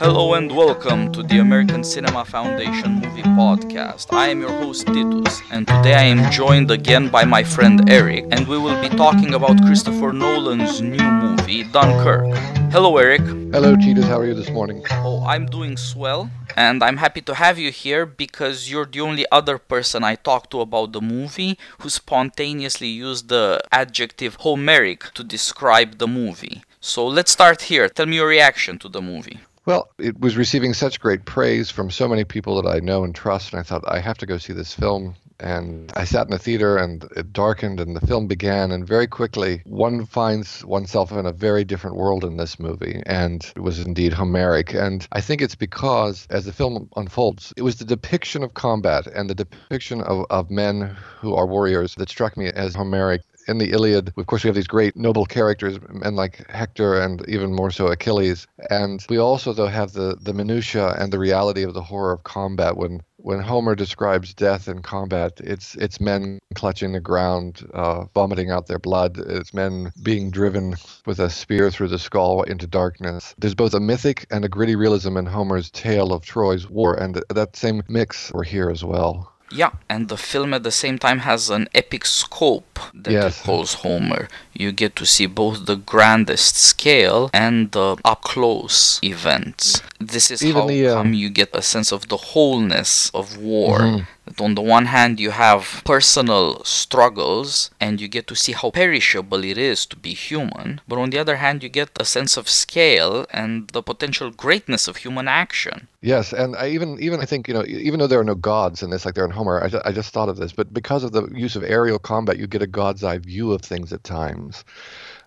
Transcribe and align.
Hello 0.00 0.32
and 0.32 0.50
welcome 0.50 1.12
to 1.12 1.22
the 1.22 1.40
American 1.40 1.84
Cinema 1.84 2.24
Foundation 2.24 3.00
Movie 3.00 3.20
Podcast. 3.20 4.10
I 4.10 4.28
am 4.28 4.40
your 4.40 4.48
host 4.48 4.86
Titus, 4.86 5.42
and 5.50 5.68
today 5.68 5.92
I 5.92 6.04
am 6.04 6.32
joined 6.32 6.70
again 6.70 7.10
by 7.10 7.26
my 7.26 7.44
friend 7.44 7.86
Eric, 7.90 8.24
and 8.30 8.48
we 8.48 8.56
will 8.56 8.80
be 8.80 8.88
talking 8.88 9.34
about 9.34 9.62
Christopher 9.66 10.14
Nolan's 10.14 10.80
new 10.80 11.04
movie, 11.04 11.64
Dunkirk. 11.64 12.34
Hello, 12.72 12.96
Eric. 12.96 13.20
Hello, 13.52 13.76
Titus. 13.76 14.06
How 14.06 14.20
are 14.20 14.24
you 14.24 14.32
this 14.32 14.48
morning? 14.48 14.82
Oh, 14.90 15.22
I'm 15.26 15.44
doing 15.44 15.76
swell, 15.76 16.30
and 16.56 16.82
I'm 16.82 16.96
happy 16.96 17.20
to 17.20 17.34
have 17.34 17.58
you 17.58 17.70
here 17.70 18.06
because 18.06 18.70
you're 18.70 18.86
the 18.86 19.02
only 19.02 19.26
other 19.30 19.58
person 19.58 20.02
I 20.02 20.14
talked 20.14 20.50
to 20.52 20.62
about 20.62 20.92
the 20.92 21.02
movie 21.02 21.58
who 21.80 21.90
spontaneously 21.90 22.88
used 22.88 23.28
the 23.28 23.60
adjective 23.70 24.36
Homeric 24.36 25.12
to 25.12 25.22
describe 25.22 25.98
the 25.98 26.08
movie. 26.08 26.62
So 26.80 27.06
let's 27.06 27.32
start 27.32 27.60
here. 27.60 27.90
Tell 27.90 28.06
me 28.06 28.16
your 28.16 28.28
reaction 28.28 28.78
to 28.78 28.88
the 28.88 29.02
movie. 29.02 29.40
Well, 29.66 29.90
it 29.98 30.18
was 30.18 30.38
receiving 30.38 30.72
such 30.72 31.00
great 31.00 31.26
praise 31.26 31.70
from 31.70 31.90
so 31.90 32.08
many 32.08 32.24
people 32.24 32.60
that 32.60 32.68
I 32.68 32.80
know 32.80 33.04
and 33.04 33.14
trust, 33.14 33.52
and 33.52 33.60
I 33.60 33.62
thought 33.62 33.84
I 33.86 34.00
have 34.00 34.18
to 34.18 34.26
go 34.26 34.38
see 34.38 34.54
this 34.54 34.72
film. 34.72 35.16
And 35.38 35.90
I 35.96 36.04
sat 36.04 36.26
in 36.26 36.30
the 36.30 36.38
theater, 36.38 36.76
and 36.76 37.02
it 37.16 37.32
darkened, 37.32 37.80
and 37.80 37.96
the 37.96 38.06
film 38.06 38.26
began. 38.26 38.72
And 38.72 38.86
very 38.86 39.06
quickly, 39.06 39.62
one 39.64 40.04
finds 40.06 40.64
oneself 40.64 41.12
in 41.12 41.24
a 41.24 41.32
very 41.32 41.64
different 41.64 41.96
world 41.96 42.24
in 42.24 42.36
this 42.36 42.58
movie, 42.58 43.02
and 43.06 43.42
it 43.56 43.60
was 43.60 43.78
indeed 43.78 44.12
Homeric. 44.12 44.74
And 44.74 45.06
I 45.12 45.20
think 45.20 45.40
it's 45.40 45.54
because, 45.54 46.26
as 46.30 46.44
the 46.44 46.52
film 46.52 46.90
unfolds, 46.96 47.54
it 47.56 47.62
was 47.62 47.76
the 47.76 47.84
depiction 47.84 48.42
of 48.42 48.54
combat 48.54 49.06
and 49.06 49.30
the 49.30 49.34
depiction 49.34 50.02
of, 50.02 50.26
of 50.30 50.50
men 50.50 50.96
who 51.20 51.34
are 51.34 51.46
warriors 51.46 51.94
that 51.96 52.10
struck 52.10 52.36
me 52.36 52.48
as 52.48 52.74
Homeric 52.74 53.22
in 53.48 53.58
the 53.58 53.70
Iliad, 53.72 54.12
of 54.16 54.26
course, 54.26 54.44
we 54.44 54.48
have 54.48 54.54
these 54.54 54.66
great 54.66 54.96
noble 54.96 55.26
characters, 55.26 55.78
men 55.88 56.14
like 56.14 56.48
Hector 56.50 57.00
and 57.00 57.26
even 57.28 57.54
more 57.54 57.70
so 57.70 57.88
Achilles. 57.88 58.46
And 58.70 59.04
we 59.08 59.18
also, 59.18 59.52
though, 59.52 59.66
have 59.66 59.92
the, 59.92 60.16
the 60.20 60.32
minutia 60.32 60.94
and 60.98 61.12
the 61.12 61.18
reality 61.18 61.62
of 61.62 61.74
the 61.74 61.82
horror 61.82 62.12
of 62.12 62.22
combat. 62.22 62.76
When 62.76 63.02
when 63.22 63.40
Homer 63.40 63.74
describes 63.74 64.32
death 64.32 64.66
in 64.66 64.80
combat, 64.80 65.40
it's 65.44 65.74
it's 65.74 66.00
men 66.00 66.38
clutching 66.54 66.92
the 66.92 67.00
ground, 67.00 67.68
uh, 67.74 68.04
vomiting 68.14 68.50
out 68.50 68.66
their 68.66 68.78
blood. 68.78 69.18
It's 69.18 69.52
men 69.52 69.92
being 70.02 70.30
driven 70.30 70.76
with 71.06 71.18
a 71.18 71.28
spear 71.28 71.70
through 71.70 71.88
the 71.88 71.98
skull 71.98 72.42
into 72.44 72.66
darkness. 72.66 73.34
There's 73.38 73.54
both 73.54 73.74
a 73.74 73.80
mythic 73.80 74.26
and 74.30 74.44
a 74.44 74.48
gritty 74.48 74.76
realism 74.76 75.16
in 75.16 75.26
Homer's 75.26 75.70
tale 75.70 76.12
of 76.12 76.24
Troy's 76.24 76.68
war, 76.68 76.94
and 76.94 77.22
that 77.28 77.56
same 77.56 77.82
mix 77.88 78.32
we're 78.32 78.44
here 78.44 78.70
as 78.70 78.82
well. 78.82 79.32
Yeah, 79.50 79.70
and 79.88 80.08
the 80.08 80.16
film 80.16 80.54
at 80.54 80.62
the 80.62 80.70
same 80.70 80.98
time 80.98 81.20
has 81.20 81.50
an 81.50 81.68
epic 81.74 82.06
scope 82.06 82.78
that 82.94 83.12
yes. 83.12 83.42
calls 83.42 83.74
Homer. 83.74 84.28
You 84.52 84.72
get 84.72 84.94
to 84.96 85.06
see 85.06 85.26
both 85.26 85.66
the 85.66 85.76
grandest 85.76 86.56
scale 86.56 87.30
and 87.32 87.72
the 87.72 87.96
up 88.04 88.22
close 88.22 89.00
events. 89.02 89.82
This 89.98 90.30
is 90.30 90.42
Even 90.44 90.62
how 90.62 90.68
the, 90.68 90.84
come 90.86 91.14
you 91.14 91.30
get 91.30 91.50
a 91.54 91.62
sense 91.62 91.92
of 91.92 92.08
the 92.08 92.16
wholeness 92.16 93.10
of 93.10 93.36
war. 93.36 93.80
Mm-hmm 93.80 94.04
that 94.30 94.42
on 94.42 94.54
the 94.54 94.62
one 94.62 94.86
hand 94.86 95.20
you 95.20 95.30
have 95.30 95.82
personal 95.84 96.62
struggles 96.64 97.70
and 97.80 98.00
you 98.00 98.08
get 98.08 98.26
to 98.26 98.34
see 98.34 98.52
how 98.52 98.70
perishable 98.70 99.44
it 99.44 99.58
is 99.58 99.86
to 99.86 99.96
be 99.96 100.14
human, 100.14 100.80
but 100.86 100.98
on 100.98 101.10
the 101.10 101.18
other 101.18 101.36
hand 101.36 101.62
you 101.62 101.68
get 101.68 101.90
a 101.98 102.04
sense 102.04 102.36
of 102.36 102.48
scale 102.48 103.26
and 103.30 103.68
the 103.68 103.82
potential 103.82 104.30
greatness 104.30 104.88
of 104.88 104.98
human 104.98 105.28
action. 105.28 105.88
Yes, 106.02 106.32
and 106.32 106.56
I 106.56 106.68
even 106.68 106.98
even 106.98 107.20
I 107.20 107.26
think 107.26 107.46
you 107.46 107.52
know 107.52 107.64
even 107.66 108.00
though 108.00 108.06
there 108.06 108.20
are 108.20 108.24
no 108.24 108.34
gods 108.34 108.82
in 108.82 108.88
this 108.88 109.04
like 109.04 109.14
there 109.14 109.24
are 109.24 109.26
in 109.26 109.32
Homer, 109.32 109.62
I, 109.62 109.88
I 109.88 109.92
just 109.92 110.14
thought 110.14 110.30
of 110.30 110.38
this, 110.38 110.50
but 110.52 110.72
because 110.72 111.04
of 111.04 111.12
the 111.12 111.28
use 111.28 111.56
of 111.56 111.62
aerial 111.62 111.98
combat, 111.98 112.38
you 112.38 112.46
get 112.46 112.62
a 112.62 112.66
god's 112.66 113.04
eye 113.04 113.18
view 113.18 113.52
of 113.52 113.60
things 113.60 113.92
at 113.92 114.02
times. 114.02 114.64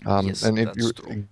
Um, 0.08 0.28
yes, 0.28 0.42
and 0.42 0.58
that's 0.58 0.92
true. 0.94 1.26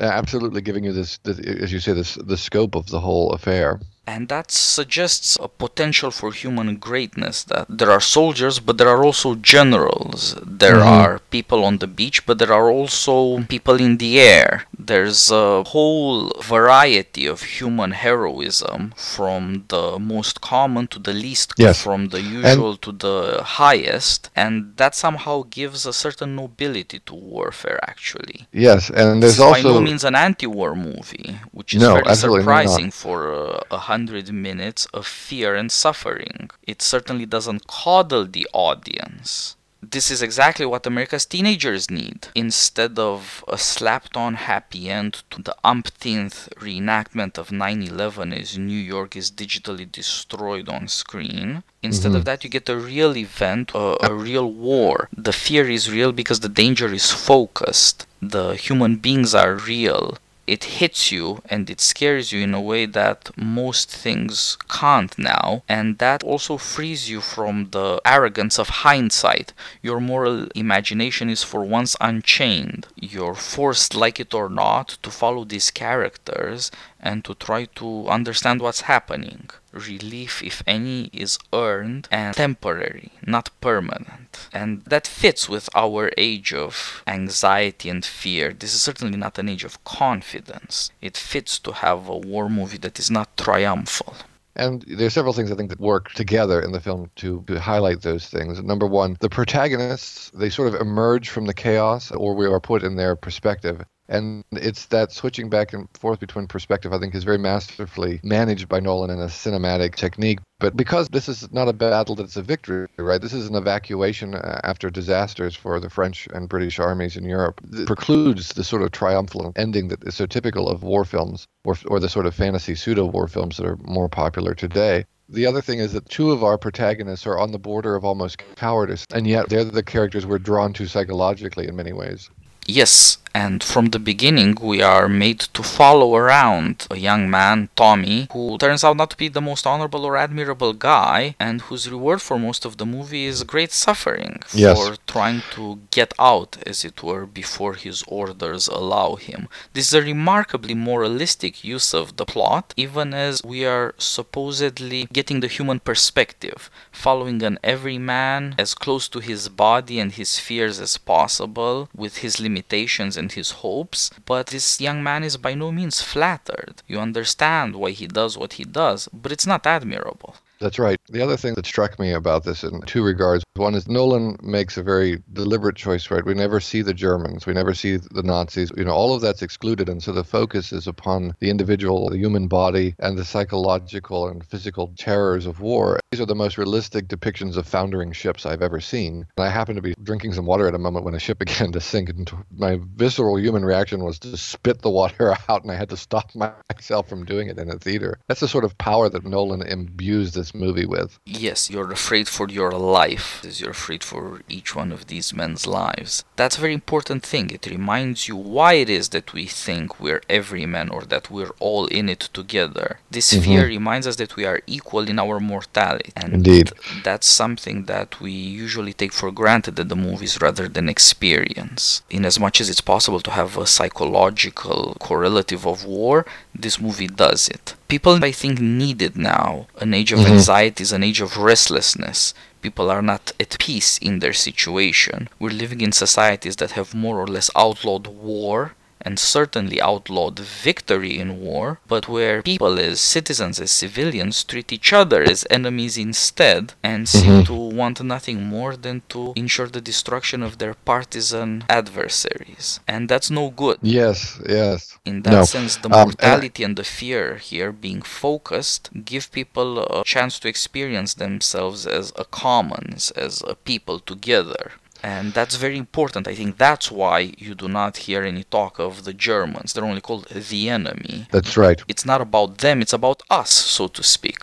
absolutely 0.00 0.60
giving 0.60 0.84
you 0.84 0.92
this, 0.92 1.16
this, 1.18 1.38
as 1.38 1.72
you 1.72 1.80
say, 1.80 1.94
this 1.94 2.16
the 2.16 2.36
scope 2.36 2.74
of 2.74 2.86
the 2.88 3.00
whole 3.00 3.32
affair. 3.32 3.80
And 4.06 4.28
that 4.28 4.50
suggests 4.50 5.38
a 5.40 5.48
potential 5.48 6.10
for 6.10 6.30
human 6.30 6.76
greatness 6.76 7.42
that 7.44 7.66
there 7.70 7.90
are 7.90 8.00
soldiers, 8.00 8.60
but 8.60 8.76
there 8.76 8.90
are 8.90 9.02
also 9.02 9.34
generals. 9.34 10.36
There 10.44 10.74
mm-hmm. 10.74 11.00
are 11.00 11.18
people 11.30 11.64
on 11.64 11.78
the 11.78 11.86
beach, 11.86 12.26
but 12.26 12.38
there 12.38 12.52
are 12.52 12.70
also 12.70 13.44
people 13.44 13.80
in 13.80 13.96
the 13.96 14.20
air. 14.20 14.66
There's 14.86 15.30
a 15.30 15.62
whole 15.64 16.30
variety 16.42 17.26
of 17.26 17.42
human 17.42 17.92
heroism 17.92 18.92
from 18.96 19.64
the 19.68 19.98
most 19.98 20.40
common 20.40 20.86
to 20.88 20.98
the 20.98 21.12
least, 21.12 21.52
yes. 21.56 21.82
from 21.82 22.08
the 22.08 22.20
usual 22.20 22.72
and 22.72 22.82
to 22.82 22.92
the 22.92 23.42
highest. 23.42 24.30
And 24.36 24.76
that 24.76 24.94
somehow 24.94 25.44
gives 25.48 25.86
a 25.86 25.92
certain 25.92 26.36
nobility 26.36 26.98
to 27.00 27.14
warfare, 27.14 27.78
actually. 27.82 28.46
Yes, 28.52 28.90
and 28.90 29.22
there's 29.22 29.36
this 29.36 29.40
also. 29.40 29.62
by 29.62 29.68
no 29.74 29.80
means 29.80 30.04
an 30.04 30.14
anti 30.14 30.46
war 30.46 30.74
movie, 30.74 31.38
which 31.52 31.74
is 31.74 31.82
no, 31.82 31.94
very 31.94 32.14
surprising 32.14 32.86
not. 32.86 32.94
for 32.94 33.18
uh, 33.32 33.60
a 33.70 33.78
hundred 33.78 34.32
minutes 34.32 34.86
of 34.92 35.06
fear 35.06 35.54
and 35.54 35.70
suffering. 35.70 36.50
It 36.62 36.82
certainly 36.82 37.26
doesn't 37.26 37.66
coddle 37.66 38.26
the 38.26 38.46
audience. 38.52 39.56
This 39.90 40.10
is 40.10 40.22
exactly 40.22 40.64
what 40.64 40.86
America's 40.86 41.26
teenagers 41.26 41.90
need. 41.90 42.28
Instead 42.34 42.98
of 42.98 43.44
a 43.48 43.58
slapped 43.58 44.16
on 44.16 44.34
happy 44.34 44.88
end 44.88 45.22
to 45.30 45.42
the 45.42 45.56
umpteenth 45.62 46.48
reenactment 46.56 47.36
of 47.36 47.52
9 47.52 47.82
11 47.82 48.32
as 48.32 48.56
New 48.56 48.78
York 48.94 49.14
is 49.14 49.30
digitally 49.30 49.90
destroyed 49.90 50.68
on 50.68 50.88
screen, 50.88 51.62
instead 51.82 52.08
mm-hmm. 52.08 52.16
of 52.16 52.24
that, 52.24 52.44
you 52.44 52.50
get 52.50 52.68
a 52.68 52.76
real 52.76 53.16
event, 53.16 53.72
a, 53.74 53.96
a 54.10 54.14
real 54.14 54.50
war. 54.50 55.08
The 55.16 55.32
fear 55.32 55.68
is 55.68 55.92
real 55.92 56.12
because 56.12 56.40
the 56.40 56.48
danger 56.48 56.92
is 56.92 57.10
focused. 57.10 58.06
The 58.22 58.54
human 58.54 58.96
beings 58.96 59.34
are 59.34 59.54
real 59.54 60.18
it 60.46 60.64
hits 60.64 61.10
you 61.10 61.42
and 61.48 61.70
it 61.70 61.80
scares 61.80 62.32
you 62.32 62.40
in 62.42 62.54
a 62.54 62.60
way 62.60 62.86
that 62.86 63.30
most 63.36 63.90
things 63.90 64.58
can't 64.68 65.16
now. 65.18 65.62
And 65.68 65.98
that 65.98 66.22
also 66.22 66.56
frees 66.56 67.08
you 67.10 67.20
from 67.20 67.70
the 67.70 68.00
arrogance 68.04 68.58
of 68.58 68.68
hindsight. 68.84 69.52
Your 69.82 70.00
moral 70.00 70.48
imagination 70.54 71.30
is 71.30 71.42
for 71.42 71.62
once 71.62 71.96
unchained. 72.00 72.86
You're 72.96 73.34
forced 73.34 73.94
like 73.94 74.20
it 74.20 74.34
or 74.34 74.48
not 74.48 74.98
to 75.02 75.10
follow 75.10 75.44
these 75.44 75.70
characters 75.70 76.70
and 77.04 77.24
to 77.26 77.34
try 77.34 77.66
to 77.66 78.08
understand 78.08 78.60
what's 78.60 78.82
happening 78.92 79.50
relief, 79.74 80.42
if 80.42 80.62
any, 80.66 81.10
is 81.12 81.38
earned 81.52 82.08
and 82.10 82.34
temporary, 82.34 83.12
not 83.26 83.50
permanent. 83.60 84.48
And 84.52 84.82
that 84.84 85.06
fits 85.06 85.48
with 85.48 85.68
our 85.74 86.10
age 86.16 86.52
of 86.54 87.02
anxiety 87.06 87.88
and 87.90 88.04
fear. 88.04 88.52
This 88.52 88.74
is 88.74 88.82
certainly 88.82 89.18
not 89.18 89.38
an 89.38 89.48
age 89.48 89.64
of 89.64 89.82
confidence. 89.84 90.90
It 91.02 91.16
fits 91.16 91.58
to 91.60 91.72
have 91.72 92.08
a 92.08 92.16
war 92.16 92.48
movie 92.48 92.78
that 92.78 92.98
is 92.98 93.10
not 93.10 93.36
triumphal. 93.36 94.14
And 94.56 94.82
there 94.82 95.08
are 95.08 95.10
several 95.10 95.34
things 95.34 95.50
I 95.50 95.56
think 95.56 95.70
that 95.70 95.80
work 95.80 96.12
together 96.12 96.62
in 96.62 96.70
the 96.70 96.80
film 96.80 97.10
to, 97.16 97.42
to 97.48 97.60
highlight 97.60 98.02
those 98.02 98.28
things. 98.28 98.62
Number 98.62 98.86
one, 98.86 99.16
the 99.18 99.28
protagonists, 99.28 100.30
they 100.32 100.48
sort 100.48 100.72
of 100.72 100.80
emerge 100.80 101.28
from 101.28 101.46
the 101.46 101.54
chaos 101.54 102.12
or 102.12 102.36
we 102.36 102.46
are 102.46 102.60
put 102.60 102.84
in 102.84 102.94
their 102.94 103.16
perspective. 103.16 103.84
And 104.08 104.44
it's 104.52 104.86
that 104.86 105.12
switching 105.12 105.48
back 105.48 105.72
and 105.72 105.88
forth 105.94 106.20
between 106.20 106.46
perspective, 106.46 106.92
I 106.92 106.98
think, 106.98 107.14
is 107.14 107.24
very 107.24 107.38
masterfully 107.38 108.20
managed 108.22 108.68
by 108.68 108.80
Nolan 108.80 109.10
in 109.10 109.20
a 109.20 109.26
cinematic 109.26 109.94
technique. 109.94 110.40
But 110.60 110.76
because 110.76 111.08
this 111.08 111.28
is 111.28 111.52
not 111.52 111.68
a 111.68 111.72
battle, 111.72 112.20
it's 112.20 112.36
a 112.36 112.42
victory, 112.42 112.86
right? 112.98 113.20
This 113.20 113.32
is 113.32 113.48
an 113.48 113.54
evacuation 113.54 114.34
uh, 114.34 114.60
after 114.62 114.90
disasters 114.90 115.56
for 115.56 115.80
the 115.80 115.90
French 115.90 116.28
and 116.32 116.48
British 116.48 116.78
armies 116.78 117.16
in 117.16 117.24
Europe. 117.24 117.60
It 117.72 117.86
precludes 117.86 118.50
the 118.50 118.64
sort 118.64 118.82
of 118.82 118.92
triumphal 118.92 119.52
ending 119.56 119.88
that 119.88 120.04
is 120.04 120.14
so 120.14 120.26
typical 120.26 120.68
of 120.68 120.82
war 120.82 121.04
films 121.04 121.46
or, 121.64 121.76
or 121.86 121.98
the 121.98 122.08
sort 122.08 122.26
of 122.26 122.34
fantasy 122.34 122.74
pseudo 122.74 123.06
war 123.06 123.26
films 123.26 123.56
that 123.56 123.66
are 123.66 123.78
more 123.82 124.08
popular 124.08 124.54
today. 124.54 125.04
The 125.28 125.46
other 125.46 125.62
thing 125.62 125.78
is 125.78 125.94
that 125.94 126.08
two 126.10 126.30
of 126.30 126.44
our 126.44 126.58
protagonists 126.58 127.26
are 127.26 127.38
on 127.38 127.52
the 127.52 127.58
border 127.58 127.96
of 127.96 128.04
almost 128.04 128.42
cowardice, 128.56 129.06
and 129.14 129.26
yet 129.26 129.48
they're 129.48 129.64
the 129.64 129.82
characters 129.82 130.26
we're 130.26 130.38
drawn 130.38 130.74
to 130.74 130.86
psychologically 130.86 131.66
in 131.66 131.74
many 131.74 131.94
ways. 131.94 132.30
Yes, 132.66 133.18
and 133.34 133.64
from 133.64 133.86
the 133.86 133.98
beginning 133.98 134.56
we 134.60 134.80
are 134.80 135.08
made 135.08 135.40
to 135.40 135.62
follow 135.62 136.14
around 136.14 136.86
a 136.90 136.96
young 136.96 137.28
man, 137.28 137.68
Tommy, 137.74 138.28
who 138.32 138.56
turns 138.58 138.84
out 138.84 138.96
not 138.96 139.10
to 139.10 139.16
be 139.16 139.28
the 139.28 139.40
most 139.40 139.66
honorable 139.66 140.04
or 140.04 140.16
admirable 140.16 140.72
guy, 140.72 141.34
and 141.40 141.62
whose 141.62 141.90
reward 141.90 142.22
for 142.22 142.38
most 142.38 142.64
of 142.64 142.76
the 142.76 142.86
movie 142.86 143.24
is 143.24 143.42
great 143.42 143.72
suffering 143.72 144.40
yes. 144.52 144.78
for 144.78 144.96
trying 145.08 145.42
to 145.50 145.80
get 145.90 146.14
out, 146.18 146.56
as 146.64 146.84
it 146.84 147.02
were, 147.02 147.26
before 147.26 147.74
his 147.74 148.04
orders 148.06 148.68
allow 148.68 149.16
him. 149.16 149.48
This 149.72 149.88
is 149.88 149.94
a 149.94 150.02
remarkably 150.02 150.74
moralistic 150.74 151.64
use 151.64 151.92
of 151.92 152.16
the 152.16 152.24
plot, 152.24 152.72
even 152.76 153.12
as 153.12 153.42
we 153.44 153.66
are 153.66 153.94
supposedly 153.98 155.08
getting 155.12 155.40
the 155.40 155.48
human 155.48 155.80
perspective, 155.80 156.70
following 156.92 157.42
an 157.42 157.58
everyman 157.64 158.54
as 158.58 158.74
close 158.74 159.08
to 159.08 159.18
his 159.18 159.48
body 159.48 159.98
and 159.98 160.12
his 160.12 160.38
fears 160.38 160.78
as 160.78 160.96
possible, 160.98 161.88
with 161.96 162.18
his 162.18 162.38
limitations 162.38 162.53
and 162.62 163.16
and 163.16 163.32
his 163.32 163.50
hopes, 163.62 164.10
but 164.26 164.48
this 164.48 164.80
young 164.80 165.02
man 165.02 165.24
is 165.24 165.36
by 165.36 165.54
no 165.54 165.72
means 165.72 166.00
flattered. 166.00 166.82
You 166.86 167.00
understand 167.00 167.76
why 167.76 167.90
he 167.90 168.06
does 168.06 168.38
what 168.38 168.54
he 168.54 168.64
does, 168.64 169.08
but 169.12 169.32
it's 169.32 169.46
not 169.46 169.66
admirable. 169.66 170.36
That's 170.60 170.78
right. 170.78 170.98
The 171.08 171.22
other 171.22 171.36
thing 171.36 171.54
that 171.54 171.66
struck 171.66 171.98
me 171.98 172.12
about 172.12 172.44
this 172.44 172.64
in 172.64 172.80
two 172.82 173.02
regards 173.02 173.44
one 173.56 173.76
is 173.76 173.86
Nolan 173.86 174.36
makes 174.42 174.76
a 174.76 174.82
very 174.82 175.22
deliberate 175.32 175.76
choice, 175.76 176.10
right? 176.10 176.24
We 176.24 176.34
never 176.34 176.58
see 176.58 176.82
the 176.82 176.92
Germans, 176.92 177.46
we 177.46 177.54
never 177.54 177.72
see 177.72 177.96
the 177.98 178.22
Nazis. 178.24 178.72
You 178.76 178.84
know, 178.84 178.92
all 178.92 179.14
of 179.14 179.20
that's 179.20 179.42
excluded. 179.42 179.88
And 179.88 180.02
so 180.02 180.10
the 180.10 180.24
focus 180.24 180.72
is 180.72 180.88
upon 180.88 181.36
the 181.38 181.50
individual, 181.50 182.10
the 182.10 182.18
human 182.18 182.48
body, 182.48 182.96
and 182.98 183.16
the 183.16 183.24
psychological 183.24 184.26
and 184.26 184.44
physical 184.44 184.92
terrors 184.96 185.46
of 185.46 185.60
war. 185.60 186.00
These 186.10 186.20
are 186.20 186.26
the 186.26 186.34
most 186.34 186.58
realistic 186.58 187.06
depictions 187.06 187.56
of 187.56 187.66
foundering 187.66 188.10
ships 188.10 188.44
I've 188.44 188.62
ever 188.62 188.80
seen. 188.80 189.26
And 189.36 189.46
I 189.46 189.50
happened 189.50 189.76
to 189.76 189.82
be 189.82 189.94
drinking 190.02 190.32
some 190.32 190.46
water 190.46 190.66
at 190.66 190.74
a 190.74 190.78
moment 190.78 191.04
when 191.04 191.14
a 191.14 191.20
ship 191.20 191.38
began 191.44 191.70
to 191.72 191.80
sink. 191.80 192.08
And 192.08 192.28
my 192.56 192.80
visceral 192.96 193.38
human 193.38 193.64
reaction 193.64 194.02
was 194.02 194.18
to 194.20 194.36
spit 194.36 194.82
the 194.82 194.90
water 194.90 195.36
out, 195.48 195.62
and 195.62 195.70
I 195.70 195.76
had 195.76 195.90
to 195.90 195.96
stop 195.96 196.30
myself 196.70 197.08
from 197.08 197.24
doing 197.24 197.48
it 197.48 197.58
in 197.58 197.70
a 197.70 197.78
theater. 197.78 198.18
That's 198.26 198.40
the 198.40 198.48
sort 198.48 198.64
of 198.64 198.76
power 198.78 199.08
that 199.08 199.24
Nolan 199.24 199.62
imbues 199.62 200.32
movie 200.52 200.84
with. 200.84 201.18
Yes, 201.24 201.70
you're 201.70 201.92
afraid 201.92 202.28
for 202.28 202.48
your 202.48 202.72
life, 202.72 203.42
as 203.44 203.60
you're 203.60 203.70
afraid 203.70 204.02
for 204.02 204.42
each 204.48 204.74
one 204.74 204.90
of 204.90 205.06
these 205.06 205.32
men's 205.32 205.66
lives. 205.66 206.24
That's 206.36 206.58
a 206.58 206.60
very 206.60 206.74
important 206.74 207.22
thing. 207.22 207.50
It 207.50 207.66
reminds 207.66 208.26
you 208.28 208.36
why 208.36 208.74
it 208.74 208.90
is 208.90 209.10
that 209.10 209.32
we 209.32 209.46
think 209.46 210.00
we're 210.00 210.22
every 210.28 210.66
man 210.66 210.88
or 210.90 211.02
that 211.02 211.30
we're 211.30 211.54
all 211.60 211.86
in 211.86 212.08
it 212.08 212.28
together. 212.32 212.98
This 213.10 213.32
mm-hmm. 213.32 213.44
fear 213.44 213.66
reminds 213.66 214.06
us 214.06 214.16
that 214.16 214.36
we 214.36 214.44
are 214.44 214.60
equal 214.66 215.08
in 215.08 215.18
our 215.18 215.38
mortality. 215.38 216.12
And 216.16 216.34
Indeed. 216.34 216.72
that's 217.04 217.26
something 217.26 217.84
that 217.84 218.20
we 218.20 218.32
usually 218.32 218.92
take 218.92 219.12
for 219.12 219.30
granted 219.30 219.78
in 219.78 219.88
the 219.88 219.96
movies 219.96 220.40
rather 220.40 220.66
than 220.68 220.88
experience. 220.88 222.02
In 222.10 222.24
as 222.24 222.40
much 222.40 222.60
as 222.60 222.68
it's 222.68 222.80
possible 222.80 223.20
to 223.20 223.30
have 223.30 223.56
a 223.56 223.66
psychological 223.66 224.96
correlative 224.98 225.66
of 225.66 225.84
war, 225.84 226.26
this 226.54 226.80
movie 226.80 227.06
does 227.06 227.48
it. 227.48 227.74
People, 227.94 228.24
I 228.24 228.32
think, 228.32 228.58
need 228.60 229.00
it 229.02 229.14
now. 229.14 229.68
An 229.78 229.94
age 229.94 230.10
of 230.10 230.18
mm-hmm. 230.18 230.32
anxiety 230.32 230.82
is 230.82 230.90
an 230.90 231.04
age 231.04 231.20
of 231.20 231.36
restlessness. 231.36 232.34
People 232.60 232.90
are 232.90 233.00
not 233.02 233.30
at 233.38 233.56
peace 233.60 233.98
in 233.98 234.18
their 234.18 234.32
situation. 234.32 235.28
We're 235.38 235.60
living 235.62 235.80
in 235.80 235.92
societies 235.92 236.56
that 236.56 236.72
have 236.72 236.92
more 236.92 237.20
or 237.20 237.28
less 237.28 237.52
outlawed 237.54 238.08
war 238.08 238.74
and 239.04 239.18
certainly 239.18 239.80
outlawed 239.80 240.38
victory 240.38 241.18
in 241.18 241.40
war, 241.40 241.80
but 241.86 242.08
where 242.08 242.42
people 242.42 242.78
as 242.78 243.00
citizens, 243.00 243.60
as 243.60 243.70
civilians, 243.70 244.44
treat 244.44 244.72
each 244.72 244.92
other 244.92 245.22
as 245.22 245.46
enemies 245.50 245.96
instead 245.98 246.72
and 246.82 247.08
seem 247.08 247.42
mm-hmm. 247.42 247.42
to 247.44 247.54
want 247.54 248.02
nothing 248.02 248.44
more 248.44 248.76
than 248.76 249.02
to 249.08 249.32
ensure 249.36 249.68
the 249.68 249.80
destruction 249.80 250.42
of 250.42 250.58
their 250.58 250.74
partisan 250.74 251.64
adversaries. 251.68 252.80
And 252.88 253.08
that's 253.08 253.30
no 253.30 253.50
good. 253.50 253.78
Yes, 253.82 254.40
yes. 254.48 254.96
In 255.04 255.22
that 255.22 255.32
no. 255.32 255.44
sense, 255.44 255.76
the 255.76 255.88
mortality 255.88 256.64
um, 256.64 256.70
and 256.70 256.76
the 256.76 256.84
fear 256.84 257.36
here 257.36 257.72
being 257.72 258.02
focused 258.02 258.90
give 259.04 259.30
people 259.32 259.80
a 259.80 260.04
chance 260.04 260.38
to 260.40 260.48
experience 260.48 261.14
themselves 261.14 261.86
as 261.86 262.12
a 262.16 262.24
commons, 262.24 263.10
as 263.12 263.42
a 263.46 263.54
people 263.54 263.98
together 264.00 264.72
and 265.04 265.34
that's 265.34 265.56
very 265.56 265.76
important. 265.76 266.26
I 266.26 266.34
think 266.34 266.56
that's 266.56 266.90
why 266.90 267.18
you 267.36 267.54
do 267.54 267.68
not 267.68 267.98
hear 268.06 268.22
any 268.22 268.44
talk 268.44 268.78
of 268.78 269.04
the 269.04 269.12
Germans. 269.12 269.72
They're 269.72 269.84
only 269.84 270.00
called 270.00 270.24
the 270.28 270.70
enemy. 270.70 271.26
That's 271.30 271.56
right. 271.58 271.80
It's 271.88 272.06
not 272.06 272.20
about 272.22 272.58
them, 272.58 272.80
it's 272.80 272.94
about 272.94 273.22
us, 273.30 273.50
so 273.50 273.86
to 273.88 274.02
speak 274.02 274.40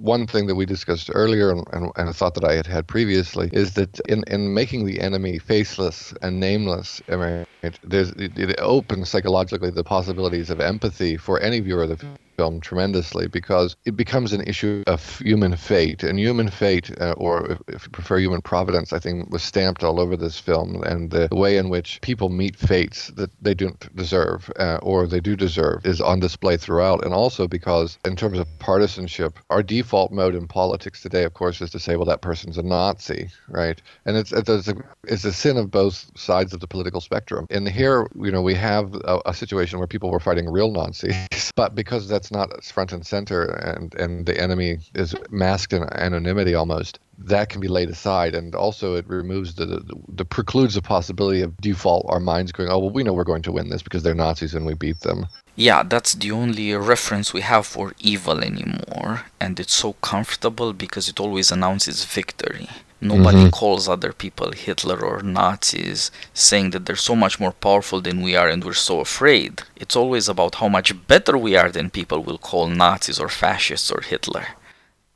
one 0.00 0.26
thing 0.26 0.46
that 0.46 0.54
we 0.54 0.64
discussed 0.64 1.10
earlier 1.12 1.50
and, 1.50 1.66
and, 1.72 1.92
and, 1.96 2.08
a 2.08 2.12
thought 2.12 2.34
that 2.34 2.44
I 2.44 2.54
had 2.54 2.66
had 2.66 2.86
previously 2.86 3.50
is 3.52 3.74
that 3.74 4.00
in, 4.08 4.24
in 4.28 4.54
making 4.54 4.86
the 4.86 4.98
enemy 4.98 5.38
faceless 5.38 6.14
and 6.22 6.40
nameless, 6.40 7.02
I 7.08 7.16
mean, 7.16 7.46
it, 7.62 7.78
it, 7.92 8.38
it 8.38 8.58
opens 8.60 9.10
psychologically 9.10 9.70
the 9.70 9.84
possibilities 9.84 10.48
of 10.48 10.58
empathy 10.58 11.18
for 11.18 11.38
any 11.40 11.60
viewer 11.60 11.82
of 11.82 11.90
the 11.90 12.06
film 12.40 12.58
tremendously 12.58 13.28
because 13.28 13.76
it 13.84 13.96
becomes 13.96 14.32
an 14.32 14.40
issue 14.46 14.82
of 14.86 15.18
human 15.18 15.54
fate. 15.56 16.02
And 16.02 16.18
human 16.18 16.48
fate, 16.48 16.90
uh, 16.98 17.12
or 17.18 17.50
if, 17.52 17.58
if, 17.68 17.82
you 17.84 17.90
prefer 17.90 18.18
human 18.18 18.40
providence, 18.40 18.94
I 18.94 18.98
think 18.98 19.30
was 19.30 19.42
stamped 19.42 19.84
all 19.84 20.00
over 20.00 20.16
this 20.16 20.38
film. 20.40 20.82
And 20.84 21.10
the, 21.10 21.28
way 21.30 21.58
in 21.58 21.68
which 21.68 22.00
people 22.00 22.30
meet 22.30 22.56
fates 22.56 23.08
that 23.08 23.30
they 23.42 23.54
don't 23.54 23.94
deserve 23.94 24.50
uh, 24.58 24.78
or 24.82 25.06
they 25.06 25.20
do 25.20 25.36
deserve 25.36 25.84
is 25.84 26.00
on 26.00 26.18
display 26.18 26.56
throughout. 26.56 27.04
And 27.04 27.12
also 27.12 27.46
because, 27.46 27.98
in 28.06 28.16
terms 28.16 28.38
of 28.38 28.46
partisanship, 28.58 29.38
our 29.50 29.62
default 29.62 30.10
mode 30.10 30.34
in 30.34 30.48
politics 30.48 31.02
today, 31.02 31.24
of 31.24 31.34
course, 31.34 31.60
is 31.60 31.70
to 31.70 31.78
say, 31.78 31.96
well, 31.96 32.06
that 32.06 32.22
person's 32.22 32.56
a 32.56 32.62
Nazi, 32.62 33.28
right? 33.48 33.82
And 34.06 34.16
it's, 34.16 34.32
it's, 34.32 34.68
a, 34.68 34.74
it's 35.04 35.24
a 35.24 35.32
sin 35.32 35.58
of 35.58 35.70
both 35.70 36.10
sides 36.18 36.54
of 36.54 36.60
the 36.60 36.66
political 36.66 37.02
spectrum. 37.02 37.46
And 37.50 37.68
here, 37.68 38.08
you 38.14 38.30
know, 38.30 38.40
we 38.40 38.54
have 38.54 38.94
a, 38.94 39.20
a 39.26 39.34
situation 39.34 39.78
where 39.78 39.88
people 39.88 40.10
were 40.10 40.20
fighting 40.20 40.48
real 40.48 40.70
Nazis, 40.70 41.52
but 41.56 41.74
because 41.74 42.08
that's 42.08 42.29
not 42.30 42.64
front 42.64 42.92
and 42.92 43.06
center 43.06 43.44
and, 43.44 43.94
and 43.94 44.26
the 44.26 44.40
enemy 44.40 44.78
is 44.94 45.14
masked 45.30 45.72
in 45.72 45.82
anonymity 45.92 46.54
almost, 46.54 46.98
that 47.18 47.48
can 47.48 47.60
be 47.60 47.68
laid 47.68 47.90
aside. 47.90 48.34
And 48.34 48.54
also 48.54 48.94
it 48.96 49.06
removes 49.08 49.54
the, 49.54 49.66
the, 49.66 49.94
the 50.08 50.24
precludes 50.24 50.74
the 50.74 50.82
possibility 50.82 51.42
of 51.42 51.56
default 51.58 52.06
our 52.08 52.20
minds 52.20 52.52
going, 52.52 52.70
oh, 52.70 52.78
well, 52.78 52.90
we 52.90 53.02
know 53.02 53.12
we're 53.12 53.24
going 53.24 53.42
to 53.42 53.52
win 53.52 53.68
this 53.68 53.82
because 53.82 54.02
they're 54.02 54.14
Nazis 54.14 54.54
and 54.54 54.66
we 54.66 54.74
beat 54.74 55.00
them. 55.00 55.26
Yeah, 55.56 55.82
that's 55.82 56.14
the 56.14 56.30
only 56.30 56.74
reference 56.74 57.34
we 57.34 57.42
have 57.42 57.66
for 57.66 57.92
evil 58.00 58.38
anymore. 58.40 59.26
And 59.38 59.60
it's 59.60 59.74
so 59.74 59.94
comfortable 59.94 60.72
because 60.72 61.08
it 61.08 61.20
always 61.20 61.52
announces 61.52 62.04
victory. 62.04 62.68
Nobody 63.00 63.38
mm-hmm. 63.38 63.48
calls 63.50 63.88
other 63.88 64.12
people 64.12 64.52
Hitler 64.52 65.00
or 65.00 65.22
Nazis, 65.22 66.10
saying 66.34 66.70
that 66.70 66.84
they're 66.84 66.96
so 66.96 67.16
much 67.16 67.40
more 67.40 67.52
powerful 67.52 68.00
than 68.02 68.20
we 68.20 68.36
are 68.36 68.48
and 68.48 68.62
we're 68.62 68.74
so 68.74 69.00
afraid. 69.00 69.62
It's 69.76 69.96
always 69.96 70.28
about 70.28 70.56
how 70.56 70.68
much 70.68 71.06
better 71.06 71.38
we 71.38 71.56
are 71.56 71.70
than 71.70 71.88
people 71.88 72.22
will 72.22 72.38
call 72.38 72.68
Nazis 72.68 73.18
or 73.18 73.30
fascists 73.30 73.90
or 73.90 74.02
Hitler. 74.02 74.48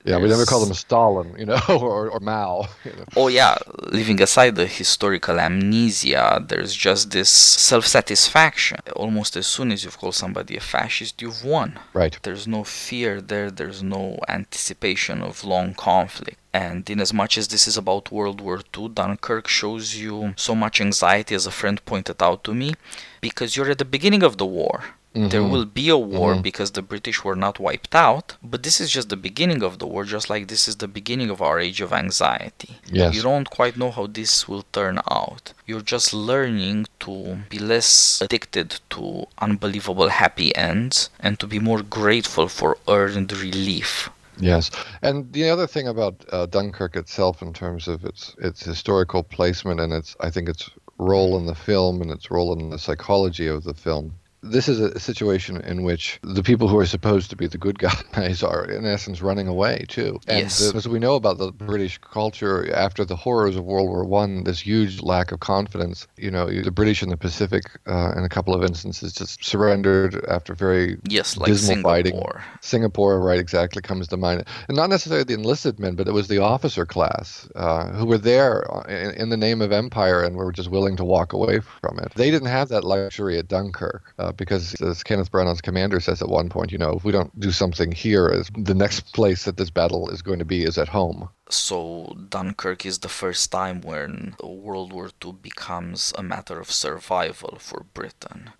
Yeah, 0.04 0.18
we 0.18 0.28
never 0.28 0.44
call 0.44 0.62
them 0.62 0.74
Stalin, 0.74 1.34
you 1.38 1.46
know, 1.46 1.58
or, 1.68 2.10
or 2.10 2.20
Mao. 2.20 2.68
You 2.84 2.92
know. 2.92 3.04
Oh, 3.16 3.28
yeah. 3.28 3.56
Leaving 3.90 4.20
aside 4.20 4.54
the 4.54 4.66
historical 4.66 5.40
amnesia, 5.40 6.44
there's 6.46 6.74
just 6.74 7.10
this 7.10 7.30
self 7.30 7.86
satisfaction. 7.86 8.80
Almost 8.94 9.34
as 9.36 9.46
soon 9.46 9.72
as 9.72 9.82
you've 9.82 9.96
called 9.96 10.14
somebody 10.14 10.58
a 10.58 10.60
fascist, 10.60 11.22
you've 11.22 11.42
won. 11.42 11.78
Right. 11.94 12.18
There's 12.22 12.46
no 12.46 12.64
fear 12.64 13.22
there, 13.22 13.50
there's 13.50 13.82
no 13.82 14.18
anticipation 14.28 15.22
of 15.22 15.42
long 15.42 15.72
conflict. 15.72 16.38
And 16.52 16.88
in 16.88 17.00
as 17.00 17.12
much 17.12 17.38
as 17.38 17.48
this 17.48 17.66
is 17.66 17.78
about 17.78 18.12
World 18.12 18.40
War 18.42 18.60
II, 18.76 18.90
Dunkirk 18.90 19.48
shows 19.48 19.96
you 19.96 20.34
so 20.36 20.54
much 20.54 20.80
anxiety, 20.82 21.34
as 21.34 21.46
a 21.46 21.50
friend 21.50 21.84
pointed 21.86 22.22
out 22.22 22.44
to 22.44 22.54
me, 22.54 22.74
because 23.22 23.56
you're 23.56 23.70
at 23.70 23.78
the 23.78 23.84
beginning 23.86 24.22
of 24.22 24.36
the 24.36 24.46
war. 24.46 24.84
Mm-hmm. 25.14 25.28
There 25.28 25.44
will 25.44 25.64
be 25.64 25.88
a 25.88 25.96
war 25.96 26.32
mm-hmm. 26.32 26.42
because 26.42 26.72
the 26.72 26.82
British 26.82 27.22
were 27.22 27.36
not 27.36 27.60
wiped 27.60 27.94
out, 27.94 28.36
but 28.42 28.64
this 28.64 28.80
is 28.80 28.90
just 28.90 29.10
the 29.10 29.16
beginning 29.16 29.62
of 29.62 29.78
the 29.78 29.86
war, 29.86 30.04
just 30.04 30.28
like 30.28 30.48
this 30.48 30.66
is 30.66 30.76
the 30.76 30.88
beginning 30.88 31.30
of 31.30 31.40
our 31.40 31.60
age 31.60 31.80
of 31.80 31.92
anxiety. 31.92 32.78
Yes. 32.86 33.14
You 33.14 33.22
don't 33.22 33.48
quite 33.48 33.76
know 33.76 33.92
how 33.92 34.08
this 34.08 34.48
will 34.48 34.64
turn 34.72 34.98
out. 35.08 35.52
You're 35.66 35.82
just 35.82 36.12
learning 36.12 36.86
to 37.00 37.38
be 37.48 37.60
less 37.60 38.20
addicted 38.22 38.80
to 38.90 39.26
unbelievable 39.38 40.08
happy 40.08 40.54
ends 40.56 41.10
and 41.20 41.38
to 41.38 41.46
be 41.46 41.60
more 41.60 41.82
grateful 41.82 42.48
for 42.48 42.76
earned 42.88 43.32
relief. 43.32 44.10
Yes, 44.38 44.70
and 45.00 45.32
the 45.32 45.48
other 45.48 45.68
thing 45.68 45.86
about 45.86 46.24
uh, 46.32 46.46
Dunkirk 46.46 46.96
itself, 46.96 47.40
in 47.40 47.52
terms 47.52 47.86
of 47.86 48.04
its 48.04 48.34
its 48.38 48.64
historical 48.64 49.22
placement 49.22 49.78
and 49.78 49.92
its, 49.92 50.16
I 50.18 50.30
think 50.30 50.48
its 50.48 50.70
role 50.98 51.36
in 51.36 51.46
the 51.46 51.54
film 51.54 52.02
and 52.02 52.10
its 52.10 52.32
role 52.32 52.52
in 52.52 52.70
the 52.70 52.78
psychology 52.78 53.46
of 53.46 53.62
the 53.62 53.74
film, 53.74 54.14
this 54.44 54.68
is 54.68 54.78
a 54.78 55.00
situation 55.00 55.60
in 55.62 55.82
which 55.82 56.18
the 56.22 56.42
people 56.42 56.68
who 56.68 56.78
are 56.78 56.86
supposed 56.86 57.30
to 57.30 57.36
be 57.36 57.46
the 57.46 57.58
good 57.58 57.78
guys 58.12 58.42
are, 58.42 58.64
in 58.64 58.84
essence, 58.84 59.22
running 59.22 59.48
away 59.48 59.86
too. 59.88 60.20
And 60.28 60.40
yes. 60.40 60.70
the, 60.70 60.76
as 60.76 60.86
we 60.86 60.98
know 60.98 61.14
about 61.14 61.38
the 61.38 61.50
British 61.50 61.98
culture 61.98 62.72
after 62.74 63.04
the 63.04 63.16
horrors 63.16 63.56
of 63.56 63.64
World 63.64 63.88
War 63.88 64.04
One, 64.04 64.44
this 64.44 64.60
huge 64.60 65.02
lack 65.02 65.32
of 65.32 65.40
confidence. 65.40 66.06
You 66.16 66.30
know, 66.30 66.46
the 66.50 66.70
British 66.70 67.02
in 67.02 67.08
the 67.08 67.16
Pacific, 67.16 67.64
uh, 67.86 68.12
in 68.16 68.24
a 68.24 68.28
couple 68.28 68.54
of 68.54 68.62
instances, 68.62 69.12
just 69.12 69.42
surrendered 69.44 70.24
after 70.26 70.54
very 70.54 70.98
yes, 71.08 71.36
like 71.36 71.48
dismal 71.48 71.76
Singapore. 71.76 71.92
fighting. 71.92 72.22
Singapore, 72.60 73.20
right, 73.20 73.38
exactly, 73.38 73.80
comes 73.80 74.08
to 74.08 74.16
mind, 74.16 74.44
and 74.68 74.76
not 74.76 74.90
necessarily 74.90 75.24
the 75.24 75.34
enlisted 75.34 75.80
men, 75.80 75.94
but 75.94 76.06
it 76.06 76.12
was 76.12 76.28
the 76.28 76.38
officer 76.38 76.84
class 76.84 77.48
uh, 77.56 77.88
who 77.92 78.04
were 78.04 78.18
there 78.18 78.64
in, 78.88 79.10
in, 79.12 79.28
the 79.30 79.36
name 79.36 79.62
of 79.62 79.72
empire 79.72 80.22
and 80.22 80.36
were 80.36 80.52
just 80.52 80.70
willing 80.70 80.96
to 80.96 81.04
walk 81.04 81.32
away 81.32 81.60
from 81.60 81.98
it. 81.98 82.12
They 82.14 82.30
didn't 82.30 82.48
have 82.48 82.68
that 82.68 82.84
luxury 82.84 83.38
at 83.38 83.48
Dunkirk. 83.48 84.14
Uh, 84.18 84.32
because 84.36 84.74
as 84.80 85.02
Kenneth 85.02 85.30
Branagh's 85.30 85.60
commander 85.60 86.00
says 86.00 86.22
at 86.22 86.28
one 86.28 86.48
point, 86.48 86.72
you 86.72 86.78
know, 86.78 86.92
if 86.92 87.04
we 87.04 87.12
don't 87.12 87.38
do 87.38 87.50
something 87.50 87.92
here, 87.92 88.42
the 88.56 88.74
next 88.74 89.12
place 89.12 89.44
that 89.44 89.56
this 89.56 89.70
battle 89.70 90.08
is 90.10 90.22
going 90.22 90.38
to 90.38 90.44
be 90.44 90.64
is 90.64 90.78
at 90.78 90.88
home. 90.88 91.28
So 91.48 92.16
Dunkirk 92.28 92.86
is 92.86 92.98
the 93.00 93.08
first 93.08 93.52
time 93.52 93.80
when 93.80 94.34
World 94.42 94.92
War 94.92 95.10
II 95.24 95.32
becomes 95.32 96.12
a 96.16 96.22
matter 96.22 96.58
of 96.58 96.70
survival 96.70 97.58
for 97.60 97.84
Britain. 97.94 98.50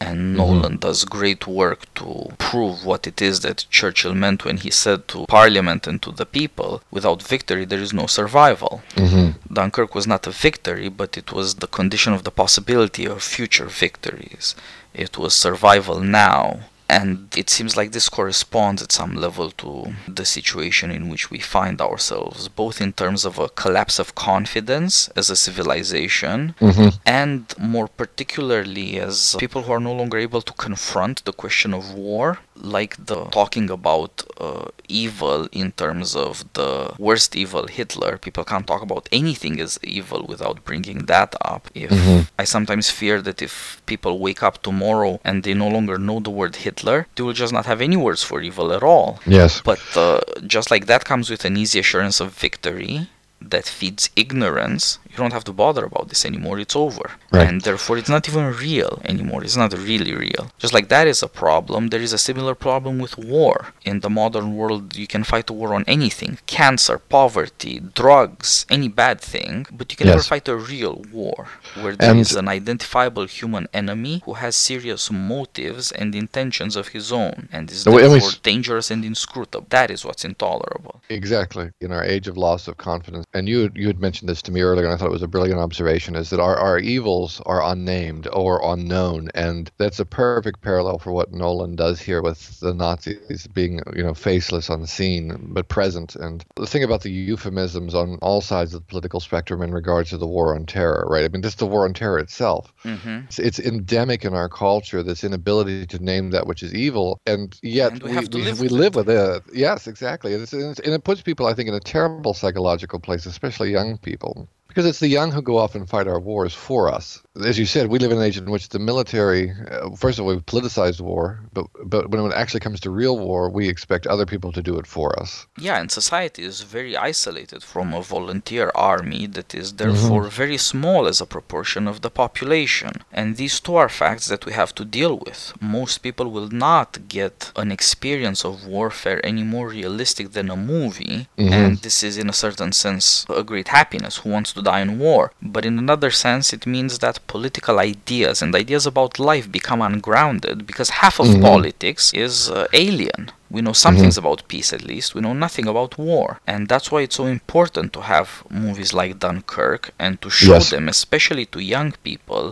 And 0.00 0.18
mm-hmm. 0.18 0.36
Nolan 0.36 0.76
does 0.76 1.04
great 1.04 1.46
work 1.46 1.92
to 1.94 2.32
prove 2.38 2.84
what 2.84 3.06
it 3.06 3.20
is 3.20 3.40
that 3.40 3.66
Churchill 3.68 4.14
meant 4.14 4.44
when 4.44 4.58
he 4.58 4.70
said 4.70 5.08
to 5.08 5.26
Parliament 5.26 5.86
and 5.86 6.00
to 6.02 6.12
the 6.12 6.26
people, 6.26 6.82
without 6.90 7.22
victory 7.22 7.64
there 7.64 7.80
is 7.80 7.92
no 7.92 8.06
survival. 8.06 8.82
Mm-hmm. 8.94 9.52
Dunkirk 9.52 9.94
was 9.94 10.06
not 10.06 10.26
a 10.26 10.30
victory, 10.30 10.88
but 10.88 11.18
it 11.18 11.32
was 11.32 11.56
the 11.56 11.66
condition 11.66 12.12
of 12.12 12.22
the 12.22 12.30
possibility 12.30 13.06
of 13.06 13.22
future 13.22 13.66
victories. 13.66 14.54
It 14.94 15.16
was 15.18 15.34
survival 15.34 16.00
now 16.00 16.60
And 16.90 17.28
it 17.36 17.50
seems 17.50 17.76
like 17.76 17.92
this 17.92 18.08
corresponds 18.08 18.82
at 18.82 18.92
some 18.92 19.14
level 19.14 19.50
to 19.62 19.94
the 20.08 20.24
situation 20.24 20.90
in 20.90 21.10
which 21.10 21.30
we 21.30 21.38
find 21.38 21.80
ourselves, 21.82 22.48
both 22.48 22.80
in 22.80 22.92
terms 22.94 23.26
of 23.26 23.38
a 23.38 23.50
collapse 23.50 23.98
of 23.98 24.14
confidence 24.14 25.10
as 25.14 25.28
a 25.30 25.36
civilization, 25.36 26.54
Mm-hmm. 26.60 26.88
and 27.04 27.40
more 27.58 27.88
particularly 27.88 28.98
as 28.98 29.36
people 29.38 29.62
who 29.62 29.72
are 29.72 29.80
no 29.90 29.92
longer 29.92 30.18
able 30.18 30.40
to 30.42 30.52
confront 30.54 31.24
the 31.24 31.32
question 31.32 31.74
of 31.74 31.92
war, 31.92 32.38
like 32.60 32.96
the 33.06 33.24
talking 33.26 33.70
about 33.70 34.22
uh, 34.40 34.66
evil 34.88 35.48
in 35.52 35.72
terms 35.72 36.16
of 36.16 36.44
the 36.54 36.92
worst 36.98 37.36
evil, 37.36 37.66
Hitler. 37.66 38.18
People 38.18 38.44
can't 38.44 38.66
talk 38.66 38.82
about 38.82 39.08
anything 39.12 39.60
as 39.60 39.78
evil 39.82 40.24
without 40.28 40.64
bringing 40.64 41.06
that 41.06 41.34
up. 41.40 41.68
If 41.74 41.90
Mhm. 41.90 42.28
I 42.38 42.44
sometimes 42.44 42.90
fear 42.90 43.20
that 43.22 43.42
if 43.42 43.80
people 43.86 44.18
wake 44.18 44.42
up 44.42 44.62
tomorrow 44.62 45.20
and 45.24 45.42
they 45.42 45.54
no 45.54 45.68
longer 45.68 45.98
know 45.98 46.20
the 46.20 46.30
word 46.30 46.56
Hitler, 46.56 47.06
they 47.14 47.22
will 47.22 47.32
just 47.44 47.52
not 47.52 47.66
have 47.66 47.80
any 47.80 47.96
words 47.96 48.22
for 48.22 48.40
evil 48.40 48.72
at 48.72 48.82
all. 48.82 49.20
Yes. 49.26 49.60
But 49.64 49.80
uh, 49.96 50.20
just 50.46 50.70
like 50.70 50.86
that 50.86 51.04
comes 51.04 51.30
with 51.30 51.44
an 51.44 51.56
easy 51.56 51.78
assurance 51.80 52.20
of 52.20 52.32
victory 52.32 53.08
that 53.40 53.66
feeds 53.66 54.10
ignorance, 54.16 54.98
you 55.10 55.16
don't 55.16 55.32
have 55.32 55.44
to 55.44 55.52
bother 55.52 55.84
about 55.84 56.08
this 56.08 56.24
anymore. 56.24 56.58
It's 56.58 56.76
over. 56.76 57.12
Right. 57.32 57.48
And 57.48 57.60
therefore, 57.62 57.96
it's 57.98 58.08
not 58.08 58.28
even 58.28 58.52
real 58.54 59.00
anymore. 59.04 59.42
It's 59.44 59.56
not 59.56 59.72
really 59.72 60.12
real. 60.14 60.50
Just 60.58 60.74
like 60.74 60.88
that 60.88 61.06
is 61.06 61.22
a 61.22 61.28
problem, 61.28 61.88
there 61.88 62.00
is 62.00 62.12
a 62.12 62.18
similar 62.18 62.54
problem 62.54 62.98
with 62.98 63.16
war. 63.16 63.68
In 63.84 64.00
the 64.00 64.10
modern 64.10 64.56
world, 64.56 64.96
you 64.96 65.06
can 65.06 65.24
fight 65.24 65.48
a 65.50 65.52
war 65.52 65.72
on 65.74 65.84
anything 65.86 66.38
cancer, 66.46 66.98
poverty, 66.98 67.80
drugs, 67.94 68.66
any 68.68 68.88
bad 68.88 69.20
thing, 69.20 69.66
but 69.70 69.90
you 69.92 69.96
can 69.96 70.08
never 70.08 70.22
fight 70.22 70.48
a 70.48 70.56
real 70.56 71.04
war 71.12 71.48
where 71.80 71.94
there 71.96 72.16
is 72.16 72.32
And- 72.32 72.48
an 72.48 72.48
identifiable 72.48 73.26
human 73.26 73.66
enemy 73.72 74.22
who 74.24 74.34
has 74.34 74.56
serious 74.56 75.10
motives 75.10 75.92
and 75.92 76.14
intentions 76.14 76.74
of 76.76 76.88
his 76.88 77.12
own 77.12 77.48
and 77.52 77.70
is 77.70 77.86
we- 77.86 78.02
therefore 78.02 78.30
dangerous 78.42 78.90
and 78.90 79.04
inscrutable. 79.04 79.66
That 79.70 79.90
is 79.90 80.04
what's 80.04 80.24
intolerable. 80.24 81.00
Exactly. 81.08 81.70
In 81.80 81.92
our 81.92 82.04
age 82.04 82.26
of 82.28 82.36
loss 82.36 82.68
of 82.68 82.76
confidence, 82.76 83.24
and 83.34 83.48
you 83.48 83.70
you 83.74 83.86
had 83.86 84.00
mentioned 84.00 84.28
this 84.28 84.42
to 84.42 84.52
me 84.52 84.60
earlier, 84.62 84.84
and 84.86 84.94
I 84.94 84.96
thought 84.96 85.08
it 85.08 85.12
was 85.12 85.22
a 85.22 85.28
brilliant 85.28 85.60
observation, 85.60 86.16
is 86.16 86.30
that 86.30 86.40
our, 86.40 86.56
our 86.56 86.78
evils 86.78 87.40
are 87.46 87.62
unnamed 87.62 88.26
or 88.32 88.60
unknown, 88.64 89.30
and 89.34 89.70
that's 89.78 90.00
a 90.00 90.04
perfect 90.06 90.60
parallel 90.62 90.98
for 90.98 91.12
what 91.12 91.32
Nolan 91.32 91.76
does 91.76 92.00
here 92.00 92.22
with 92.22 92.58
the 92.60 92.72
Nazis 92.74 93.46
being 93.48 93.80
you 93.94 94.02
know 94.02 94.14
faceless, 94.14 94.68
unseen, 94.68 95.36
but 95.52 95.68
present. 95.68 96.16
And 96.16 96.44
the 96.56 96.66
thing 96.66 96.84
about 96.84 97.02
the 97.02 97.10
euphemisms 97.10 97.94
on 97.94 98.18
all 98.22 98.40
sides 98.40 98.74
of 98.74 98.80
the 98.82 98.86
political 98.86 99.20
spectrum 99.20 99.62
in 99.62 99.72
regards 99.72 100.10
to 100.10 100.18
the 100.18 100.26
war 100.26 100.54
on 100.54 100.66
terror, 100.66 101.06
right? 101.08 101.24
I 101.24 101.28
mean, 101.28 101.42
just 101.42 101.58
the 101.58 101.66
war 101.66 101.84
on 101.84 101.94
terror 101.94 102.18
itself. 102.18 102.72
hmm 102.84 103.28
It's, 103.28 103.38
it's 103.38 103.58
endemic 103.60 104.24
in 104.24 104.34
our 104.34 104.48
culture, 104.48 105.02
this 105.02 105.22
inability 105.24 105.86
to 105.86 105.98
name 106.02 106.30
that 106.30 106.46
which 106.46 106.62
is 106.62 106.74
evil, 106.74 107.20
and 107.26 107.58
yet 107.62 107.92
And 107.92 108.02
we 108.02 108.10
have 108.12 108.30
to 108.30 108.38
we, 108.38 108.44
live 108.44 108.58
we 108.58 108.68
with 108.68 108.72
live 108.72 108.94
with 108.94 109.08
it. 109.08 109.42
Yes, 109.52 109.86
exactly. 109.86 110.32
It's, 110.32 110.52
and 110.52 110.78
it 110.78 111.04
puts 111.04 111.22
people, 111.22 111.46
I 111.46 111.54
think, 111.54 111.68
in 111.68 111.74
a 111.74 111.80
terrible 111.80 112.34
psychological 112.34 113.00
place, 113.00 113.17
especially 113.26 113.70
young 113.70 113.98
people. 113.98 114.48
Because 114.78 114.90
it's 114.90 115.00
the 115.00 115.08
young 115.08 115.32
who 115.32 115.42
go 115.42 115.58
off 115.58 115.74
and 115.74 115.88
fight 115.88 116.06
our 116.06 116.20
wars 116.20 116.54
for 116.54 116.88
us. 116.88 117.20
As 117.44 117.58
you 117.58 117.66
said, 117.66 117.88
we 117.88 117.98
live 117.98 118.12
in 118.12 118.18
an 118.18 118.22
age 118.22 118.38
in 118.38 118.48
which 118.48 118.68
the 118.68 118.78
military, 118.78 119.50
uh, 119.50 119.90
first 119.96 120.18
of 120.18 120.24
all, 120.24 120.30
we've 120.30 120.46
politicized 120.46 121.00
war, 121.00 121.40
but, 121.52 121.66
but 121.84 122.08
when 122.10 122.24
it 122.26 122.32
actually 122.32 122.60
comes 122.60 122.78
to 122.80 122.90
real 122.90 123.18
war, 123.18 123.50
we 123.50 123.68
expect 123.68 124.06
other 124.06 124.24
people 124.24 124.52
to 124.52 124.62
do 124.62 124.78
it 124.78 124.86
for 124.86 125.18
us. 125.18 125.48
Yeah, 125.58 125.80
and 125.80 125.90
society 125.90 126.44
is 126.44 126.60
very 126.60 126.96
isolated 126.96 127.64
from 127.64 127.92
a 127.92 128.02
volunteer 128.02 128.70
army 128.76 129.26
that 129.26 129.52
is 129.52 129.72
therefore 129.74 130.24
very 130.28 130.58
small 130.58 131.08
as 131.08 131.20
a 131.20 131.26
proportion 131.26 131.88
of 131.88 132.02
the 132.02 132.10
population. 132.10 132.92
And 133.12 133.36
these 133.36 133.58
two 133.58 133.74
are 133.74 133.88
facts 133.88 134.28
that 134.28 134.46
we 134.46 134.52
have 134.52 134.72
to 134.76 134.84
deal 134.84 135.18
with. 135.26 135.54
Most 135.60 135.98
people 136.04 136.30
will 136.30 136.50
not 136.50 137.08
get 137.08 137.50
an 137.56 137.72
experience 137.72 138.44
of 138.44 138.64
warfare 138.64 139.20
any 139.24 139.42
more 139.42 139.68
realistic 139.70 140.26
than 140.36 140.50
a 140.50 140.56
movie, 140.56 141.26
Mhm. 141.36 141.50
and 141.50 141.78
this 141.78 142.04
is 142.04 142.16
in 142.16 142.28
a 142.28 142.40
certain 142.46 142.70
sense 142.72 143.26
a 143.28 143.42
great 143.42 143.68
happiness. 143.78 144.18
Who 144.18 144.30
wants 144.30 144.52
to 144.52 144.62
die 144.68 144.82
in 144.86 144.92
war? 145.06 145.22
But 145.54 145.64
in 145.70 145.76
another 145.84 146.10
sense, 146.26 146.46
it 146.56 146.64
means 146.76 146.92
that 147.04 147.26
political 147.34 147.76
ideas 147.92 148.36
and 148.42 148.50
ideas 148.64 148.84
about 148.92 149.12
life 149.30 149.46
become 149.58 149.80
ungrounded 149.88 150.56
because 150.70 150.90
half 151.02 151.16
of 151.22 151.26
Mhm. 151.28 151.42
politics 151.50 152.04
is 152.26 152.34
uh, 152.50 152.54
alien. 152.84 153.22
We 153.56 153.60
know 153.66 153.76
some 153.84 153.96
things 154.02 154.18
about 154.22 154.40
peace 154.52 154.70
at 154.76 154.84
least, 154.92 155.08
we 155.14 155.20
know 155.26 155.36
nothing 155.46 155.66
about 155.72 155.92
war. 156.10 156.28
And 156.52 156.60
that's 156.70 156.88
why 156.92 157.00
it's 157.04 157.18
so 157.22 157.26
important 157.40 157.88
to 157.94 158.00
have 158.14 158.28
movies 158.64 158.92
like 159.00 159.12
Dunkirk 159.24 159.82
and 160.04 160.12
to 160.22 160.28
show 160.42 160.56
Yes. 160.58 160.68
them, 160.72 160.84
especially 160.96 161.46
to 161.52 161.58
young 161.76 161.90
people, 162.08 162.44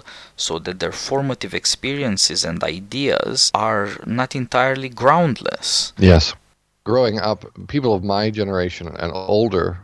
so 0.46 0.52
that 0.64 0.78
their 0.82 0.96
formative 1.08 1.54
experiences 1.62 2.40
and 2.49 2.58
ideas 2.78 3.38
are 3.68 3.87
not 4.20 4.30
entirely 4.42 4.90
groundless. 5.02 5.68
Yes. 6.11 6.25
Growing 6.87 7.19
up, 7.19 7.45
people 7.66 7.95
of 7.95 8.05
my 8.05 8.31
generation 8.31 8.87
and 8.87 9.11
older, 9.12 9.76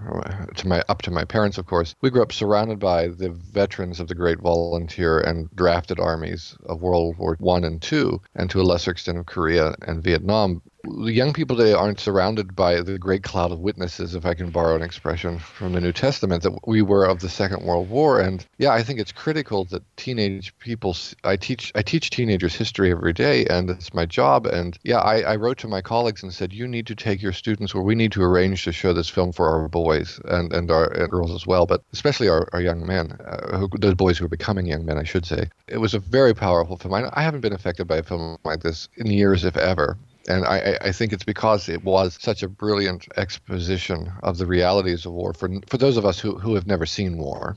to 0.54 0.68
my 0.68 0.85
up 0.88 1.02
to 1.02 1.11
my 1.11 1.25
parents, 1.25 1.59
of 1.59 1.66
course, 1.66 1.97
we 2.00 2.11
grew 2.11 2.23
up 2.23 2.30
surrounded 2.30 2.78
by 2.78 3.09
the 3.09 3.30
veterans 3.30 3.99
of 3.99 4.06
the 4.06 4.14
great 4.14 4.38
volunteer 4.38 5.18
and 5.18 5.50
drafted 5.56 5.99
armies 5.99 6.56
of 6.64 6.80
World 6.80 7.18
War 7.18 7.37
One 7.40 7.64
and 7.64 7.82
Two, 7.82 8.21
and 8.37 8.49
to 8.50 8.61
a 8.61 8.62
lesser 8.62 8.92
extent 8.92 9.18
of 9.18 9.26
Korea 9.26 9.75
and 9.82 10.00
Vietnam. 10.00 10.62
The 10.84 11.12
young 11.12 11.32
people 11.32 11.56
today 11.56 11.74
aren't 11.74 12.00
surrounded 12.00 12.56
by 12.56 12.80
the 12.80 12.98
great 12.98 13.22
cloud 13.22 13.52
of 13.52 13.60
witnesses, 13.60 14.16
if 14.16 14.26
I 14.26 14.34
can 14.34 14.50
borrow 14.50 14.74
an 14.74 14.82
expression 14.82 15.38
from 15.38 15.74
the 15.74 15.80
New 15.80 15.92
Testament, 15.92 16.42
that 16.42 16.66
we 16.66 16.82
were 16.82 17.04
of 17.04 17.20
the 17.20 17.28
Second 17.28 17.64
World 17.64 17.88
War. 17.88 18.20
And 18.20 18.44
yeah, 18.58 18.70
I 18.70 18.82
think 18.82 18.98
it's 18.98 19.12
critical 19.12 19.64
that 19.66 19.84
teenage 19.96 20.52
people. 20.58 20.96
I 21.22 21.36
teach 21.36 21.70
I 21.76 21.82
teach 21.82 22.10
teenagers 22.10 22.56
history 22.56 22.90
every 22.90 23.12
day, 23.12 23.46
and 23.46 23.70
it's 23.70 23.94
my 23.94 24.06
job. 24.06 24.44
And 24.46 24.76
yeah, 24.82 24.98
I, 24.98 25.20
I 25.20 25.36
wrote 25.36 25.58
to 25.58 25.68
my 25.68 25.82
colleagues 25.82 26.24
and 26.24 26.34
said, 26.34 26.52
you 26.52 26.66
need 26.66 26.88
to 26.88 26.96
take 26.96 27.22
your 27.22 27.32
students, 27.32 27.74
or 27.76 27.82
we 27.82 27.94
need 27.94 28.10
to 28.12 28.22
arrange 28.22 28.64
to 28.64 28.72
show 28.72 28.92
this 28.92 29.08
film 29.08 29.30
for 29.30 29.48
our 29.48 29.68
boys 29.68 30.20
and 30.24 30.52
and 30.52 30.68
our 30.72 30.90
and 30.92 31.08
girls 31.10 31.30
as 31.30 31.46
well, 31.46 31.64
but 31.64 31.84
especially 31.92 32.28
our, 32.28 32.48
our 32.52 32.60
young 32.60 32.84
men, 32.84 33.12
uh, 33.24 33.56
who, 33.56 33.68
those 33.78 33.94
boys 33.94 34.18
who 34.18 34.24
are 34.24 34.28
becoming 34.28 34.66
young 34.66 34.84
men, 34.84 34.98
I 34.98 35.04
should 35.04 35.26
say. 35.26 35.48
It 35.68 35.78
was 35.78 35.94
a 35.94 36.00
very 36.00 36.34
powerful 36.34 36.76
film. 36.76 36.94
I, 36.94 37.08
I 37.12 37.22
haven't 37.22 37.40
been 37.40 37.52
affected 37.52 37.86
by 37.86 37.98
a 37.98 38.02
film 38.02 38.36
like 38.44 38.62
this 38.62 38.88
in 38.96 39.06
years, 39.06 39.44
if 39.44 39.56
ever. 39.56 39.96
And 40.28 40.44
I, 40.44 40.78
I- 40.88 40.92
think 40.92 41.12
it's 41.12 41.24
because 41.24 41.68
it 41.68 41.82
was 41.84 42.16
such 42.20 42.42
a 42.42 42.48
brilliant 42.48 43.06
exposition 43.16 44.12
of 44.22 44.38
the 44.38 44.46
realities 44.46 45.04
of 45.06 45.12
war 45.12 45.32
for 45.34 45.48
for 45.70 45.78
those 45.78 45.96
of 45.96 46.04
us 46.04 46.18
who, 46.22 46.38
who 46.38 46.54
have 46.54 46.66
never 46.66 46.86
seen 46.86 47.18
war. 47.18 47.56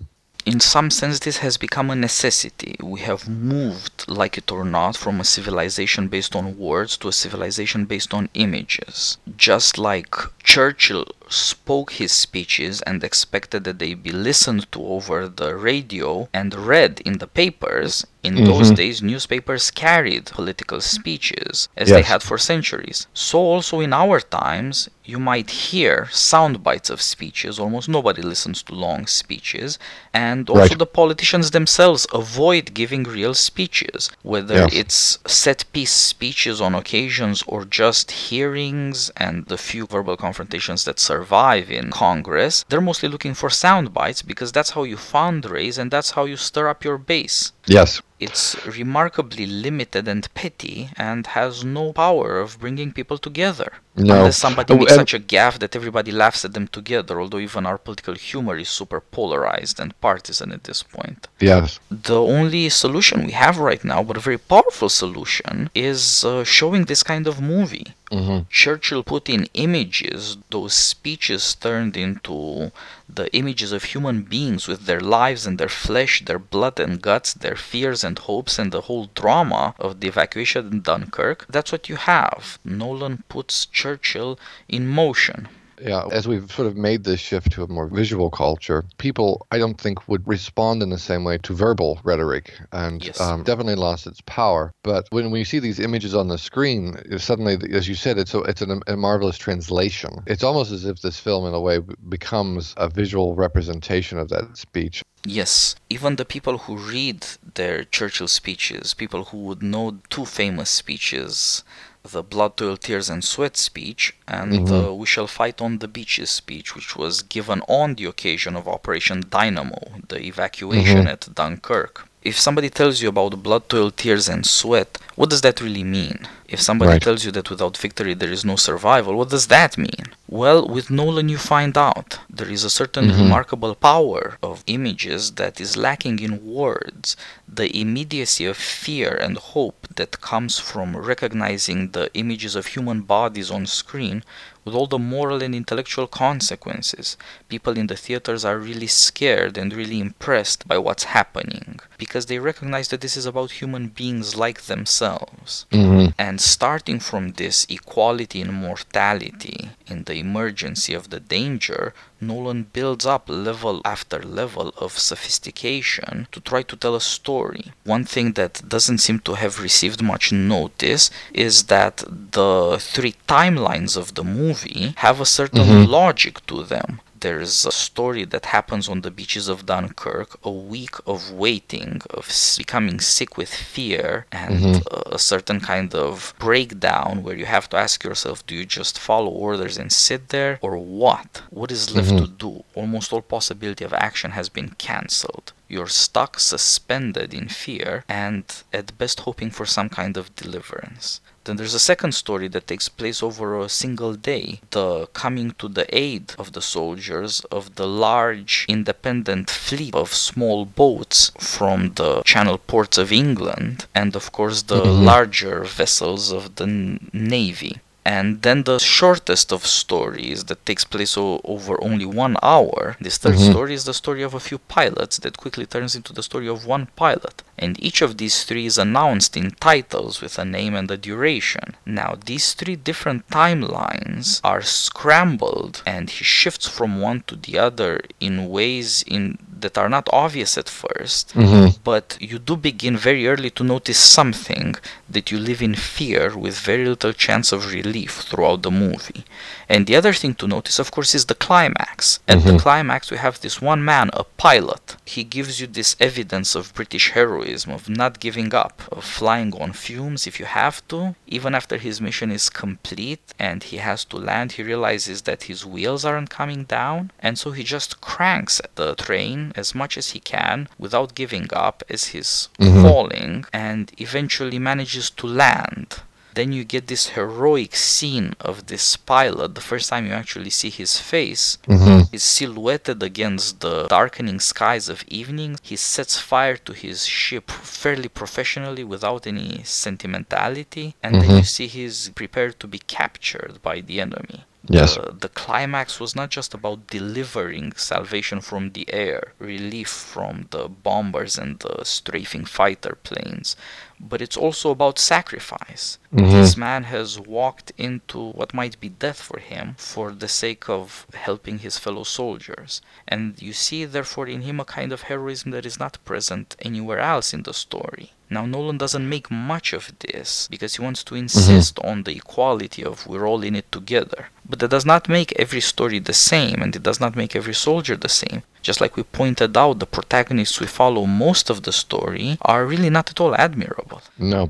in 0.53 0.59
some 0.59 0.89
sense, 0.91 1.19
this 1.19 1.37
has 1.45 1.57
become 1.57 1.89
a 1.91 1.95
necessity. 1.95 2.75
We 2.95 2.99
have 3.09 3.27
moved, 3.27 3.97
like 4.21 4.35
it 4.41 4.51
or 4.51 4.63
not, 4.63 4.93
from 5.03 5.19
a 5.19 5.23
civilization 5.37 6.07
based 6.07 6.35
on 6.35 6.57
words 6.69 6.97
to 6.97 7.07
a 7.07 7.11
civilization 7.23 7.85
based 7.85 8.13
on 8.13 8.29
images. 8.33 9.17
Just 9.49 9.77
like 9.77 10.13
Churchill 10.43 11.05
spoke 11.29 11.93
his 11.93 12.11
speeches 12.11 12.81
and 12.81 13.03
expected 13.03 13.63
that 13.65 13.79
they 13.79 13.93
be 13.93 14.11
listened 14.11 14.71
to 14.71 14.79
over 14.85 15.27
the 15.27 15.55
radio 15.55 16.29
and 16.33 16.53
read 16.53 17.01
in 17.05 17.17
the 17.19 17.27
papers, 17.27 18.05
in 18.23 18.43
those 18.43 18.71
Mhm. 18.71 18.75
days 18.75 19.01
newspapers 19.03 19.69
carried 19.69 20.25
political 20.25 20.81
speeches 20.81 21.69
as 21.77 21.89
they 21.89 22.01
had 22.01 22.23
for 22.23 22.37
centuries. 22.39 23.05
So 23.13 23.37
also 23.39 23.79
in 23.81 23.93
our 23.93 24.19
times, 24.19 24.89
you 25.03 25.19
might 25.19 25.51
hear 25.51 26.09
sound 26.11 26.63
bites 26.63 26.89
of 26.89 26.99
speeches. 27.01 27.59
Almost 27.59 27.87
nobody 27.87 28.23
listens 28.23 28.63
to 28.63 28.73
long 28.73 29.05
speeches. 29.05 29.77
And 30.11 30.49
also 30.49 30.61
Right. 30.61 30.79
the 30.79 30.87
politicians 30.87 31.51
themselves 31.51 32.07
avoid 32.11 32.73
giving 32.73 33.03
real 33.03 33.35
speeches, 33.35 34.09
whether 34.23 34.55
Yes. 34.55 34.69
it's 34.73 35.19
set 35.27 35.63
piece 35.73 35.91
speeches 35.93 36.59
on 36.59 36.73
occasions 36.73 37.43
or 37.45 37.63
just 37.65 38.09
hearings 38.29 39.11
and 39.17 39.45
the 39.45 39.57
few 39.59 39.85
verbal 39.85 40.17
confrontations 40.17 40.85
that 40.85 40.97
survive 41.15 41.71
in 41.71 41.89
Congress. 41.91 42.65
They're 42.67 42.89
mostly 42.89 43.09
looking 43.09 43.35
for 43.35 43.49
sound 43.49 43.93
bites 43.93 44.21
because 44.21 44.51
that's 44.51 44.71
how 44.75 44.83
you 44.83 44.97
fundraise 44.97 45.77
and 45.79 45.89
that's 45.89 46.11
how 46.15 46.25
you 46.31 46.37
stir 46.37 46.67
up 46.67 46.83
your 46.83 46.97
base. 46.97 47.53
Yes. 47.77 48.01
It's 48.17 48.55
remarkably 48.65 49.45
limited 49.45 50.07
and 50.07 50.33
petty 50.33 50.89
and 50.95 51.27
has 51.27 51.65
no 51.65 51.91
power 51.91 52.39
of 52.39 52.59
bringing 52.59 52.93
people 52.93 53.17
together. 53.17 53.73
No. 53.97 54.15
Unless 54.15 54.37
somebody 54.37 54.73
Oh, 54.73 54.77
makes 54.77 54.91
and- 54.93 55.01
such 55.01 55.13
a 55.13 55.19
gaffe 55.19 55.59
that 55.59 55.75
everybody 55.75 56.11
laughs 56.11 56.43
at 56.45 56.53
them 56.53 56.67
together, 56.69 57.19
although 57.19 57.39
even 57.39 57.65
our 57.65 57.77
political 57.77 58.13
humor 58.15 58.57
is 58.57 58.69
super 58.69 58.99
polarized 59.01 59.79
and 59.81 59.99
partisan 60.01 60.51
at 60.53 60.63
this 60.63 60.81
point. 60.83 61.27
Yes. 61.39 61.79
The 61.89 62.19
only 62.21 62.69
solution 62.69 63.25
we 63.25 63.33
have 63.33 63.57
right 63.57 63.83
now, 63.83 64.01
but 64.03 64.17
a 64.17 64.21
very 64.29 64.37
powerful 64.37 64.89
solution, 64.89 65.69
is 65.75 66.23
uh, 66.25 66.43
showing 66.45 66.85
this 66.85 67.03
kind 67.03 67.25
of 67.27 67.41
movie. 67.41 67.87
hmm 68.11 68.39
Churchill 68.49 69.03
put 69.03 69.29
in 69.29 69.47
images, 69.53 70.37
those 70.51 70.73
speeches 70.73 71.55
turned 71.55 71.95
into 71.97 72.71
the 73.07 73.33
images 73.35 73.71
of 73.71 73.83
human 73.83 74.23
beings 74.23 74.67
with 74.67 74.85
their 74.85 74.99
lives 74.99 75.45
and 75.45 75.57
their 75.57 75.69
flesh, 75.69 76.23
their 76.25 76.39
blood 76.39 76.79
and 76.79 77.01
guts, 77.01 77.33
their 77.33 77.55
fears 77.55 78.03
and 78.03 78.19
hopes, 78.19 78.57
and 78.57 78.71
the 78.71 78.81
whole 78.81 79.09
drama 79.13 79.75
of 79.79 79.99
the 79.99 80.07
evacuation 80.07 80.67
in 80.71 80.81
Dunkirk. 80.81 81.45
That's 81.47 81.71
what 81.71 81.89
you 81.89 81.95
have. 81.95 82.59
Nolan 82.63 83.23
puts 83.29 83.65
Churchill 83.65 84.39
in 84.67 84.87
motion. 84.87 85.47
Yeah, 85.81 86.07
as 86.11 86.27
we've 86.27 86.51
sort 86.51 86.67
of 86.67 86.75
made 86.75 87.03
this 87.03 87.19
shift 87.19 87.51
to 87.53 87.63
a 87.63 87.67
more 87.67 87.87
visual 87.87 88.29
culture, 88.29 88.85
people, 88.97 89.45
I 89.51 89.57
don't 89.57 89.79
think, 89.79 90.07
would 90.07 90.25
respond 90.27 90.81
in 90.81 90.89
the 90.89 90.97
same 90.97 91.23
way 91.23 91.37
to 91.39 91.53
verbal 91.53 91.99
rhetoric 92.03 92.53
and 92.71 93.03
Yes. 93.05 93.19
um, 93.19 93.43
definitely 93.43 93.75
lost 93.75 94.07
its 94.07 94.21
power. 94.25 94.73
But 94.83 95.07
when 95.09 95.31
we 95.31 95.43
see 95.43 95.59
these 95.59 95.79
images 95.79 96.15
on 96.15 96.27
the 96.27 96.37
screen, 96.37 96.97
suddenly, 97.17 97.57
as 97.71 97.87
you 97.87 97.95
said, 97.95 98.17
it's 98.17 98.33
a, 98.33 98.39
it's 98.41 98.61
an, 98.61 98.81
a 98.87 98.95
marvelous 98.95 99.37
translation. 99.37 100.23
It's 100.27 100.43
almost 100.43 100.71
as 100.71 100.85
if 100.85 101.01
this 101.01 101.19
film, 101.19 101.45
in 101.45 101.53
a 101.53 101.59
way, 101.59 101.79
becomes 102.09 102.73
a 102.77 102.89
visual 102.89 103.35
representation 103.35 104.17
of 104.17 104.29
that 104.29 104.57
speech. 104.57 105.03
Yes, 105.27 105.75
even 105.89 106.15
the 106.15 106.25
people 106.25 106.59
who 106.59 106.77
read 106.77 107.25
their 107.55 107.83
Churchill 107.83 108.27
speeches, 108.27 108.93
people 108.93 109.25
who 109.25 109.39
would 109.39 109.63
know 109.63 109.97
two 110.09 110.25
famous 110.25 110.69
speeches, 110.69 111.63
the 112.11 112.23
Blood, 112.23 112.57
Toil, 112.57 112.77
Tears 112.77 113.09
and 113.09 113.23
Sweat 113.23 113.57
speech 113.57 114.15
and 114.27 114.67
the 114.67 114.93
We 114.93 115.05
Shall 115.05 115.27
Fight 115.27 115.61
on 115.61 115.79
the 115.79 115.87
Beaches 115.87 116.29
speech, 116.29 116.75
which 116.75 116.95
was 116.95 117.21
given 117.21 117.61
on 117.67 117.95
the 117.95 118.05
occasion 118.05 118.55
of 118.55 118.67
Operation 118.67 119.23
Dynamo, 119.29 119.79
the 120.07 120.21
evacuation 120.21 120.99
mm-hmm. 120.99 121.07
at 121.07 121.33
Dunkirk. 121.33 122.07
If 122.21 122.39
somebody 122.39 122.69
tells 122.69 123.01
you 123.01 123.09
about 123.09 123.43
blood, 123.43 123.69
toil, 123.69 123.91
tears, 123.91 124.27
and 124.27 124.45
sweat, 124.45 124.97
what 125.15 125.29
does 125.29 125.41
that 125.41 125.61
really 125.61 125.83
mean? 125.83 126.27
If 126.47 126.59
somebody 126.59 126.93
Right. 126.93 127.01
tells 127.01 127.23
you 127.25 127.31
that 127.31 127.49
without 127.49 127.77
victory 127.77 128.13
there 128.15 128.31
is 128.31 128.43
no 128.43 128.55
survival, 128.55 129.15
what 129.15 129.29
does 129.29 129.47
that 129.47 129.77
mean? 129.77 130.14
Well, 130.27 130.67
with 130.67 130.89
Nolan 130.89 131.29
you 131.29 131.37
find 131.37 131.77
out. 131.77 132.19
There 132.29 132.49
is 132.49 132.63
a 132.63 132.69
certain 132.69 133.05
mm-hmm. 133.05 133.21
remarkable 133.21 133.75
power 133.75 134.39
of 134.41 134.63
images 134.65 135.33
that 135.33 135.61
is 135.61 135.77
lacking 135.77 136.17
in 136.19 136.43
words. 136.43 137.15
The 137.47 137.69
immediacy 137.79 138.45
of 138.45 138.57
fear 138.57 139.15
and 139.15 139.37
hope 139.37 139.87
that 139.95 140.21
comes 140.21 140.57
from 140.57 140.97
recognizing 140.97 141.91
the 141.91 142.09
images 142.15 142.55
of 142.55 142.65
human 142.67 143.01
bodies 143.01 143.51
on 143.51 143.67
screen 143.67 144.23
with 144.65 144.73
all 144.75 144.87
the 144.87 144.99
moral 144.99 145.41
and 145.43 145.55
intellectual 145.55 146.07
consequences. 146.07 147.15
People 147.47 147.77
in 147.77 147.87
the 147.87 147.95
theaters 147.95 148.43
are 148.43 148.57
really 148.57 148.87
scared 148.87 149.57
and 149.57 149.71
really 149.73 149.99
impressed 149.99 150.67
by 150.67 150.77
what's 150.77 151.05
happening 151.05 151.79
because 151.97 152.25
they 152.25 152.39
recognize 152.39 152.89
that 152.89 153.01
this 153.01 153.15
is 153.15 153.25
about 153.25 153.51
human 153.61 153.87
beings 153.87 154.35
like 154.35 154.63
themselves. 154.63 155.65
hmm 155.71 156.07
And 156.17 156.41
starting 156.41 156.99
from 156.99 157.33
this 157.33 157.65
equality 157.69 158.41
in 158.41 158.51
mortality, 158.51 159.69
in 159.87 160.03
the 160.03 160.15
emergency 160.15 160.93
of 160.93 161.09
the 161.11 161.19
danger, 161.19 161.93
Nolan 162.21 162.63
builds 162.73 163.05
up 163.05 163.25
level 163.27 163.81
after 163.83 164.19
level 164.19 164.73
of 164.77 164.97
sophistication 164.97 166.27
to 166.31 166.39
try 166.39 166.61
to 166.63 166.75
tell 166.75 166.95
a 166.95 167.01
story. 167.01 167.73
One 167.83 168.05
thing 168.05 168.33
that 168.33 168.67
doesn't 168.67 168.99
seem 168.99 169.19
to 169.19 169.33
have 169.33 169.61
received 169.61 170.01
much 170.01 170.31
notice 170.31 171.11
is 171.33 171.63
that 171.63 172.03
the 172.31 172.77
three 172.79 173.15
timelines 173.27 173.97
of 173.97 174.13
the 174.15 174.23
movie 174.23 174.93
have 174.97 175.19
a 175.19 175.25
certain 175.25 175.65
mm-hmm. 175.65 175.91
logic 175.91 176.45
to 176.47 176.63
them. 176.63 177.01
There's 177.25 177.65
a 177.65 177.71
story 177.71 178.23
that 178.33 178.45
happens 178.57 178.87
on 178.87 179.01
the 179.01 179.09
beaches 179.19 179.47
of 179.47 179.65
Dunkirk, 179.65 180.29
a 180.43 180.51
week 180.51 180.95
of 181.07 181.31
waiting, 181.31 182.01
of 182.11 182.25
becoming 182.55 182.99
sick 182.99 183.31
with 183.35 183.51
fear, 183.75 184.27
and 184.31 184.53
mm-hmm. 184.59 185.15
a 185.17 185.17
certain 185.17 185.59
kind 185.59 185.95
of 185.95 186.35
breakdown 186.37 187.23
where 187.23 187.37
you 187.41 187.47
have 187.47 187.67
to 187.69 187.77
ask 187.77 188.03
yourself 188.03 188.45
do 188.45 188.53
you 188.59 188.65
just 188.79 188.99
follow 188.99 189.31
orders 189.31 189.75
and 189.81 189.91
sit 189.91 190.29
there, 190.29 190.59
or 190.61 190.77
what? 190.77 191.41
What 191.49 191.71
is 191.71 191.95
left 191.95 192.11
mm-hmm. 192.11 192.25
to 192.25 192.31
do? 192.45 192.63
Almost 192.75 193.11
all 193.11 193.23
possibility 193.23 193.83
of 193.83 193.93
action 193.93 194.31
has 194.39 194.47
been 194.57 194.69
cancelled. 194.87 195.51
You're 195.75 195.87
stuck, 196.05 196.39
suspended 196.39 197.33
in 197.33 197.47
fear, 197.49 198.05
and 198.07 198.45
at 198.71 198.97
best 198.97 199.17
hoping 199.27 199.51
for 199.51 199.65
some 199.65 199.89
kind 199.89 200.15
of 200.15 200.33
deliverance. 200.37 201.19
Then 201.43 201.57
there's 201.57 201.75
a 201.75 201.89
second 201.91 202.13
story 202.13 202.47
that 202.47 202.65
takes 202.65 202.89
place 202.89 203.21
over 203.21 203.59
a 203.59 203.69
single 203.69 204.13
day 204.15 204.61
the 204.71 205.07
coming 205.07 205.51
to 205.59 205.67
the 205.67 205.85
aid 206.03 206.33
of 206.39 206.53
the 206.53 206.61
soldiers 206.61 207.41
of 207.57 207.75
the 207.75 207.87
large 207.87 208.65
independent 208.67 209.49
fleet 209.49 209.93
of 209.93 210.13
small 210.29 210.65
boats 210.65 211.31
from 211.39 211.93
the 211.99 212.23
channel 212.23 212.57
ports 212.57 212.97
of 212.97 213.11
England, 213.11 213.85
and 213.93 214.15
of 214.15 214.31
course 214.31 214.63
the 214.63 214.81
mm-hmm. 214.81 215.05
larger 215.11 215.57
vessels 215.65 216.31
of 216.31 216.55
the 216.55 216.63
n- 216.63 217.09
Navy. 217.13 217.75
And 218.05 218.43
then 218.43 218.63
the 218.63 218.77
shortest 218.77 219.51
of 219.51 219.65
stories 219.65 220.43
that 220.45 220.63
takes 220.65 220.85
place 220.85 221.17
o- 221.17 221.41
over 221.43 221.83
only 221.83 222.05
one 222.05 222.37
hour. 222.43 222.97
This 223.01 223.17
3rd 223.17 223.33
mm-hmm. 223.33 223.51
story 223.51 223.73
is 223.73 223.85
the 223.85 223.95
story 223.95 224.21
of 224.21 224.35
a 224.35 224.39
few 224.39 224.59
pilots 224.59 225.17
that 225.17 225.37
quickly 225.37 225.65
turns 225.65 225.95
into 225.95 226.13
the 226.13 226.21
story 226.21 226.47
of 226.47 226.67
one 226.67 226.87
pilot. 226.95 227.41
And 227.57 227.81
each 227.83 228.03
of 228.03 228.17
these 228.17 228.43
three 228.43 228.67
is 228.67 228.77
announced 228.77 229.35
in 229.35 229.51
titles 229.51 230.21
with 230.21 230.37
a 230.37 230.45
name 230.45 230.75
and 230.75 230.91
a 230.91 230.97
duration. 230.97 231.75
Now, 231.85 232.15
these 232.23 232.53
three 232.53 232.75
different 232.75 233.27
timelines 233.29 234.39
are 234.43 234.61
scrambled, 234.61 235.81
and 235.85 236.09
he 236.09 236.23
shifts 236.23 236.67
from 236.67 237.01
one 237.01 237.23
to 237.27 237.35
the 237.35 237.57
other 237.57 238.01
in 238.19 238.49
ways 238.49 239.03
in 239.07 239.39
that 239.65 239.77
are 239.81 239.91
not 239.97 240.07
obvious 240.23 240.51
at 240.61 240.67
1st 240.83 241.25
hmm 241.41 241.67
but 241.91 242.07
you 242.19 242.37
do 242.49 242.55
begin 242.69 242.95
very 242.97 243.23
early 243.31 243.51
to 243.57 243.63
notice 243.63 243.99
something 244.19 244.69
that 245.15 245.31
you 245.31 245.37
live 245.37 245.61
in 245.61 245.75
fear 245.75 246.23
with 246.43 246.67
very 246.71 246.85
little 246.93 247.13
chance 247.25 247.47
of 247.51 247.71
relief 247.71 248.11
throughout 248.27 248.61
the 248.63 248.71
movie. 248.71 249.23
And 249.69 249.81
the 249.85 249.95
other 249.95 250.13
thing 250.13 250.33
to 250.35 250.47
notice, 250.47 250.77
of 250.79 250.91
course, 250.91 251.13
is 251.15 251.25
the 251.25 251.35
climax. 251.47 252.19
At 252.27 252.43
the 252.43 252.57
climax, 252.57 253.11
we 253.11 253.17
have 253.17 253.39
this 253.39 253.61
one 253.61 253.83
man, 253.83 254.09
a 254.13 254.23
pilot. 254.47 254.95
He 255.05 255.23
gives 255.23 255.59
you 255.59 255.67
this 255.67 255.95
evidence 255.99 256.49
of 256.55 256.73
British 256.73 257.11
heroism, 257.11 257.71
of 257.71 257.87
not 257.87 258.19
giving 258.19 258.53
up, 258.53 258.75
of 258.91 259.03
flying 259.03 259.53
on 259.61 259.71
fumes 259.73 260.27
if 260.27 260.39
you 260.39 260.45
have 260.45 260.77
to. 260.89 261.15
Even 261.27 261.53
after 261.55 261.77
his 261.77 262.01
mission 262.01 262.29
is 262.31 262.49
complete 262.49 263.25
and 263.39 263.63
he 263.63 263.77
has 263.77 264.05
to 264.05 264.17
land, 264.17 264.53
he 264.53 264.63
realizes 264.63 265.23
that 265.23 265.43
his 265.43 265.65
wheels 265.65 266.03
aren't 266.05 266.29
coming 266.29 266.63
down, 266.63 267.11
and 267.19 267.37
so 267.37 267.51
he 267.51 267.63
just 267.63 268.01
cranks 268.01 268.61
the 268.75 268.95
train 268.95 269.53
as 269.55 269.73
much 269.73 269.97
as 269.97 270.11
he 270.11 270.19
can 270.19 270.67
without 270.77 271.15
giving 271.15 271.47
up 271.53 271.83
as 271.89 272.07
he's 272.07 272.49
falling 272.59 273.41
mm-hmm. 273.41 273.55
and 273.55 273.91
eventually 273.97 274.59
manages 274.59 275.09
to 275.09 275.27
land. 275.27 276.01
Then 276.35 276.51
you 276.51 276.63
get 276.63 276.87
this 276.87 277.09
heroic 277.17 277.75
scene 277.75 278.29
of 278.49 278.55
this 278.67 278.85
pilot. 278.97 279.55
The 279.55 279.67
first 279.71 279.89
time 279.89 280.05
you 280.07 280.13
actually 280.13 280.51
see 280.59 280.69
his 280.69 280.93
face, 281.13 281.57
hmm 281.65 282.01
is 282.11 282.23
silhouetted 282.23 283.01
against 283.03 283.59
the 283.61 283.87
darkening 283.87 284.39
skies 284.39 284.87
of 284.93 285.03
evening. 285.07 285.51
He 285.61 285.75
sets 285.75 286.15
fire 286.19 286.57
to 286.65 286.73
his 286.73 287.05
ship 287.05 287.47
fairly 287.51 288.09
professionally 288.21 288.83
without 288.83 289.27
any 289.27 289.49
sentimentality, 289.63 290.87
and 291.03 291.11
then 291.21 291.31
you 291.37 291.43
see 291.43 291.67
he's 291.67 292.09
prepared 292.21 292.59
to 292.61 292.67
be 292.67 292.79
captured 292.79 293.53
by 293.61 293.81
the 293.81 293.99
enemy. 294.07 294.39
Yes. 294.67 294.97
The 295.25 295.29
climax 295.29 295.99
was 295.99 296.15
not 296.15 296.29
just 296.31 296.53
about 296.53 296.87
delivering 296.87 297.73
salvation 297.75 298.41
from 298.41 298.71
the 298.71 298.85
air, 298.91 299.33
relief 299.39 299.89
from 299.89 300.47
the 300.49 300.67
bombers 300.67 301.37
and 301.37 301.59
the 301.59 301.83
strafing 301.83 302.45
fighter 302.45 302.97
planes, 303.03 303.55
but 303.99 304.21
it's 304.21 304.37
also 304.37 304.71
about 304.71 304.99
sacrifice. 304.99 305.97
Mm-hmm. 306.13 306.31
This 306.31 306.57
man 306.57 306.83
has 306.83 307.19
walked 307.19 307.71
into 307.77 308.31
what 308.31 308.53
might 308.53 308.79
be 308.79 308.89
death 308.89 309.21
for 309.21 309.39
him 309.39 309.75
for 309.77 310.11
the 310.11 310.27
sake 310.27 310.69
of 310.69 311.05
helping 311.13 311.59
his 311.59 311.77
fellow 311.77 312.03
soldiers. 312.03 312.81
And 313.07 313.41
you 313.41 313.53
see, 313.53 313.85
therefore, 313.85 314.27
in 314.27 314.41
him 314.41 314.59
a 314.59 314.65
kind 314.65 314.91
of 314.91 315.03
heroism 315.03 315.51
that 315.51 315.65
is 315.65 315.79
not 315.79 316.03
present 316.05 316.55
anywhere 316.61 316.99
else 316.99 317.33
in 317.33 317.43
the 317.43 317.53
story. 317.53 318.11
Now, 318.29 318.45
Nolan 318.45 318.77
doesn't 318.77 319.07
make 319.07 319.29
much 319.29 319.71
of 319.71 319.93
this 319.99 320.47
because 320.49 320.75
he 320.75 320.81
wants 320.81 321.03
to 321.05 321.13
mm-hmm. 321.13 321.23
insist 321.23 321.79
on 321.79 322.03
the 322.03 322.15
equality 322.15 322.83
of 322.83 323.05
we're 323.05 323.27
all 323.27 323.43
in 323.43 323.55
it 323.55 323.71
together. 323.71 324.29
But 324.47 324.59
that 324.59 324.71
does 324.71 324.85
not 324.85 325.07
make 325.07 325.31
every 325.39 325.61
story 325.61 325.99
the 325.99 326.13
same, 326.13 326.61
and 326.61 326.75
it 326.75 326.83
does 326.83 326.99
not 326.99 327.15
make 327.15 327.35
every 327.35 327.53
soldier 327.53 327.95
the 327.95 328.09
same. 328.09 328.43
Just 328.67 328.81
like 328.81 328.95
we 328.97 329.03
pointed 329.03 329.55
out, 329.55 329.77
the 329.77 329.85
protagonists 329.97 330.59
we 330.59 330.65
follow 330.65 331.05
most 331.05 331.51
of 331.51 331.61
the 331.61 331.71
story 331.71 332.27
are 332.41 332.65
really 332.65 332.89
not 332.89 333.11
at 333.11 333.19
all 333.21 333.35
admirable. 333.35 334.01
No. 334.17 334.41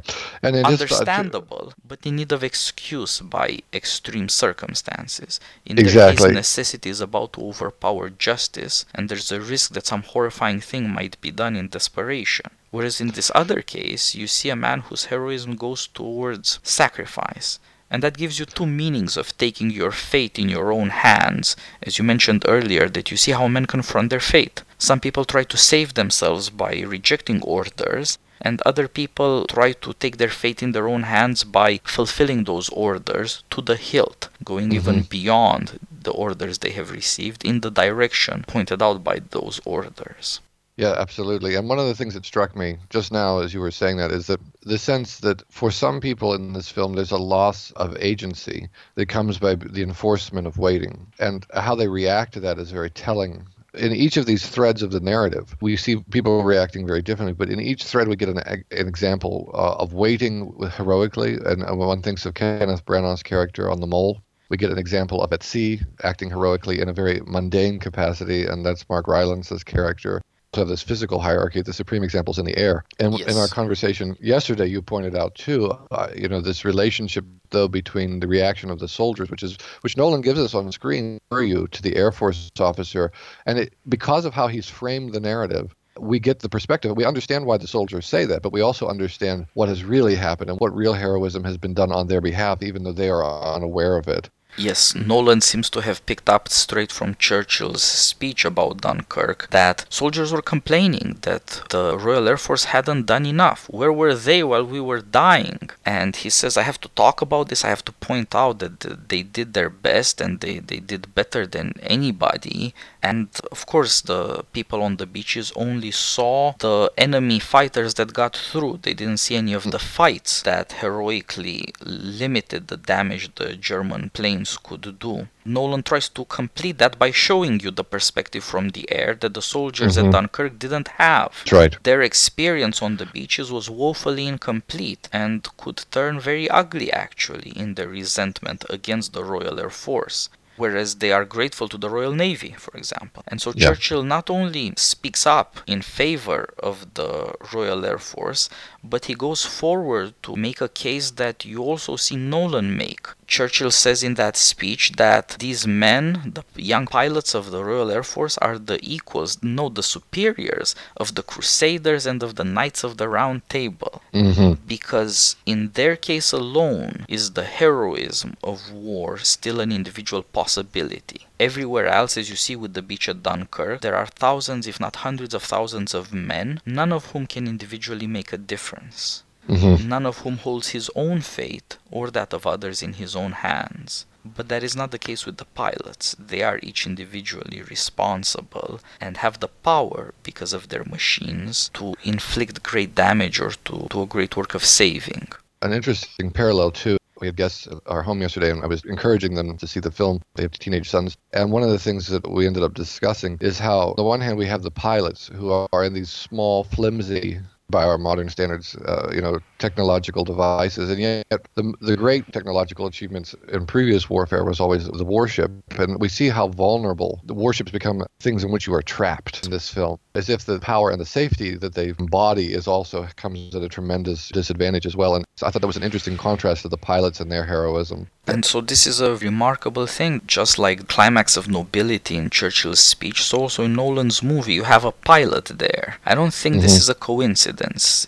And 0.42 0.56
it 0.56 0.66
is 0.66 0.80
Understandable, 0.80 1.74
but 1.86 2.00
in 2.08 2.16
need 2.16 2.32
of 2.32 2.42
excuse 2.42 3.20
by 3.20 3.48
extreme 3.74 4.30
circumstances. 4.30 5.42
In 5.66 5.78
Exactly. 5.78 6.16
their 6.16 6.30
case, 6.30 6.36
necessity 6.44 6.90
is 6.96 7.02
about 7.02 7.34
to 7.34 7.42
overpower 7.42 8.10
justice, 8.10 8.86
and 8.96 9.10
there's 9.10 9.34
a 9.34 9.42
risk 9.42 9.74
that 9.74 9.86
some 9.86 10.04
horrifying 10.04 10.62
thing 10.62 10.90
might 10.90 11.20
be 11.20 11.32
done 11.32 11.58
in 11.58 11.68
desperation. 11.68 12.50
Whereas 12.72 13.02
in 13.02 13.10
this 13.10 13.30
other 13.36 13.62
case, 13.62 14.16
you 14.16 14.28
see 14.28 14.50
a 14.50 14.56
man 14.68 14.80
whose 14.88 15.06
heroism 15.12 15.58
goes 15.58 15.88
towards 15.88 16.60
sacrifice. 16.64 17.60
And 17.96 18.04
that 18.04 18.18
gives 18.18 18.40
you 18.40 18.46
two 18.46 18.66
meanings 18.66 19.16
of 19.16 19.38
taking 19.38 19.72
your 19.72 19.94
fate 19.94 20.38
in 20.38 20.50
your 20.50 20.70
own 20.74 20.90
hands. 20.90 21.56
As 21.82 21.98
you 21.98 22.04
mentioned 22.04 22.44
earlier, 22.46 22.90
that 22.90 23.10
you 23.10 23.16
see 23.16 23.32
how 23.32 23.48
men 23.48 23.68
confront 23.68 24.10
their 24.10 24.20
fate. 24.20 24.64
Some 24.78 25.00
people 25.00 25.24
try 25.24 25.46
to 25.46 25.56
save 25.56 25.94
themselves 25.94 26.50
by 26.50 26.82
rejecting 26.82 27.42
orders, 27.42 28.18
and 28.42 28.62
other 28.64 28.90
people 28.90 29.46
try 29.46 29.72
to 29.72 29.94
take 29.94 30.18
their 30.18 30.36
fate 30.42 30.62
in 30.62 30.74
their 30.74 30.90
own 30.90 31.04
hands 31.04 31.46
by 31.46 31.80
fulfilling 31.86 32.44
those 32.44 32.68
orders 32.68 33.46
to 33.52 33.62
the 33.62 33.78
hilt, 33.78 34.28
going 34.44 34.72
mm-hmm. 34.72 34.90
even 34.90 35.04
beyond 35.04 35.80
the 35.90 36.12
orders 36.12 36.58
they 36.58 36.72
have 36.72 36.92
received 36.92 37.46
in 37.46 37.62
the 37.62 37.72
direction 37.72 38.44
pointed 38.46 38.84
out 38.84 39.06
by 39.06 39.20
those 39.32 39.62
orders. 39.64 40.42
Yeah, 40.78 40.94
absolutely. 40.98 41.56
And 41.56 41.70
one 41.70 41.80
of 41.80 41.86
the 41.86 41.96
things 41.96 42.16
that 42.16 42.26
struck 42.26 42.54
me 42.54 42.78
just 42.90 43.10
now 43.10 43.40
as 43.40 43.54
you 43.54 43.62
were 43.62 43.72
saying 43.72 43.96
that 43.98 44.12
is 44.12 44.28
that 44.28 44.42
the 44.64 44.78
sense 44.78 45.20
that 45.22 45.42
for 45.50 45.72
some 45.72 46.02
people 46.02 46.34
in 46.34 46.52
this 46.52 46.70
film, 46.70 46.94
there's 46.94 47.12
a 47.12 47.18
loss 47.18 47.72
of 47.72 47.96
agency 47.98 48.68
that 48.96 49.06
comes 49.06 49.38
by 49.38 49.56
the 49.56 49.82
enforcement 49.82 50.48
of 50.48 50.58
waiting. 50.58 51.08
And 51.18 51.46
how 51.54 51.76
they 51.76 51.88
react 51.88 52.34
to 52.34 52.42
that 52.42 52.60
is 52.60 52.72
very 52.72 52.90
telling 52.90 53.48
in 53.74 53.94
each 53.94 54.18
of 54.18 54.26
these 54.26 54.48
threads 54.48 54.82
of 54.82 54.92
the 54.92 55.00
narrative, 55.00 55.56
we 55.62 55.76
see 55.76 55.98
people 55.98 56.44
reacting 56.44 56.88
very 56.88 57.02
differently. 57.02 57.34
But 57.34 57.50
in 57.50 57.60
each 57.60 57.84
thread, 57.84 58.08
we 58.08 58.16
get 58.16 58.30
an, 58.30 58.40
an 58.40 58.64
example 58.72 59.52
uh, 59.54 59.76
of 59.76 59.94
waiting 59.94 60.54
heroically. 60.76 61.38
And 61.46 61.64
one 61.78 62.02
thinks 62.02 62.26
of 62.26 62.34
Kenneth 62.36 62.86
Branagh's 62.86 63.24
character 63.24 63.70
on 63.70 63.82
The 63.82 63.88
Mole. 63.88 64.22
We 64.50 64.58
get 64.58 64.72
an 64.72 64.78
example 64.78 65.22
of 65.22 65.34
at 65.34 65.44
sea 65.44 65.82
acting 66.04 66.30
heroically 66.30 66.80
in 66.80 66.88
a 66.88 66.94
very 66.94 67.22
mundane 67.26 67.80
capacity, 67.80 68.46
and 68.46 68.66
that's 68.66 68.88
Mark 68.88 69.08
Rylance's 69.08 69.64
character 69.64 70.22
of 70.58 70.68
this 70.68 70.82
physical 70.82 71.20
hierarchy, 71.20 71.62
the 71.62 71.74
supreme 71.74 72.04
examples 72.04 72.40
in 72.40 72.46
the 72.46 72.58
air. 72.58 72.84
And 73.00 73.18
yes. 73.18 73.32
in 73.32 73.38
our 73.38 73.48
conversation 73.48 74.16
yesterday, 74.20 74.68
you 74.68 74.82
pointed 74.82 75.16
out 75.16 75.36
too, 75.36 75.72
uh, 75.92 76.10
you 76.16 76.28
know, 76.28 76.42
this 76.42 76.66
relationship 76.66 77.26
though 77.52 77.68
between 77.68 78.20
the 78.20 78.28
reaction 78.28 78.70
of 78.70 78.80
the 78.80 78.88
soldiers, 78.88 79.30
which 79.30 79.44
is 79.44 79.58
which 79.82 79.98
Nolan 79.98 80.22
gives 80.22 80.40
us 80.40 80.54
on 80.54 80.72
screen 80.72 81.20
for 81.30 81.44
you 81.44 81.68
to 81.68 81.82
the 81.82 81.96
Air 81.96 82.12
Force 82.12 82.52
officer, 82.60 83.12
and 83.46 83.60
it, 83.60 83.74
because 83.88 84.26
of 84.26 84.34
how 84.34 84.48
he's 84.48 84.70
framed 84.70 85.14
the 85.14 85.20
narrative. 85.20 85.76
We 85.98 86.20
get 86.20 86.40
the 86.40 86.50
perspective. 86.50 86.98
We 86.98 87.06
understand 87.06 87.46
why 87.46 87.56
the 87.56 87.68
soldiers 87.68 88.06
say 88.06 88.26
that, 88.26 88.42
but 88.42 88.52
we 88.52 88.60
also 88.60 88.90
understand 88.90 89.46
what 89.54 89.70
has 89.70 89.86
really 89.86 90.16
happened 90.16 90.50
and 90.50 90.60
what 90.60 90.76
real 90.76 90.92
heroism 90.92 91.46
has 91.46 91.58
been 91.58 91.74
done 91.74 91.94
on 91.94 92.08
their 92.08 92.20
behalf, 92.20 92.62
even 92.62 92.84
though 92.84 92.92
they 92.92 93.10
are 93.10 93.24
unaware 93.24 93.96
of 93.96 94.10
it. 94.10 94.30
Yes, 94.58 94.96
Nolan 94.96 95.42
seems 95.42 95.70
to 95.72 95.82
have 95.82 96.06
picked 96.06 96.30
up 96.30 96.48
straight 96.48 96.92
from 96.92 97.16
Churchill's 97.16 97.84
speech 97.84 98.46
about 98.46 98.80
Dunkirk 98.82 99.50
that 99.50 99.86
soldiers 99.90 100.32
were 100.32 100.42
complaining 100.42 101.18
that 101.24 101.62
the 101.72 101.98
Royal 101.98 102.30
Air 102.30 102.38
Force 102.38 102.66
hadn't 102.66 103.06
done 103.06 103.26
enough. 103.26 103.68
Where 103.70 103.92
were 103.92 104.16
they 104.16 104.44
while 104.44 104.66
we 104.66 104.80
were 104.80 105.02
dying? 105.02 105.70
And 105.86 106.16
he 106.16 106.30
says, 106.30 106.56
I 106.56 106.62
have 106.62 106.80
to 106.82 106.90
talk 106.90 107.22
about 107.22 107.50
this. 107.50 107.66
I 107.66 107.70
have 107.70 107.84
to 107.86 107.92
point 107.92 108.34
out 108.34 108.60
that 108.60 109.10
they 109.10 109.24
did 109.24 109.54
their 109.54 109.70
best 109.70 110.22
and 110.22 110.40
they, 110.40 110.60
they 110.60 110.80
did 110.80 111.14
better 111.14 111.46
than 111.46 111.74
anybody. 111.82 112.74
And 113.04 113.28
of 113.52 113.66
course, 113.66 114.00
the 114.00 114.46
people 114.54 114.82
on 114.82 114.96
the 114.98 115.06
beaches 115.06 115.52
only 115.58 115.92
saw 115.92 116.54
the 116.60 116.92
enemy 116.98 117.40
fighters 117.40 117.96
that 117.96 118.14
got 118.14 118.38
through. 118.38 118.80
They 118.84 118.94
didn't 118.94 119.18
see 119.18 119.36
any 119.36 119.54
of 119.54 119.70
the 119.70 119.80
fights 119.80 120.42
that 120.44 120.72
heroically 120.72 121.74
limited 121.82 122.70
the 122.70 122.78
damage 122.78 123.36
the 123.36 123.56
German 123.56 124.12
planes 124.12 124.45
could 124.58 125.00
do. 125.00 125.28
Nolan 125.44 125.84
tries 125.84 126.10
to 126.10 126.26
complete 126.26 126.78
that 126.80 126.98
by 126.98 127.12
showing 127.12 127.60
you 127.60 127.72
the 127.72 127.84
perspective 127.84 128.44
from 128.44 128.70
the 128.70 128.86
air 128.92 129.16
that 129.22 129.34
the 129.34 129.42
soldiers 129.42 129.96
mm-hmm. 129.96 130.08
at 130.08 130.12
Dunkirk 130.12 130.60
didn't 130.60 130.90
have. 131.04 131.32
That's 131.40 131.52
right. 131.52 131.84
Their 131.84 132.02
experience 132.02 132.82
on 132.82 132.98
the 132.98 133.06
beaches 133.06 133.52
was 133.52 133.70
woefully 133.70 134.26
incomplete 134.28 135.10
and 135.12 135.48
could 135.58 135.86
turn 135.92 136.20
very 136.20 136.50
ugly 136.50 136.92
actually 136.92 137.52
in 137.52 137.76
their 137.76 137.90
resentment 137.90 138.66
against 138.70 139.14
the 139.14 139.24
Royal 139.24 139.60
Air 139.60 139.70
Force 139.70 140.30
whereas 140.58 140.96
they 140.96 141.12
are 141.12 141.26
grateful 141.26 141.68
to 141.68 141.78
the 141.78 141.90
Royal 141.90 142.14
Navy, 142.14 142.56
for 142.58 142.76
example. 142.78 143.24
And 143.28 143.42
so 143.42 143.54
yeah. 143.56 143.68
Churchill 143.68 144.04
not 144.04 144.30
only 144.30 144.74
speaks 144.78 145.26
up 145.26 145.58
in 145.68 145.82
favor 145.82 146.54
of 146.60 146.94
the 146.94 147.34
Royal 147.54 147.86
Air 147.86 148.00
Force, 148.00 148.50
but 148.84 149.06
he 149.06 149.16
goes 149.16 149.46
forward 149.46 150.14
to 150.24 150.36
make 150.36 150.62
a 150.62 150.70
case 150.70 151.12
that 151.12 151.46
you 151.46 151.64
also 151.64 151.96
see 151.96 152.16
Nolan 152.16 152.78
make. 152.78 153.08
Churchill 153.28 153.72
says 153.72 154.04
in 154.04 154.14
that 154.16 154.38
speech 154.38 154.94
that 154.98 155.38
these 155.40 155.66
men, 155.66 156.34
the 156.34 156.44
young 156.62 156.86
pilots 156.86 157.34
of 157.34 157.52
the 157.52 157.64
Royal 157.64 157.92
Air 157.92 158.04
Force, 158.04 158.38
are 158.38 158.58
the 158.58 158.80
equals, 158.82 159.42
no, 159.42 159.70
the 159.70 159.84
superiors 159.84 160.76
of 160.98 161.16
the 161.16 161.24
Crusaders 161.24 162.06
and 162.06 162.22
of 162.22 162.36
the 162.36 162.44
Knights 162.44 162.84
of 162.84 162.98
the 162.98 163.10
Round 163.10 163.48
Table. 163.50 164.02
Mm-hmm. 164.14 164.62
Because 164.68 165.36
in 165.46 165.72
their 165.72 165.96
case 165.96 166.32
alone 166.32 167.06
is 167.08 167.32
the 167.32 167.44
heroism 167.44 168.38
of 168.44 168.72
war 168.72 169.18
still 169.18 169.60
an 169.60 169.72
individual 169.72 170.24
possibility. 170.24 171.26
Everywhere 171.40 171.88
else, 171.88 172.18
as 172.18 172.30
you 172.30 172.36
see 172.36 172.56
with 172.56 172.74
the 172.74 172.82
beach 172.82 173.10
at 173.10 173.24
Dunkirk, 173.24 173.82
there 173.82 173.96
are 173.96 174.06
thousands, 174.06 174.68
if 174.68 174.80
not 174.80 174.98
hundreds 174.98 175.34
of 175.34 175.44
thousands 175.44 175.94
of 175.94 176.14
men, 176.14 176.62
none 176.66 176.94
of 176.94 177.08
whom 177.08 177.28
can 177.28 177.48
individually 177.48 178.08
make 178.08 178.32
a 178.32 178.38
difference. 178.38 179.24
Mm-hmm. 179.48 179.88
None 179.88 180.06
of 180.06 180.20
whom 180.20 180.38
holds 180.38 180.70
his 180.70 180.90
own 180.96 181.22
fate 181.22 181.78
or 181.92 182.10
that 182.12 182.34
of 182.34 182.48
others 182.48 182.82
in 182.82 182.94
his 182.94 183.16
own 183.16 183.32
hands. 183.32 184.06
But 184.26 184.50
that 184.50 184.64
is 184.64 184.76
not 184.76 184.90
the 184.90 184.98
case 184.98 185.26
with 185.26 185.38
the 185.38 185.46
pilots. 185.46 186.16
They 186.18 186.42
are 186.42 186.60
each 186.64 186.88
individually 186.88 187.62
responsible 187.62 188.80
and 189.00 189.18
have 189.18 189.40
the 189.40 189.50
power, 189.50 190.16
because 190.24 190.52
of 190.52 190.70
their 190.70 190.84
machines, 190.84 191.70
to 191.76 191.94
inflict 192.04 192.64
great 192.64 192.96
damage 192.96 193.40
or 193.40 193.52
to 193.66 193.88
do 193.90 194.02
a 194.02 194.08
great 194.08 194.36
work 194.36 194.56
of 194.56 194.66
saving. 194.66 195.28
An 195.62 195.74
interesting 195.74 196.32
parallel, 196.32 196.72
too, 196.72 196.98
we 197.22 197.28
had 197.28 197.36
guests 197.36 197.68
at 197.68 197.78
our 197.86 198.02
home 198.02 198.22
yesterday, 198.22 198.50
and 198.50 198.64
I 198.64 198.68
was 198.68 198.84
encouraging 198.86 199.36
them 199.36 199.58
to 199.58 199.68
see 199.68 199.80
the 199.80 199.92
film. 199.92 200.22
They 200.34 200.44
have 200.44 200.52
teenage 200.54 200.90
sons. 200.90 201.18
And 201.32 201.52
one 201.52 201.64
of 201.64 201.70
the 201.70 201.80
things 201.80 202.08
that 202.08 202.30
we 202.30 202.48
ended 202.48 202.64
up 202.64 202.74
discussing 202.74 203.38
is 203.42 203.60
how, 203.60 203.90
on 203.90 203.96
the 203.96 204.04
one 204.04 204.22
hand, 204.22 204.38
we 204.38 204.48
have 204.48 204.64
the 204.64 204.72
pilots 204.72 205.30
who 205.34 205.52
are 205.52 205.84
in 205.84 205.94
these 205.94 206.10
small, 206.10 206.64
flimsy 206.64 207.40
by 207.70 207.84
our 207.84 207.98
modern 207.98 208.30
standards, 208.30 208.76
uh, 208.76 209.12
you 209.14 209.22
know, 209.22 209.40
technological 209.60 210.24
devices, 210.24 210.90
and 210.90 211.00
yet 211.00 211.26
the 211.56 211.74
the 211.82 211.98
great 211.98 212.32
technological 212.32 212.86
achievements 212.86 213.36
in 213.52 213.66
previous 213.66 214.10
warfare 214.10 214.44
was 214.44 214.60
always 214.60 214.88
the 214.88 215.04
warship, 215.04 215.52
and 215.80 216.00
we 216.00 216.08
see 216.08 216.30
how 216.30 216.48
vulnerable 216.48 217.22
the 217.26 217.34
warships 217.34 217.72
become 217.72 218.06
things 218.20 218.44
in 218.44 218.52
which 218.52 218.68
you 218.68 218.74
are 218.74 218.82
trapped 218.82 219.46
in 219.46 219.52
this 219.52 219.70
film, 219.70 219.98
as 220.14 220.30
if 220.30 220.46
the 220.46 220.60
power 220.60 220.92
and 220.92 221.02
the 221.02 221.06
safety 221.06 221.56
that 221.56 221.74
they 221.74 221.94
embody 222.00 222.54
is 222.54 222.68
also 222.68 223.08
comes 223.16 223.56
at 223.56 223.64
a 223.64 223.70
tremendous 223.70 224.30
disadvantage 224.30 224.86
as 224.86 224.96
well. 224.96 225.16
And 225.16 225.26
I 225.42 225.50
thought 225.50 225.62
that 225.62 225.68
was 225.68 225.78
an 225.78 225.84
interesting 225.84 226.18
contrast 226.18 226.62
to 226.62 226.70
the 226.70 226.78
pilots 226.78 227.20
and 227.20 227.32
their 227.32 227.46
heroism. 227.46 228.08
And 228.28 228.44
so 228.44 228.62
this 228.62 228.88
is 228.88 229.02
a 229.02 229.16
remarkable 229.16 229.86
thing, 229.86 230.22
just 230.26 230.58
like 230.58 230.80
the 230.80 230.86
climax 230.86 231.38
of 231.38 231.48
nobility 231.48 232.16
in 232.16 232.30
Churchill's 232.30 232.80
speech, 232.80 233.24
so 233.24 233.42
also 233.42 233.64
in 233.64 233.74
Nolan's 233.74 234.24
movie 234.24 234.54
you 234.54 234.64
have 234.64 234.86
a 234.86 234.92
pilot 234.92 235.46
there. 235.46 235.98
I 236.06 236.16
don't 236.16 236.34
think 236.34 236.56
mm-hmm. 236.56 236.64
this 236.64 236.78
is 236.78 236.90
a 236.90 236.96
coincidence. 236.96 237.55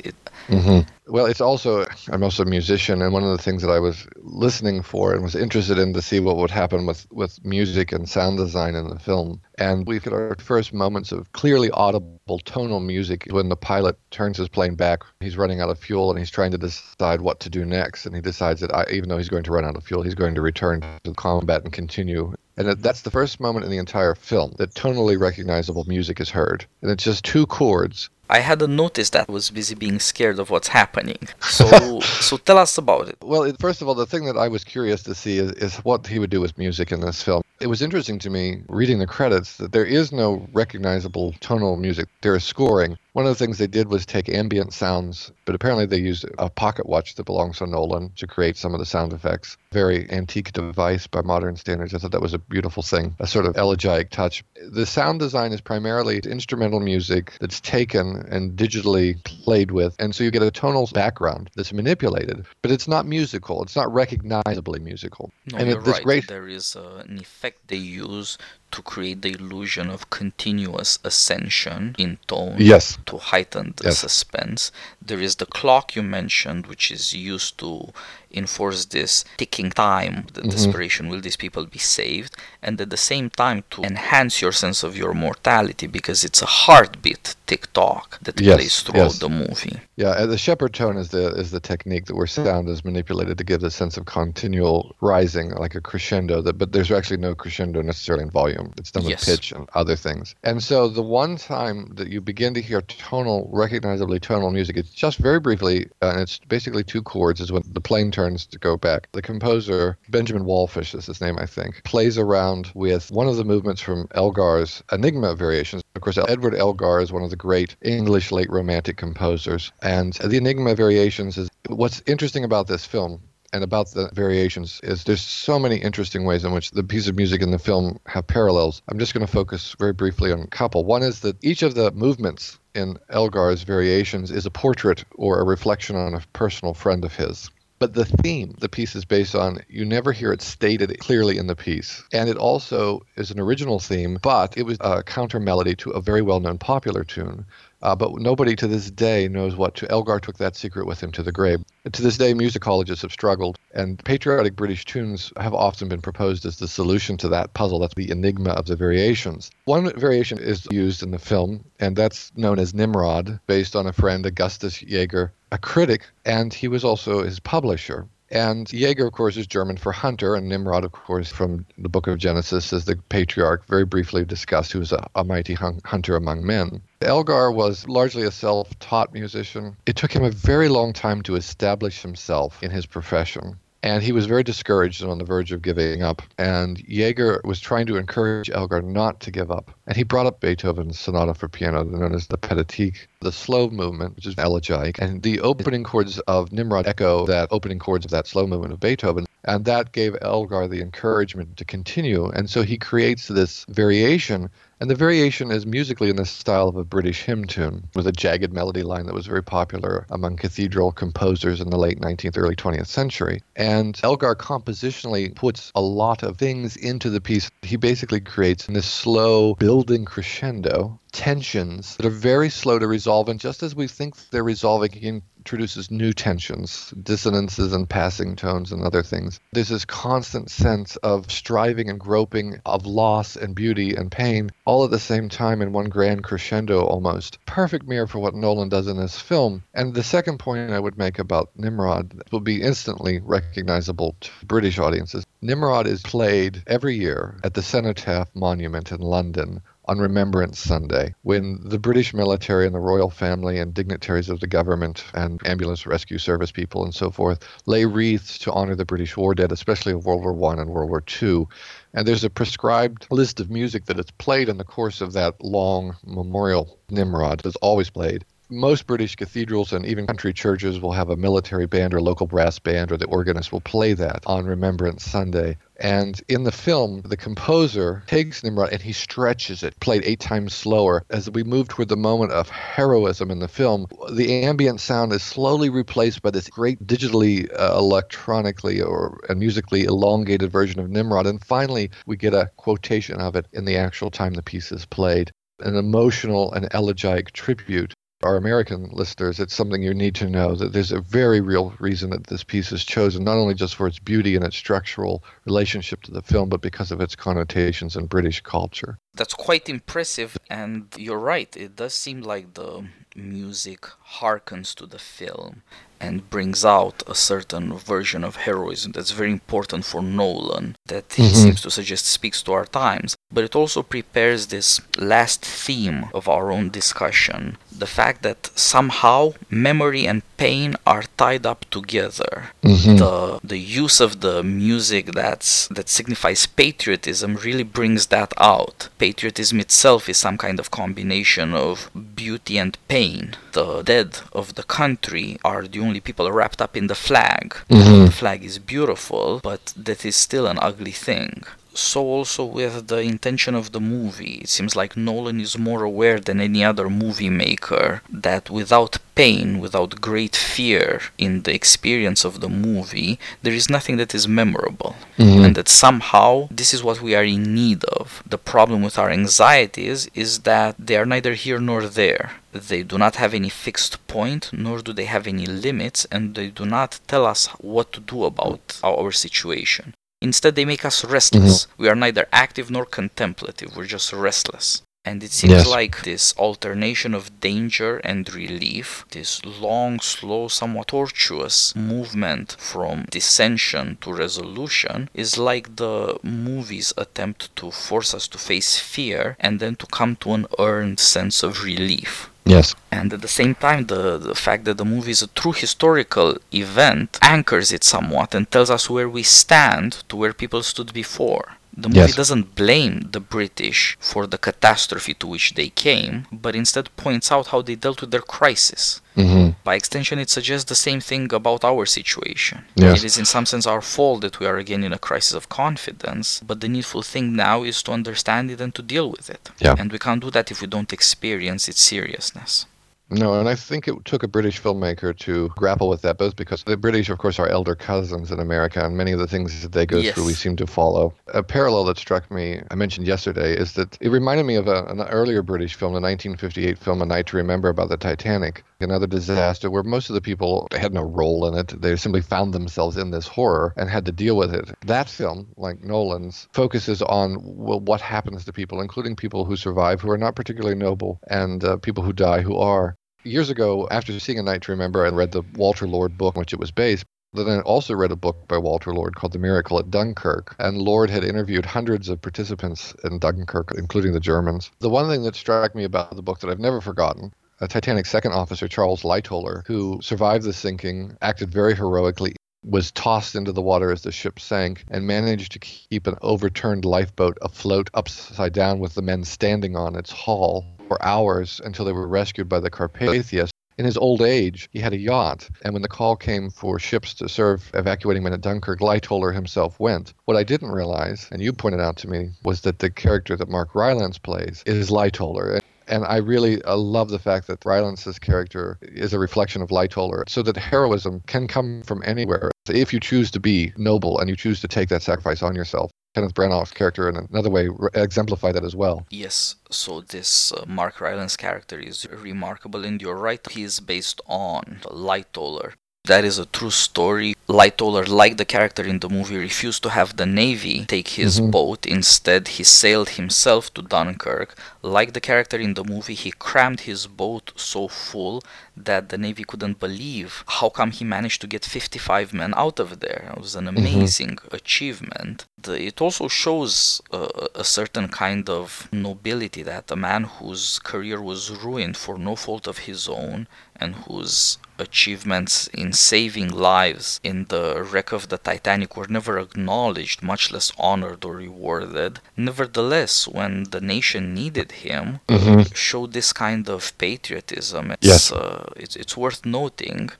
It, 0.04 0.16
mm-hmm. 0.48 0.90
Well, 1.10 1.26
it's 1.26 1.40
also, 1.40 1.86
I'm 2.12 2.24
also 2.24 2.44
a 2.44 2.46
musician, 2.46 3.02
and 3.02 3.14
one 3.14 3.24
of 3.24 3.30
the 3.30 3.38
things 3.38 3.62
that 3.62 3.72
I 3.72 3.80
was 3.80 4.08
listening 4.18 4.82
for 4.82 5.14
and 5.14 5.24
was 5.24 5.36
interested 5.36 5.78
in 5.78 5.94
to 5.94 6.02
see 6.02 6.20
what 6.20 6.36
would 6.36 6.52
happen 6.52 6.86
with, 6.86 7.08
with 7.12 7.44
music 7.46 7.94
and 7.94 8.10
sound 8.10 8.38
design 8.38 8.76
in 8.76 8.90
the 8.90 9.00
film. 9.00 9.40
And 9.58 9.88
we 9.88 10.00
get 10.00 10.12
our 10.12 10.36
first 10.38 10.74
moments 10.74 11.14
of 11.14 11.32
clearly 11.32 11.72
audible 11.72 12.40
tonal 12.40 12.82
music 12.82 13.28
when 13.30 13.48
the 13.48 13.56
pilot 13.56 13.98
turns 14.12 14.38
his 14.38 14.50
plane 14.50 14.76
back. 14.76 15.04
He's 15.22 15.38
running 15.38 15.62
out 15.62 15.70
of 15.70 15.80
fuel 15.80 16.10
and 16.10 16.20
he's 16.20 16.30
trying 16.30 16.52
to 16.52 16.58
decide 16.58 17.22
what 17.22 17.40
to 17.40 17.50
do 17.50 17.64
next. 17.64 18.06
And 18.06 18.14
he 18.14 18.22
decides 18.22 18.60
that 18.62 18.74
I, 18.74 18.86
even 18.92 19.08
though 19.08 19.18
he's 19.18 19.30
going 19.30 19.44
to 19.44 19.52
run 19.52 19.66
out 19.66 19.78
of 19.78 19.84
fuel, 19.84 20.04
he's 20.04 20.16
going 20.16 20.36
to 20.36 20.42
return 20.42 20.84
to 21.04 21.14
combat 21.14 21.64
and 21.64 21.72
continue. 21.72 22.34
And 22.58 22.70
that's 22.82 23.02
the 23.02 23.12
first 23.12 23.40
moment 23.40 23.66
in 23.66 23.72
the 23.72 23.78
entire 23.78 24.16
film 24.16 24.54
that 24.58 24.74
tonally 24.74 25.20
recognizable 25.20 25.86
music 25.88 26.20
is 26.20 26.30
heard. 26.30 26.66
And 26.82 26.92
it's 26.92 27.04
just 27.04 27.24
two 27.24 27.46
chords 27.46 28.10
I 28.30 28.40
had 28.40 28.62
a 28.62 28.68
notice 28.68 29.10
that 29.12 29.30
I 29.30 29.32
was 29.32 29.50
busy 29.50 29.76
being 29.76 30.00
scared 30.00 30.40
of 30.40 30.50
what's 30.50 30.70
happening. 30.70 31.20
So, 31.48 32.00
so 32.02 32.38
tell 32.38 32.58
us 32.58 32.78
about 32.78 33.08
it. 33.08 33.18
Well, 33.22 33.52
first 33.60 33.82
of 33.82 33.88
all, 33.88 33.96
the 33.96 34.06
thing 34.06 34.26
that 34.26 34.38
I 34.38 34.48
was 34.48 34.64
curious 34.64 35.02
to 35.04 35.16
see 35.16 35.38
is, 35.38 35.52
is 35.54 35.78
what 35.78 36.06
he 36.06 36.20
would 36.20 36.30
do 36.30 36.42
with 36.42 36.58
music 36.58 36.92
in 36.92 37.00
this 37.02 37.24
film. 37.24 37.42
It 37.60 37.68
was 37.68 37.82
interesting 37.82 38.20
to 38.20 38.30
me 38.30 38.62
reading 38.70 39.00
the 39.00 39.08
credits 39.08 39.58
that 39.58 39.72
there 39.72 39.86
is 39.86 40.12
no 40.12 40.48
recognizable 40.54 41.34
tonal 41.40 41.76
music. 41.76 42.08
There 42.22 42.36
is 42.36 42.44
scoring. 42.44 42.98
One 43.14 43.26
of 43.26 43.36
the 43.36 43.44
things 43.44 43.58
they 43.58 43.66
did 43.66 43.88
was 43.88 44.06
take 44.06 44.30
ambient 44.30 44.74
sounds, 44.74 45.32
but 45.46 45.56
apparently 45.56 45.88
they 45.88 45.98
used 45.98 46.24
a 46.38 46.52
pocket 46.52 46.86
watch 46.86 47.16
that 47.16 47.26
belongs 47.26 47.58
to 47.58 47.66
Nolan 47.66 48.12
to 48.18 48.28
create 48.28 48.58
some 48.58 48.76
of 48.76 48.80
the 48.80 48.86
sound 48.86 49.12
effects. 49.12 49.58
Very 49.72 50.08
antique 50.12 50.52
device 50.54 51.08
by 51.08 51.22
modern 51.22 51.56
standards. 51.56 51.96
I 51.96 51.98
thought 51.98 52.12
that 52.12 52.22
was 52.22 52.36
a 52.36 52.38
beautiful 52.38 52.84
thing, 52.84 53.16
a 53.20 53.26
sort 53.26 53.48
of 53.48 53.58
elegiac 53.58 54.12
touch. 54.12 54.44
The 54.70 54.86
sound 54.86 55.20
design 55.20 55.52
is 55.52 55.62
primarily 55.62 56.20
instrumental 56.20 56.80
music 56.80 57.34
that's 57.40 57.60
taken 57.60 58.24
and 58.30 58.56
digitally 58.56 59.24
played 59.24 59.72
with, 59.72 59.96
and 59.98 60.14
so 60.14 60.24
you 60.24 60.30
get 60.30 60.44
a 60.44 60.52
tonal 60.52 60.88
background 60.94 61.50
that's 61.56 61.74
manipulated, 61.74 62.46
but 62.62 62.70
it's 62.70 62.88
not 62.88 63.08
musical. 63.08 63.64
It's 63.64 63.76
not 63.76 63.92
recognizably 63.92 64.80
musical. 64.80 65.32
No, 65.52 65.58
and 65.58 65.70
you're 65.70 65.80
it, 65.80 65.88
right. 65.88 66.04
Great... 66.04 66.28
There 66.28 66.48
is 66.48 66.76
uh, 66.76 67.04
an 67.08 67.18
effect 67.18 67.47
they 67.68 67.78
use 67.78 68.38
to 68.78 68.84
create 68.84 69.24
the 69.24 69.32
illusion 69.32 69.90
of 69.90 70.12
continuous 70.12 71.00
ascension 71.04 71.96
in 71.98 72.20
tone 72.28 72.58
yes. 72.60 73.00
to 73.08 73.18
heighten 73.18 73.74
the 73.78 73.86
yes. 73.86 73.98
suspense. 73.98 74.72
There 75.02 75.20
is 75.20 75.38
the 75.38 75.48
clock 75.48 75.96
you 75.96 76.04
mentioned, 76.04 76.68
which 76.68 76.92
is 76.92 77.12
used 77.12 77.58
to 77.58 77.92
enforce 78.32 78.86
this 78.86 79.26
ticking 79.38 79.72
time, 79.72 80.28
the 80.34 80.42
mm-hmm. 80.42 80.50
desperation 80.50 81.10
will 81.10 81.22
these 81.22 81.38
people 81.38 81.66
be 81.66 81.80
saved, 81.80 82.36
and 82.62 82.80
at 82.80 82.90
the 82.90 82.98
same 82.98 83.30
time 83.30 83.64
to 83.72 83.82
enhance 83.84 84.42
your 84.42 84.52
sense 84.52 84.84
of 84.84 84.98
your 84.98 85.14
mortality 85.14 85.88
because 85.88 86.24
it's 86.24 86.42
a 86.42 86.46
heartbeat 86.46 87.36
tick 87.48 87.72
tock 87.74 88.20
that 88.22 88.40
yes, 88.40 88.56
plays 88.56 88.82
throughout 88.82 89.14
the 89.14 89.30
movie. 89.30 89.80
Yeah, 89.96 90.26
the 90.26 90.38
Shepard 90.38 90.74
tone 90.74 90.98
is 90.98 91.10
the 91.10 91.28
is 91.36 91.52
the 91.52 91.60
technique 91.60 92.06
that 92.06 92.16
where 92.16 92.28
sound 92.28 92.70
is 92.70 92.84
manipulated 92.84 93.38
to 93.38 93.44
give 93.44 93.62
the 93.62 93.72
sense 93.72 93.98
of 93.98 94.06
continual 94.06 94.96
rising, 95.02 95.52
like 95.52 95.76
a 95.76 95.82
crescendo. 95.82 96.42
That, 96.42 96.58
but 96.58 96.72
there's 96.74 96.92
actually 96.92 97.18
no 97.18 97.34
crescendo 97.34 97.82
necessarily 97.82 98.24
in 98.24 98.30
volume 98.30 98.67
It's 98.78 98.92
done 98.92 99.04
Yes. 99.04 99.26
with 99.28 99.40
pitch 99.40 99.52
and 99.52 99.68
other 99.74 99.96
things. 99.96 100.36
And 100.44 100.64
so 100.64 100.88
the 100.88 101.02
one 101.02 101.38
time 101.38 101.92
that 101.96 102.10
you 102.10 102.22
begin 102.22 102.54
to 102.56 102.62
hear 102.62 102.82
tonal, 102.82 103.50
recognizably 103.52 104.20
tonal 104.20 104.52
music, 104.52 104.78
it's 104.78 104.90
just 104.90 105.18
very 105.18 105.40
briefly, 105.40 105.88
uh, 106.02 106.10
and 106.10 106.22
it's 106.22 106.40
basically 106.48 106.84
two 106.84 107.02
chords, 107.02 107.40
is 107.40 107.52
when 107.52 107.64
the 107.72 107.82
plane 107.82 108.12
turns 108.12 108.46
to 108.48 108.60
go 108.60 108.78
back. 108.78 109.10
The 109.14 109.22
composer, 109.22 109.98
Benjamin 110.10 110.44
Wallfisch 110.44 110.96
is 110.96 111.06
his 111.06 111.22
name, 111.22 111.38
I 111.40 111.46
think, 111.46 111.84
plays 111.84 112.18
around 112.18 112.72
with 112.74 113.12
one 113.12 113.28
of 113.28 113.38
the 113.38 113.44
movements 113.46 113.82
from 113.82 114.08
Elgar's 114.16 114.84
Enigma 114.92 115.36
variations. 115.36 115.84
Of 115.96 116.02
course, 116.02 116.18
Edward 116.18 116.56
Elgar 116.56 117.00
is 117.02 117.12
one 117.12 117.24
of 117.24 117.30
the 117.30 117.36
great 117.36 117.76
English 117.82 118.32
late 118.32 118.50
romantic 118.50 118.98
composers. 118.98 119.72
And 119.82 120.14
the 120.14 120.38
Enigma 120.38 120.76
variations 120.76 121.38
is 121.38 121.50
what's 121.68 122.02
interesting 122.06 122.44
about 122.44 122.68
this 122.68 122.86
film 122.86 123.22
and 123.54 123.64
about 123.64 123.92
the 123.92 124.10
variations 124.14 124.80
is 124.84 125.04
there's 125.04 125.22
so 125.22 125.60
many 125.60 125.78
interesting 125.78 126.26
ways 126.26 126.44
in 126.44 126.52
which 126.52 126.72
the 126.72 126.84
piece 126.84 127.08
of 127.08 127.16
music 127.16 127.42
in 127.42 127.52
the 127.52 127.60
film 127.60 128.00
have 128.06 128.28
parallels. 128.28 128.82
I'm 128.88 129.00
just 129.00 129.14
going 129.14 129.26
to 129.26 129.32
focus 129.32 129.76
very 129.80 129.94
briefly 129.94 130.32
on 130.32 130.42
a 130.42 130.48
couple. 130.48 130.84
One 130.84 131.04
is 131.04 131.22
that 131.22 131.38
each 131.44 131.64
of 131.64 131.76
the 131.76 131.92
movements 131.92 132.60
in 132.76 132.98
Elgar's 133.10 133.64
variations 133.64 134.32
is 134.32 134.46
a 134.46 134.52
portrait 134.52 135.04
or 135.16 135.40
a 135.40 135.46
reflection 135.46 135.96
on 135.96 136.14
a 136.14 136.24
personal 136.34 136.74
friend 136.74 137.04
of 137.04 137.16
his. 137.16 137.50
But 137.80 137.94
the 137.94 138.06
theme 138.06 138.56
the 138.60 138.70
piece 138.70 138.96
is 138.96 139.06
based 139.06 139.36
on, 139.36 139.60
you 139.70 139.86
never 139.86 140.12
hear 140.12 140.34
it 140.34 140.42
stated 140.42 140.98
clearly 141.00 141.38
in 141.38 141.46
the 141.46 141.56
piece. 141.56 142.04
And 142.12 142.28
it 142.28 142.38
also 142.38 143.06
is 143.16 143.30
an 143.30 143.40
original 143.40 143.80
theme, 143.80 144.18
but 144.22 144.58
it 144.58 144.64
was 144.64 144.78
a 144.82 145.04
counter 145.04 145.40
melody 145.40 145.76
to 145.78 145.92
a 145.92 146.02
very 146.02 146.24
well 146.24 146.40
known 146.40 146.58
popular 146.58 147.04
tune. 147.04 147.46
Uh, 147.82 147.96
but 147.96 148.12
nobody 148.16 148.56
to 148.56 148.68
this 148.68 148.90
day 148.90 149.28
knows 149.28 149.56
what 149.56 149.76
to. 149.76 149.90
Elgar 149.92 150.20
took 150.20 150.38
that 150.38 150.56
secret 150.56 150.88
with 150.88 151.02
him 151.02 151.12
to 151.12 151.22
the 151.22 151.32
grave. 151.32 151.60
To 151.92 152.02
this 152.02 152.18
day, 152.18 152.34
musicologists 152.34 153.04
have 153.04 153.12
struggled, 153.12 153.58
and 153.74 154.04
patriotic 154.04 154.56
British 154.56 154.84
tunes 154.86 155.32
have 155.38 155.54
often 155.54 155.88
been 155.88 156.02
proposed 156.02 156.46
as 156.46 156.58
the 156.58 156.68
solution 156.68 157.18
to 157.18 157.30
that 157.30 157.54
puzzle. 157.54 157.80
That's 157.80 157.94
the 157.94 158.10
enigma 158.10 158.52
of 158.52 158.66
the 158.66 158.76
variations. 158.76 159.52
One 159.66 159.92
variation 160.00 160.40
is 160.40 160.68
used 160.72 161.04
in 161.04 161.12
the 161.12 161.20
film, 161.20 161.64
and 161.80 161.96
that's 161.96 162.32
known 162.36 162.58
as 162.58 162.74
Nimrod, 162.74 163.40
based 163.48 163.76
on 163.76 163.86
a 163.86 163.94
friend, 163.94 164.26
Augustus 164.26 164.82
Jaeger, 164.82 165.32
a 165.52 165.58
critic, 165.58 166.08
and 166.26 166.54
he 166.54 166.68
was 166.68 166.84
also 166.84 167.24
his 167.24 167.40
publisher. 167.40 168.08
And 168.30 168.72
Jaeger, 168.74 169.08
of 169.08 169.14
course, 169.14 169.38
is 169.38 169.48
German 169.48 169.78
for 169.78 169.94
hunter, 169.94 170.36
and 170.36 170.50
Nimrod, 170.50 170.84
of 170.84 170.92
course, 170.92 171.32
from 171.32 171.66
the 171.78 171.88
book 171.88 172.08
of 172.08 172.18
Genesis, 172.18 172.74
is 172.74 172.84
the 172.84 172.98
patriarch 173.08 173.66
very 173.68 173.86
briefly 173.86 174.26
discussed, 174.26 174.74
who 174.74 174.80
was 174.80 174.92
a, 174.92 175.08
a 175.16 175.24
mighty 175.24 175.54
hun- 175.54 175.80
hunter 175.86 176.16
among 176.18 176.46
men. 176.46 176.82
Elgar 177.02 177.52
was 177.52 177.88
largely 177.88 178.24
a 178.24 178.32
self 178.32 178.78
taught 178.80 179.14
musician. 179.14 179.78
It 179.86 179.96
took 179.96 180.12
him 180.12 180.24
a 180.24 180.32
very 180.32 180.68
long 180.68 180.94
time 180.94 181.22
to 181.24 181.36
establish 181.36 182.02
himself 182.02 182.64
in 182.64 182.72
his 182.72 182.86
profession. 182.86 183.60
And 183.84 184.02
he 184.02 184.12
was 184.12 184.26
very 184.26 184.44
discouraged 184.44 185.04
and 185.04 185.12
on 185.12 185.20
the 185.20 185.24
verge 185.24 185.52
of 185.52 185.62
giving 185.62 186.02
up. 186.02 186.24
And 186.40 186.80
Jaeger 186.88 187.42
was 187.46 187.60
trying 187.60 187.86
to 187.86 187.98
encourage 187.98 188.50
Elgar 188.50 188.82
not 188.82 189.20
to 189.22 189.32
give 189.32 189.52
up. 189.52 189.72
And 189.86 189.96
he 189.96 190.04
brought 190.04 190.26
up 190.26 190.42
Beethoven's 190.42 191.00
sonata 191.00 191.36
for 191.36 191.48
piano, 191.48 191.84
known 191.84 192.16
as 192.16 192.28
the 192.28 192.40
Pathetique, 192.40 193.08
the 193.22 193.32
slow 193.32 193.70
movement, 193.70 194.16
which 194.16 194.26
is 194.26 194.36
elegiac. 194.40 195.00
And 195.00 195.22
the 195.22 195.40
opening 195.42 195.84
chords 195.84 196.18
of 196.22 196.52
Nimrod 196.52 196.88
echo 196.88 197.28
that 197.28 197.50
opening 197.52 197.78
chords 197.78 198.04
of 198.04 198.12
that 198.12 198.26
slow 198.26 198.48
movement 198.48 198.74
of 198.74 198.80
Beethoven. 198.80 199.28
And 199.44 199.64
that 199.66 199.92
gave 199.92 200.18
Elgar 200.22 200.68
the 200.68 200.82
encouragement 200.82 201.56
to 201.58 201.64
continue. 201.64 202.30
And 202.30 202.50
so 202.50 202.64
he 202.64 202.78
creates 202.78 203.28
this 203.28 203.64
variation 203.70 204.50
and 204.80 204.90
the 204.90 204.96
variation 204.96 205.52
is 205.52 205.66
musically 205.66 206.10
in 206.10 206.16
the 206.16 206.26
style 206.26 206.68
of 206.68 206.76
a 206.76 206.84
British 206.84 207.24
hymn 207.24 207.46
tune, 207.46 207.88
with 207.96 208.08
a 208.08 208.12
jagged 208.12 208.54
melody 208.54 208.84
line 208.84 209.06
that 209.06 209.16
was 209.16 209.26
very 209.26 209.44
popular 209.44 210.06
among 210.10 210.38
cathedral 210.38 210.92
composers 210.92 211.62
in 211.62 211.70
the 211.70 211.78
late 211.78 212.00
19th, 212.00 212.38
early 212.38 212.56
20th 212.56 212.88
century. 212.88 213.42
And 213.56 214.00
Elgar 214.04 214.36
compositionally 214.36 215.34
puts 215.34 215.72
a 215.76 215.82
lot 215.82 216.24
of 216.24 216.38
things 216.38 216.76
into 216.76 217.10
the 217.10 217.22
piece. 217.22 217.50
He 217.62 217.76
basically 217.76 218.20
creates 218.20 218.68
this 218.68 218.86
slow 218.86 219.56
building 219.56 220.06
crescendo, 220.06 221.00
tensions 221.18 221.98
that 221.98 222.06
are 222.06 222.12
very 222.12 222.48
slow 222.48 222.78
to 222.78 222.86
resolve. 222.86 223.28
And 223.28 223.40
just 223.40 223.64
as 223.64 223.76
we 223.76 223.88
think 223.88 224.16
they're 224.30 224.44
resolving, 224.44 224.92
he 224.92 225.08
introduces 225.08 225.90
new 225.90 226.14
tensions, 226.14 226.94
dissonances 227.02 227.74
and 227.74 227.90
passing 227.90 228.36
tones 228.36 228.72
and 228.72 228.84
other 228.84 229.02
things. 229.02 229.40
There's 229.52 229.70
this 229.70 229.84
constant 229.84 230.52
sense 230.52 230.96
of 230.98 231.32
striving 231.32 231.90
and 231.90 232.00
groping, 232.00 232.62
of 232.68 232.86
loss 232.86 233.36
and 233.36 233.56
beauty 233.56 233.96
and 233.96 234.12
pain, 234.12 234.52
all 234.66 234.84
at 234.84 234.92
the 234.92 235.00
same 235.00 235.28
time 235.28 235.64
in 235.64 235.74
one 235.74 235.90
grand 235.90 236.24
crescendo 236.24 236.86
almost. 236.86 237.44
Perfect 237.48 237.88
mirror 237.88 238.06
for 238.06 238.20
what 238.20 238.36
Nolan 238.36 238.70
does 238.70 238.88
in 238.88 238.98
this 238.98 239.20
film. 239.20 239.64
And 239.74 239.96
the 239.96 240.04
second 240.04 240.38
point 240.38 240.72
I 240.72 240.80
would 240.80 241.00
make 241.00 241.18
about 241.18 241.50
Nimrod 241.56 242.22
will 242.32 242.42
be 242.42 242.62
instantly 242.62 243.22
recognizable 243.24 244.16
to 244.20 244.32
British 244.46 244.78
audiences. 244.78 245.26
Nimrod 245.42 245.88
is 245.88 246.04
played 246.04 246.62
every 246.68 246.96
year 246.96 247.40
at 247.44 247.56
the 247.56 247.64
Cenotaph 247.64 248.30
Monument 248.36 248.92
in 248.92 249.02
London 249.02 249.62
on 249.88 250.00
Remembrance 250.00 250.60
Sunday, 250.60 251.16
when 251.22 251.60
the 251.64 251.80
British 251.80 252.14
military 252.14 252.66
and 252.66 252.76
the 252.76 252.80
royal 252.80 253.10
family 253.10 253.58
and 253.58 253.74
dignitaries 253.74 254.30
of 254.30 254.40
the 254.40 254.48
government 254.48 255.06
and 255.14 255.40
ambulance 255.46 255.86
rescue 255.86 256.18
service 256.18 256.52
people 256.52 256.84
and 256.84 256.94
so 256.94 257.10
forth 257.10 257.40
lay 257.66 257.86
wreaths 257.86 258.38
to 258.40 258.52
honor 258.52 258.76
the 258.76 258.86
British 258.86 259.16
war 259.16 259.34
dead, 259.34 259.52
especially 259.52 259.94
of 259.94 260.06
World 260.06 260.22
War 260.22 260.34
One 260.34 260.60
and 260.60 260.70
World 260.70 260.90
War 260.90 261.02
Two. 261.02 261.48
And 261.94 262.08
there's 262.08 262.24
a 262.24 262.30
prescribed 262.30 263.08
list 263.10 263.40
of 263.40 263.50
music 263.50 263.86
that 263.86 264.00
is 264.00 264.12
played 264.18 264.50
in 264.50 264.58
the 264.58 264.64
course 264.64 265.02
of 265.02 265.14
that 265.14 265.42
long 265.42 265.96
memorial. 266.06 266.78
Nimrod 266.90 267.46
is 267.46 267.56
always 267.58 267.90
played 267.90 268.26
most 268.50 268.88
British 268.88 269.16
cathedrals 269.16 269.74
and 269.74 269.86
even 269.86 270.08
country 270.08 270.34
churches 270.34 270.80
will 270.80 270.94
have 270.94 271.10
a 271.10 271.18
military 271.18 271.68
band 271.68 271.94
or 271.94 272.02
local 272.02 272.28
brass 272.28 272.60
band, 272.60 272.92
or 272.92 272.98
the 272.98 273.06
organist 273.06 273.52
will 273.52 273.62
play 273.62 273.94
that 273.94 274.24
on 274.26 274.46
Remembrance 274.46 275.04
Sunday. 275.04 275.58
And 275.80 276.20
in 276.28 276.44
the 276.44 276.52
film, 276.52 277.02
the 277.02 277.18
composer 277.18 278.04
takes 278.08 278.44
Nimrod 278.44 278.72
and 278.72 278.82
he 278.82 278.94
stretches 278.94 279.64
it, 279.64 279.80
played 279.80 280.04
eight 280.06 280.20
times 280.20 280.54
slower. 280.54 281.04
As 281.10 281.30
we 281.30 281.44
move 281.44 281.68
toward 281.68 281.90
the 281.90 281.98
moment 281.98 282.32
of 282.32 282.50
heroism 282.50 283.32
in 283.32 283.40
the 283.40 283.48
film, 283.48 283.88
the 284.12 284.44
ambient 284.44 284.80
sound 284.80 285.12
is 285.14 285.24
slowly 285.24 285.70
replaced 285.70 286.22
by 286.22 286.32
this 286.32 286.50
great 286.50 286.86
digitally, 286.88 287.50
uh, 287.60 287.76
electronically, 287.78 288.82
or 288.82 289.20
and 289.30 289.40
musically 289.40 289.84
elongated 289.84 290.52
version 290.52 290.80
of 290.80 290.90
Nimrod. 290.90 291.28
And 291.28 291.44
finally, 291.44 291.92
we 292.06 292.18
get 292.18 292.34
a 292.34 292.50
quotation 292.58 293.20
of 293.20 293.36
it 293.36 293.46
in 293.54 293.66
the 293.66 293.78
actual 293.78 294.10
time 294.10 294.34
the 294.34 294.42
piece 294.42 294.72
is 294.72 294.86
played. 294.86 295.32
An 295.60 295.76
emotional 295.76 296.54
and 296.54 296.68
elegiac 296.74 297.32
tribute 297.32 297.94
our 298.24 298.36
American 298.36 298.90
listeners, 298.92 299.40
it's 299.40 299.54
something 299.54 299.84
you 299.84 299.94
need 299.94 300.16
to 300.16 300.30
know 300.30 300.56
that 300.56 300.74
there's 300.74 300.92
a 300.92 301.02
very 301.02 301.40
real 301.40 301.74
reason 301.80 302.10
that 302.10 302.26
this 302.26 302.44
piece 302.44 302.72
is 302.72 302.84
chosen, 302.84 303.24
not 303.24 303.38
only 303.38 303.54
just 303.54 303.76
for 303.76 303.88
its 303.88 304.00
beauty 304.00 304.36
and 304.36 304.44
its 304.44 304.58
structural 304.58 305.24
relationship 305.46 306.02
to 306.04 306.12
the 306.12 306.24
film, 306.24 306.50
but 306.50 306.62
because 306.62 306.92
of 306.92 307.00
its 307.00 307.16
connotations 307.16 307.96
in 307.96 308.08
British 308.08 308.42
culture. 308.42 308.98
That's 309.18 309.34
quite 309.34 309.68
impressive, 309.68 310.38
and 310.50 310.86
you're 310.98 311.20
right, 311.20 311.56
it 311.58 311.76
does 311.76 311.94
seem 311.94 312.22
like 312.22 312.54
the 312.54 312.86
music 313.16 313.82
harkens 314.20 314.76
to 314.76 314.86
the 314.86 315.00
film 315.00 315.64
and 316.00 316.30
brings 316.30 316.64
out 316.64 317.02
a 317.08 317.16
certain 317.16 317.74
version 317.76 318.24
of 318.24 318.36
heroism 318.36 318.92
that's 318.92 319.10
very 319.10 319.32
important 319.32 319.84
for 319.84 320.04
Nolan, 320.04 320.76
that 320.86 321.12
he 321.14 321.24
Mhm. 321.24 321.36
seems 321.44 321.62
to 321.64 321.72
suggest 321.72 322.06
speaks 322.06 322.44
to 322.44 322.54
our 322.54 322.66
times. 322.68 323.18
But 323.34 323.44
it 323.44 323.56
also 323.56 323.82
prepares 323.82 324.42
this 324.48 324.80
last 325.00 325.42
theme 325.44 326.06
of 326.14 326.30
our 326.30 326.52
own 326.52 326.70
discussion 326.70 327.58
the 327.72 327.88
fact 328.00 328.22
that 328.24 328.50
somehow 328.56 329.34
memory 329.50 330.08
and 330.08 330.22
pain 330.38 330.76
are 330.86 331.04
tied 331.18 331.46
up 331.46 331.62
together. 331.70 332.34
Mhm. 332.64 332.98
The, 333.04 333.40
the 333.54 333.60
use 333.60 334.00
of 334.00 334.22
the 334.22 334.44
music 334.44 335.06
that's, 335.14 335.68
that 335.78 335.90
signifies 335.90 336.46
patriotism 336.48 337.36
really 337.48 337.64
brings 337.64 338.08
that 338.08 338.34
out. 338.38 338.90
Patriotism 339.08 339.62
itself 339.62 340.10
is 340.10 340.18
some 340.18 340.38
kind 340.38 340.60
of 340.60 340.70
combination 340.70 341.54
of 341.54 341.90
beauty 342.14 342.58
and 342.58 342.78
pain. 342.90 343.38
The 343.54 343.82
dead 343.82 344.20
of 344.34 344.56
the 344.56 344.64
country 344.64 345.38
are 345.46 345.66
the 345.66 345.80
only 345.80 346.02
people 346.02 346.30
wrapped 346.30 346.62
up 346.62 346.76
in 346.76 346.88
the 346.88 347.02
flag. 347.08 347.56
Mhm. 347.70 348.08
The 348.08 348.12
flag 348.12 348.44
is 348.44 348.60
beautiful, 348.60 349.40
but 349.42 349.64
that 349.78 350.04
is 350.04 350.18
still 350.18 350.46
an 350.46 350.60
ugly 350.62 350.92
thing. 350.92 351.44
So 351.78 352.02
also 352.02 352.44
with 352.44 352.88
the 352.88 353.02
intention 353.02 353.54
of 353.54 353.72
the 353.72 353.80
movie, 353.80 354.40
it 354.42 354.50
seems 354.50 354.76
like 354.76 354.98
Nolan 354.98 355.40
is 355.40 355.60
more 355.60 355.84
aware 355.84 356.20
than 356.20 356.42
any 356.42 356.64
other 356.64 356.90
movie 356.90 357.30
maker 357.30 358.02
that 358.10 358.50
without 358.50 358.98
pain, 359.14 359.60
without 359.60 360.02
great 360.02 360.36
fear 360.36 361.02
in 361.20 361.44
the 361.44 361.54
experience 361.54 362.26
of 362.26 362.40
the 362.42 362.50
movie, 362.50 363.20
there 363.44 363.54
is 363.54 363.70
nothing 363.70 363.98
that 363.98 364.16
is 364.16 364.28
memorable. 364.28 364.96
Mhm. 365.18 365.46
And 365.46 365.56
that 365.56 365.70
somehow 365.70 366.48
this 366.50 366.74
is 366.74 366.84
what 366.84 367.00
we 367.00 367.14
are 367.14 367.24
in 367.36 367.54
need 367.54 367.84
of. 367.86 368.24
The 368.28 368.40
problem 368.54 368.82
with 368.82 368.98
our 368.98 369.12
anxieties 369.12 370.10
is 370.16 370.40
that 370.50 370.76
they 370.80 370.98
are 370.98 371.06
neither 371.06 371.34
here 371.36 371.60
nor 371.60 371.82
there. 372.02 372.26
They 372.54 372.82
do 372.82 372.98
not 372.98 373.18
have 373.18 373.34
any 373.36 373.50
fixed 373.50 373.96
point, 374.08 374.50
nor 374.52 374.82
do 374.82 374.94
they 374.94 375.06
have 375.06 375.28
any 375.28 375.46
limits, 375.46 376.08
and 376.14 376.34
they 376.34 376.48
do 376.48 376.66
not 376.66 377.00
tell 377.08 377.26
us 377.34 377.42
what 377.60 377.88
to 377.94 378.00
do 378.00 378.24
about 378.24 378.80
our 378.84 379.12
situation. 379.12 379.94
Instead, 380.22 380.56
they 380.56 380.66
make 380.66 380.84
us 380.86 381.06
restless. 381.06 381.66
Mm-hmm. 381.66 381.82
We 381.84 381.90
are 381.90 381.96
neither 381.96 382.28
active 382.32 382.72
nor 382.72 382.86
contemplative, 382.86 383.76
we're 383.76 383.86
just 383.86 384.12
restless. 384.14 384.82
And 385.06 385.24
it 385.24 385.32
seems 385.32 385.54
Yes. 385.54 385.68
like 385.68 386.04
this 386.04 386.34
alternation 386.38 387.14
of 387.14 387.40
danger 387.40 388.00
and 388.04 388.28
relief, 388.34 389.06
this 389.12 389.40
long, 389.46 390.02
slow, 390.02 390.50
somewhat 390.50 390.90
tortuous 390.90 391.74
movement 391.78 392.58
from 392.60 393.06
dissension 393.10 393.98
to 394.02 394.12
resolution, 394.12 395.10
is 395.14 395.38
like 395.38 395.78
the 395.78 396.18
movie's 396.24 396.94
attempt 396.98 397.56
to 397.56 397.72
force 397.72 398.14
us 398.14 398.28
to 398.30 398.38
face 398.38 398.80
fear 398.80 399.38
and 399.40 399.62
then 399.62 399.78
to 399.78 399.86
come 399.86 400.18
to 400.18 400.34
an 400.34 400.46
earned 400.60 401.00
sense 401.00 401.42
of 401.42 401.64
relief. 401.64 402.30
Yes. 402.48 402.74
And 402.92 403.12
at 403.12 403.22
the 403.22 403.28
same 403.28 403.56
time, 403.56 403.88
the, 403.88 404.18
the 404.18 404.36
fact 404.36 404.64
that 404.66 404.78
the 404.78 404.86
movie 404.86 405.12
is 405.12 405.22
a 405.22 405.28
true 405.28 405.52
historical 405.52 406.38
event 406.54 407.20
anchors 407.22 407.72
it 407.74 407.84
somewhat 407.84 408.34
and 408.34 408.50
tells 408.50 408.70
us 408.70 408.90
where 408.90 409.10
we 409.10 409.24
stand 409.24 410.04
to 410.08 410.16
where 410.16 410.34
people 410.34 410.64
stood 410.64 410.94
before. 410.94 411.58
The 411.80 411.90
movie 411.90 412.00
Yes. 412.00 412.16
doesn't 412.22 412.56
blame 412.56 412.96
the 413.16 413.20
British 413.20 413.98
for 414.00 414.26
the 414.26 414.40
catastrophe 414.48 415.14
to 415.22 415.28
which 415.28 415.54
they 415.54 415.70
came, 415.70 416.26
but 416.32 416.56
instead 416.56 416.86
points 416.98 417.32
out 417.32 417.48
how 417.52 417.62
they 417.62 417.76
dealt 417.76 418.02
with 418.02 418.12
their 418.12 418.26
crisis. 418.38 418.84
hmm 419.16 419.50
By 419.64 419.76
extension, 419.76 420.18
it 420.20 420.30
suggests 420.38 420.68
the 420.70 420.82
same 420.88 421.02
thing 421.10 421.26
about 421.42 421.64
our 421.72 421.86
situation. 422.00 422.58
Yes. 422.76 422.98
It 423.00 423.04
is 423.10 423.18
in 423.22 423.26
some 423.26 423.46
sense 423.52 423.66
our 423.74 423.82
fault 423.96 424.20
that 424.22 424.40
we 424.40 424.46
are 424.50 424.58
again 424.58 424.84
in 424.88 424.94
a 424.94 425.00
crisis 425.10 425.34
of 425.40 425.50
confidence, 425.64 426.28
but 426.50 426.62
the 426.62 426.68
needful 426.76 427.04
thing 427.14 427.36
now 427.36 427.58
is 427.64 427.78
to 427.84 427.92
understand 428.00 428.46
it 428.54 428.60
and 428.64 428.74
to 428.76 428.82
deal 428.94 429.08
with 429.16 429.28
it. 429.30 429.44
Yeah. 429.66 429.76
And 429.80 429.92
we 429.92 430.00
can't 430.06 430.22
do 430.26 430.32
that 430.32 430.52
if 430.52 430.62
we 430.62 430.68
don't 430.76 430.92
experience 430.94 431.64
its 431.72 431.82
seriousness. 431.94 432.66
No, 433.10 433.40
and 433.40 433.48
I 433.48 433.56
think 433.56 433.88
it 433.88 433.96
took 434.04 434.24
a 434.24 434.28
British 434.28 434.62
filmmaker 434.62 435.18
to 435.20 435.50
grapple 435.56 435.88
with 435.88 436.02
that, 436.02 436.18
both 436.18 436.36
because 436.36 436.64
the 436.64 436.76
British, 436.76 437.10
of 437.10 437.18
course, 437.18 437.40
are 437.40 437.48
elder 437.48 437.74
cousins 437.74 438.32
in 438.32 438.40
America, 438.40 438.84
and 438.84 438.98
many 438.98 439.14
of 439.14 439.20
the 439.20 439.28
things 439.28 439.62
that 439.62 439.72
they 439.72 439.86
go 439.86 440.00
Yes. 440.00 440.14
through 440.14 440.26
we 440.26 440.34
seem 440.34 440.58
to 440.58 440.68
follow. 440.68 441.14
A 441.34 441.42
parallel 441.42 441.86
that 441.86 441.98
struck 441.98 442.30
me, 442.30 442.62
I 442.70 442.76
mentioned 442.76 443.08
yesterday, 443.08 443.56
is 443.56 443.74
that 443.74 443.98
it 444.02 444.10
reminded 444.10 444.46
me 444.46 444.56
of 444.56 444.68
a, 444.68 444.84
an 444.86 445.02
earlier 445.02 445.42
British 445.42 445.76
film, 445.76 445.94
the 445.94 446.02
1958 446.02 446.78
film 446.78 447.02
A 447.02 447.06
Night 447.06 447.28
to 447.28 447.38
Remember 447.38 447.70
about 447.70 447.88
the 447.88 447.98
Titanic, 447.98 448.64
another 448.82 449.08
disaster 449.08 449.72
where 449.72 449.84
most 449.84 450.10
of 450.10 450.14
the 450.14 450.22
people 450.22 450.68
had 450.72 450.94
no 450.94 451.04
role 451.04 451.48
in 451.48 451.58
it. 451.58 451.82
They 451.82 451.96
simply 451.96 452.22
found 452.22 452.54
themselves 452.54 452.98
in 452.98 453.12
this 453.12 453.28
horror 453.28 453.74
and 453.78 453.90
had 453.90 454.06
to 454.06 454.12
deal 454.12 454.36
with 454.36 454.54
it. 454.54 454.70
That 454.86 455.10
film, 455.10 455.48
like 455.56 455.82
Nolan's, 455.82 456.48
focuses 456.52 457.02
on 457.02 457.38
well, 457.42 457.80
what 457.80 458.02
happens 458.02 458.44
to 458.46 458.54
people, 458.54 458.82
including 458.82 459.16
people 459.16 459.46
who 459.46 459.56
survive 459.56 460.02
who 460.02 460.12
are 460.12 460.18
not 460.18 460.36
particularly 460.36 460.76
noble 460.76 461.20
and 461.30 461.64
uh, 461.64 461.78
people 461.78 462.04
who 462.04 462.12
die 462.14 462.42
who 462.42 462.58
are 462.58 462.97
years 463.28 463.50
ago, 463.50 463.88
after 463.92 464.18
seeing 464.20 464.40
A 464.40 464.44
Night 464.44 464.62
to 464.64 464.72
Remember, 464.72 465.06
I 465.06 465.10
read 465.10 465.32
the 465.32 465.44
Walter 465.56 465.88
Lord 465.88 466.18
book 466.18 466.36
on 466.36 466.42
which 466.42 466.54
it 466.54 466.60
was 466.60 466.72
based. 466.72 467.06
Then 467.34 467.50
I 467.50 467.60
also 467.62 467.94
read 467.94 468.12
a 468.12 468.16
book 468.16 468.48
by 468.48 468.58
Walter 468.58 468.94
Lord 468.94 469.16
called 469.16 469.34
The 469.34 469.40
Miracle 469.40 469.78
at 469.80 469.92
Dunkirk. 469.92 470.56
And 470.60 470.82
Lord 470.82 471.10
had 471.10 471.24
interviewed 471.24 471.66
hundreds 471.66 472.10
of 472.10 472.22
participants 472.22 472.96
in 473.04 473.20
Dunkirk, 473.20 473.74
including 473.78 474.14
the 474.14 474.20
Germans. 474.20 474.72
The 474.80 474.90
one 474.90 475.10
thing 475.10 475.24
that 475.24 475.36
struck 475.36 475.76
me 475.76 475.84
about 475.84 476.16
the 476.16 476.22
book 476.22 476.40
that 476.40 476.50
I've 476.50 476.60
never 476.60 476.82
forgotten 476.82 477.34
a 477.60 477.68
Titanic 477.68 478.06
second 478.06 478.32
officer, 478.34 478.68
Charles 478.68 479.04
Lightoller, 479.04 479.66
who 479.68 480.00
survived 480.02 480.46
the 480.46 480.54
sinking, 480.54 481.18
acted 481.22 481.52
very 481.52 481.76
heroically, 481.76 482.36
was 482.64 482.92
tossed 482.92 483.36
into 483.36 483.52
the 483.52 483.62
water 483.62 483.92
as 483.92 484.04
the 484.04 484.12
ship 484.12 484.40
sank, 484.40 484.84
and 484.90 485.08
managed 485.08 485.52
to 485.54 485.60
keep 485.60 486.06
an 486.06 486.16
overturned 486.22 486.86
lifeboat 486.86 487.38
afloat 487.42 487.90
upside 487.94 488.54
down 488.54 488.80
with 488.80 488.94
the 488.94 489.02
men 489.02 489.24
standing 489.24 489.76
on 489.76 489.96
its 489.96 490.12
hull 490.12 490.66
for 490.88 491.04
hours 491.06 491.62
until 491.64 491.86
they 491.86 491.92
were 491.92 492.08
rescued 492.08 492.50
by 492.50 492.60
the 492.60 492.72
Carpathia. 492.72 493.50
In 493.78 493.86
his 493.86 493.98
old 493.98 494.24
age, 494.24 494.70
he 494.72 494.80
had 494.80 494.94
a 494.94 494.98
yacht, 494.98 495.48
and 495.62 495.72
when 495.72 495.84
the 495.84 495.88
call 495.88 496.16
came 496.16 496.50
for 496.50 496.80
ships 496.80 497.14
to 497.16 497.30
serve 497.30 497.70
evacuating 497.76 498.24
men 498.24 498.34
at 498.34 498.42
Dunkirk, 498.42 498.80
Lightoller 498.80 499.36
himself 499.36 499.80
went. 499.80 500.16
What 500.26 500.36
I 500.36 500.44
didn't 500.44 500.72
realize, 500.72 501.28
and 501.32 501.44
you 501.44 501.54
pointed 501.54 501.80
out 501.80 501.96
to 501.98 502.10
me, 502.10 502.32
was 502.44 502.62
that 502.62 502.80
the 502.80 502.90
character 502.90 503.36
that 503.36 503.50
Mark 503.50 503.76
Rylance 503.76 504.18
plays 504.18 504.64
is 504.66 504.90
Lightoller. 504.90 505.60
And 505.88 506.06
I 506.06 506.18
really 506.18 506.62
uh, 506.64 506.76
love 506.76 507.10
the 507.10 507.20
fact 507.20 507.46
that 507.48 507.64
Rylance's 507.64 508.18
character 508.18 508.80
is 508.82 509.14
a 509.14 509.20
reflection 509.20 509.62
of 509.62 509.70
Lightoller, 509.70 510.28
so 510.28 510.42
that 510.42 510.58
heroism 510.58 511.22
can 511.28 511.48
come 511.48 511.84
from 511.84 512.02
anywhere. 512.04 512.50
If 512.70 512.94
you 512.94 513.00
choose 513.00 513.32
to 513.32 513.40
be 513.40 513.74
noble 513.78 514.20
and 514.20 514.30
you 514.30 514.36
choose 514.36 514.60
to 514.62 514.68
take 514.68 514.90
that 514.90 515.02
sacrifice 515.02 515.42
on 515.42 515.56
yourself, 515.56 515.92
Kenneth 516.16 516.34
Branagh's 516.34 516.72
character 516.72 517.08
in 517.10 517.16
another 517.16 517.50
way 517.50 517.68
re- 517.68 517.90
exemplify 517.94 518.52
that 518.52 518.64
as 518.64 518.76
well. 518.76 519.06
Yes, 519.12 519.56
so 519.70 520.02
this 520.02 520.52
uh, 520.52 520.66
Mark 520.68 521.00
Rylance 521.00 521.38
character 521.38 521.80
is 521.80 522.08
remarkable, 522.10 522.84
and 522.86 523.02
you're 523.02 523.16
right, 523.16 523.46
he 523.52 523.64
is 523.64 523.80
based 523.80 524.20
on 524.26 524.80
Lightoller. 524.86 525.74
That 526.08 526.24
is 526.26 526.38
a 526.40 526.46
true 526.46 526.72
story. 526.72 527.36
Lightoller, 527.48 528.08
like 528.08 528.36
the 528.38 528.46
character 528.46 528.84
in 528.84 529.00
the 529.00 529.10
movie, 529.10 529.38
refused 529.38 529.82
to 529.84 529.90
have 529.90 530.16
the 530.16 530.26
Navy 530.26 530.86
take 530.86 531.10
his 531.22 531.40
Mhm. 531.40 531.52
boat. 531.52 531.86
Instead, 531.86 532.44
he 532.56 532.64
sailed 532.64 533.10
himself 533.20 533.74
to 533.76 533.82
Dunkirk. 533.82 534.50
Like 534.82 535.12
the 535.14 535.22
character 535.30 535.58
in 535.58 535.74
the 535.74 535.84
movie, 535.94 536.14
he 536.26 536.32
crammed 536.32 536.82
his 536.82 537.08
boat 537.08 537.46
so 537.56 537.88
full 537.88 538.42
that 538.76 539.10
the 539.10 539.18
Navy 539.18 539.44
couldn't 539.44 539.80
believe 539.80 540.44
how 540.58 540.70
come 540.70 540.92
he 540.92 541.04
managed 541.16 541.40
to 541.42 541.48
get 541.48 541.66
55 541.66 542.34
men 542.34 542.54
out 542.56 542.80
of 542.80 542.90
there. 543.00 543.22
It 543.36 543.42
was 543.42 543.56
an 543.56 543.68
amazing 543.68 544.38
achievement. 544.60 545.46
The, 545.60 545.88
it 545.88 546.02
also 546.02 546.28
shows 546.28 547.02
a, 547.12 547.48
a 547.56 547.64
certain 547.64 548.10
kind 548.10 548.48
of 548.48 548.88
nobility 548.92 549.64
that 549.64 549.90
a 549.90 549.96
man 549.96 550.26
whose 550.26 550.78
career 550.80 551.20
was 551.22 551.50
ruined 551.50 551.98
for 551.98 552.18
no 552.20 552.36
fault 552.36 552.68
of 552.68 552.78
his 552.90 553.10
own 553.10 553.48
and 553.76 553.96
whose 553.96 554.60
achievements 554.78 555.66
in 555.74 555.94
saving 555.94 556.50
lives 556.50 557.20
in 557.24 557.46
the 557.46 557.84
wreck 557.84 558.12
of 558.12 558.30
the 558.30 558.38
Titanic 558.38 558.96
were 558.96 559.08
never 559.08 559.40
acknowledged, 559.40 560.22
much 560.22 560.52
less 560.52 560.72
honored 560.78 561.26
or 561.26 561.36
rewarded. 561.38 562.20
Nevertheless, 562.36 563.28
when 563.28 563.64
the 563.72 563.82
nation 563.82 564.34
needed 564.36 564.72
him, 564.74 565.20
Mm-hmm. 565.28 565.74
showed 565.74 566.14
this 566.14 566.34
kind 566.34 566.70
of 566.70 566.96
patriotism. 567.00 567.92
It's, 567.92 568.06
Yes. 568.08 568.32
uh, 568.32 568.72
it's, 568.76 568.96
it's 568.96 569.18
worth 569.18 569.44
noting. 569.46 570.12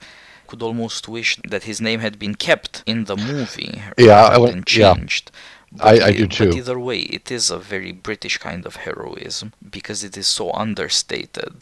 Could 0.48 0.62
almost 0.62 1.06
wish 1.08 1.38
that 1.52 1.64
his 1.70 1.80
name 1.80 2.00
had 2.00 2.18
been 2.18 2.34
kept 2.34 2.82
in 2.86 3.04
the 3.04 3.16
movie 3.16 3.82
Yeah, 3.96 4.24
I 4.24 4.38
rather 4.38 4.46
than 4.48 4.64
yeah. 4.66 4.94
changed. 4.94 5.30
I- 5.80 6.00
I 6.08 6.12
do 6.12 6.26
But 6.26 6.54
either 6.56 6.78
way, 6.78 7.00
it 7.00 7.30
is 7.30 7.50
a 7.50 7.58
very 7.58 7.92
British 7.92 8.38
kind 8.38 8.64
of 8.66 8.76
heroism 8.76 9.52
because 9.76 10.02
it 10.08 10.16
is 10.16 10.26
so 10.26 10.50
understated. 10.64 11.56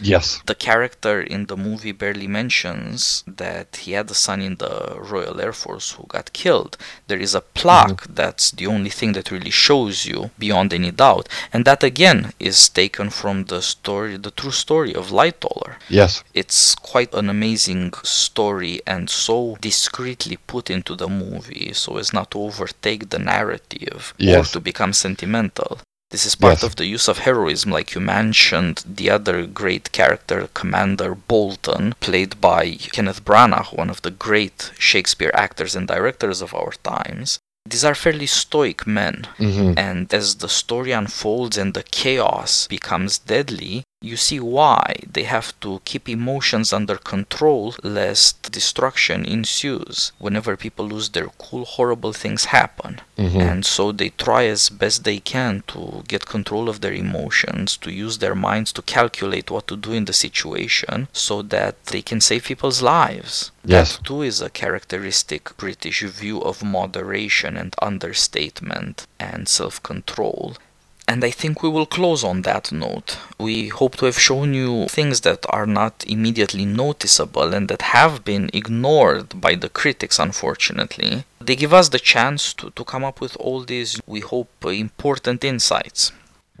Yes. 0.00 0.40
The 0.46 0.54
character 0.54 1.20
in 1.20 1.46
the 1.46 1.56
movie 1.56 1.92
barely 1.92 2.26
mentions 2.26 3.24
that 3.26 3.76
he 3.76 3.92
had 3.92 4.10
a 4.10 4.14
son 4.14 4.40
in 4.40 4.56
the 4.56 4.96
Royal 4.98 5.40
Air 5.40 5.52
Force 5.52 5.92
who 5.92 6.04
got 6.06 6.32
killed. 6.32 6.76
There 7.06 7.18
is 7.18 7.34
a 7.34 7.40
plaque 7.40 8.02
mm-hmm. 8.02 8.14
that's 8.14 8.50
the 8.50 8.66
only 8.66 8.90
thing 8.90 9.12
that 9.12 9.30
really 9.30 9.50
shows 9.50 10.06
you 10.06 10.30
beyond 10.38 10.72
any 10.72 10.90
doubt, 10.90 11.28
and 11.52 11.64
that 11.64 11.82
again 11.82 12.32
is 12.38 12.68
taken 12.68 13.10
from 13.10 13.44
the 13.44 13.60
story, 13.62 14.16
the 14.16 14.30
true 14.30 14.50
story 14.52 14.94
of 14.94 15.10
Lightoller. 15.10 15.76
Yes. 15.88 16.22
It's 16.34 16.74
quite 16.74 17.12
an 17.14 17.28
amazing 17.28 17.92
story 18.02 18.80
and 18.86 19.08
so 19.10 19.56
discreetly 19.60 20.38
put 20.46 20.70
into 20.70 20.94
the 20.94 21.08
movie 21.08 21.72
so 21.72 21.96
as 21.96 22.12
not 22.12 22.30
to 22.32 22.40
overtake 22.40 23.10
the 23.10 23.18
narrative 23.18 24.14
Yes. 24.18 24.48
or 24.48 24.52
to 24.52 24.60
become 24.60 24.92
sentimental. 24.92 25.78
This 26.10 26.24
is 26.24 26.34
part 26.34 26.54
Yes. 26.58 26.62
of 26.62 26.76
the 26.76 26.86
use 26.86 27.06
of 27.06 27.18
heroism, 27.18 27.70
like 27.70 27.94
you 27.94 28.00
mentioned, 28.00 28.82
the 28.86 29.10
other 29.10 29.44
great 29.46 29.92
character, 29.92 30.48
Commander 30.54 31.14
Bolton, 31.14 31.94
played 32.00 32.40
by 32.40 32.76
Kenneth 32.92 33.24
Branagh, 33.26 33.76
one 33.76 33.90
of 33.90 34.00
the 34.00 34.10
great 34.10 34.70
Shakespeare 34.78 35.30
actors 35.34 35.76
and 35.76 35.86
directors 35.86 36.40
of 36.40 36.54
our 36.54 36.72
times. 36.82 37.38
These 37.68 37.84
are 37.84 37.94
fairly 37.94 38.26
stoic 38.26 38.86
men, 38.86 39.26
hmm 39.36 39.74
and 39.76 40.12
as 40.14 40.36
the 40.36 40.48
story 40.48 40.92
unfolds 40.92 41.58
and 41.58 41.74
the 41.74 41.82
chaos 41.82 42.66
becomes 42.66 43.18
deadly, 43.18 43.84
you 44.00 44.16
see 44.16 44.38
why 44.38 44.94
they 45.10 45.24
have 45.24 45.58
to 45.60 45.80
keep 45.84 46.08
emotions 46.08 46.72
under 46.72 46.96
control 46.96 47.74
lest 47.82 48.52
destruction 48.52 49.24
ensues. 49.24 50.12
Whenever 50.18 50.56
people 50.56 50.86
lose 50.86 51.08
their 51.10 51.26
cool, 51.38 51.64
horrible 51.64 52.12
things 52.12 52.46
happen. 52.46 53.00
hmm 53.16 53.40
And 53.40 53.66
so 53.66 53.90
they 53.90 54.10
try 54.10 54.44
as 54.44 54.68
best 54.70 55.02
they 55.02 55.18
can 55.18 55.64
to 55.68 56.04
get 56.06 56.26
control 56.26 56.68
of 56.68 56.80
their 56.80 56.92
emotions, 56.92 57.76
to 57.78 57.90
use 57.90 58.18
their 58.18 58.36
minds 58.36 58.72
to 58.74 58.82
calculate 58.82 59.50
what 59.50 59.66
to 59.66 59.76
do 59.76 59.92
in 59.92 60.04
the 60.04 60.12
situation 60.12 61.08
so 61.12 61.42
that 61.42 61.74
they 61.86 62.02
can 62.02 62.20
save 62.20 62.44
people's 62.44 62.80
lives. 62.82 63.50
Yes. 63.64 63.96
That 63.96 64.04
too 64.04 64.22
is 64.22 64.40
a 64.40 64.50
characteristic 64.50 65.56
British 65.56 66.02
view 66.02 66.40
of 66.40 66.62
moderation 66.62 67.56
and 67.56 67.74
understatement 67.82 69.06
and 69.18 69.48
self 69.48 69.82
control. 69.82 70.56
And 71.10 71.24
I 71.24 71.30
think 71.30 71.62
we 71.62 71.70
will 71.70 71.86
close 71.86 72.22
on 72.22 72.42
that 72.42 72.70
note. 72.70 73.16
We 73.38 73.68
hope 73.68 73.96
to 73.96 74.04
have 74.04 74.18
shown 74.18 74.52
you 74.52 74.86
things 74.88 75.22
that 75.22 75.46
are 75.48 75.66
not 75.66 76.04
immediately 76.06 76.66
noticeable 76.66 77.54
and 77.54 77.66
that 77.68 77.80
have 77.80 78.26
been 78.26 78.50
ignored 78.52 79.40
by 79.40 79.54
the 79.54 79.70
critics, 79.70 80.18
unfortunately. 80.18 81.24
They 81.40 81.56
give 81.56 81.72
us 81.72 81.88
the 81.88 81.98
chance 81.98 82.52
to, 82.54 82.70
to 82.72 82.84
come 82.84 83.04
up 83.04 83.22
with 83.22 83.38
all 83.38 83.64
these, 83.64 83.98
we 84.06 84.20
hope, 84.20 84.50
important 84.66 85.44
insights. 85.44 86.12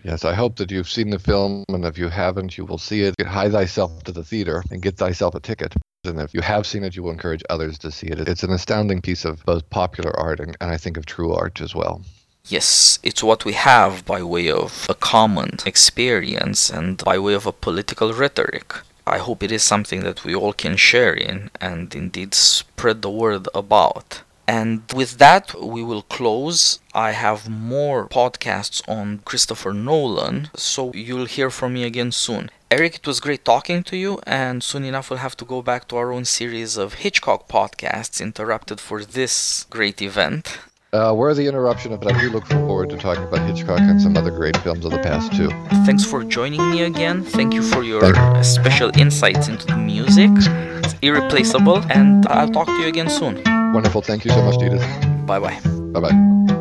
Yes, 0.02 0.24
I 0.24 0.32
hope 0.32 0.56
that 0.56 0.70
you've 0.70 0.88
seen 0.88 1.10
the 1.10 1.18
film, 1.18 1.64
and 1.68 1.84
if 1.84 1.98
you 1.98 2.08
haven't, 2.08 2.56
you 2.56 2.64
will 2.64 2.78
see 2.78 3.02
it. 3.02 3.14
Hie 3.20 3.50
thyself 3.50 4.02
to 4.04 4.12
the 4.12 4.24
theater 4.24 4.64
and 4.70 4.80
get 4.80 4.96
thyself 4.96 5.34
a 5.34 5.40
ticket. 5.40 5.74
And 6.04 6.20
if 6.20 6.32
you 6.32 6.40
have 6.40 6.66
seen 6.66 6.84
it, 6.84 6.96
you 6.96 7.02
will 7.02 7.10
encourage 7.10 7.42
others 7.50 7.76
to 7.80 7.90
see 7.90 8.06
it. 8.06 8.26
It's 8.26 8.44
an 8.44 8.52
astounding 8.52 9.02
piece 9.02 9.26
of 9.26 9.44
both 9.44 9.68
popular 9.68 10.18
art 10.18 10.40
and, 10.40 10.56
and 10.62 10.70
I 10.70 10.78
think 10.78 10.96
of 10.96 11.04
true 11.04 11.34
art 11.34 11.60
as 11.60 11.74
well. 11.74 12.02
Yes, 12.50 12.98
it's 13.02 13.22
what 13.22 13.44
we 13.44 13.52
have 13.52 14.06
by 14.06 14.22
way 14.22 14.50
of 14.50 14.86
a 14.88 14.94
common 14.94 15.58
experience 15.66 16.70
and 16.70 16.96
by 17.04 17.18
way 17.18 17.34
of 17.34 17.46
a 17.46 17.52
political 17.52 18.14
rhetoric. 18.14 18.72
I 19.06 19.18
hope 19.18 19.42
it 19.42 19.52
is 19.52 19.62
something 19.62 20.00
that 20.04 20.24
we 20.24 20.34
all 20.34 20.54
can 20.54 20.76
share 20.76 21.12
in 21.12 21.50
and 21.60 21.94
indeed 21.94 22.32
spread 22.32 23.02
the 23.02 23.10
word 23.10 23.48
about. 23.54 24.22
And 24.46 24.82
with 24.94 25.18
that, 25.18 25.54
we 25.60 25.82
will 25.82 26.00
close. 26.00 26.78
I 26.94 27.10
have 27.10 27.50
more 27.50 28.08
podcasts 28.08 28.80
on 28.88 29.18
Christopher 29.26 29.74
Nolan, 29.74 30.48
so 30.56 30.90
you'll 30.94 31.26
hear 31.26 31.50
from 31.50 31.74
me 31.74 31.84
again 31.84 32.12
soon. 32.12 32.50
Eric, 32.70 32.96
it 32.96 33.06
was 33.06 33.20
great 33.20 33.44
talking 33.44 33.82
to 33.84 33.96
you, 33.96 34.20
and 34.26 34.62
soon 34.62 34.84
enough 34.84 35.10
we'll 35.10 35.18
have 35.18 35.36
to 35.38 35.44
go 35.44 35.60
back 35.60 35.86
to 35.88 35.96
our 35.96 36.12
own 36.12 36.24
series 36.24 36.78
of 36.78 36.94
Hitchcock 36.94 37.46
podcasts 37.46 38.22
interrupted 38.22 38.80
for 38.80 39.04
this 39.04 39.66
great 39.68 40.00
event. 40.00 40.58
Uh, 40.90 41.12
worthy 41.14 41.46
interruption, 41.46 41.94
but 41.98 42.14
I 42.14 42.18
do 42.18 42.30
look 42.30 42.46
forward 42.46 42.88
to 42.88 42.96
talking 42.96 43.22
about 43.22 43.46
Hitchcock 43.46 43.80
and 43.80 44.00
some 44.00 44.16
other 44.16 44.30
great 44.30 44.56
films 44.58 44.86
of 44.86 44.90
the 44.90 44.98
past 44.98 45.30
too. 45.36 45.50
Thanks 45.84 46.02
for 46.02 46.24
joining 46.24 46.70
me 46.70 46.82
again. 46.84 47.22
Thank 47.22 47.52
you 47.52 47.62
for 47.62 47.82
your 47.82 48.02
special 48.42 48.90
insights 48.96 49.48
into 49.48 49.66
the 49.66 49.76
music. 49.76 50.30
It's 50.82 50.94
irreplaceable, 51.02 51.84
and 51.90 52.26
I'll 52.28 52.48
talk 52.48 52.68
to 52.68 52.80
you 52.80 52.88
again 52.88 53.10
soon. 53.10 53.42
Wonderful. 53.74 54.00
Thank 54.00 54.24
you 54.24 54.30
so 54.30 54.42
much, 54.42 54.62
Edith. 54.62 55.26
Bye 55.26 55.38
bye. 55.38 55.60
Bye 55.92 56.00
bye. 56.00 56.54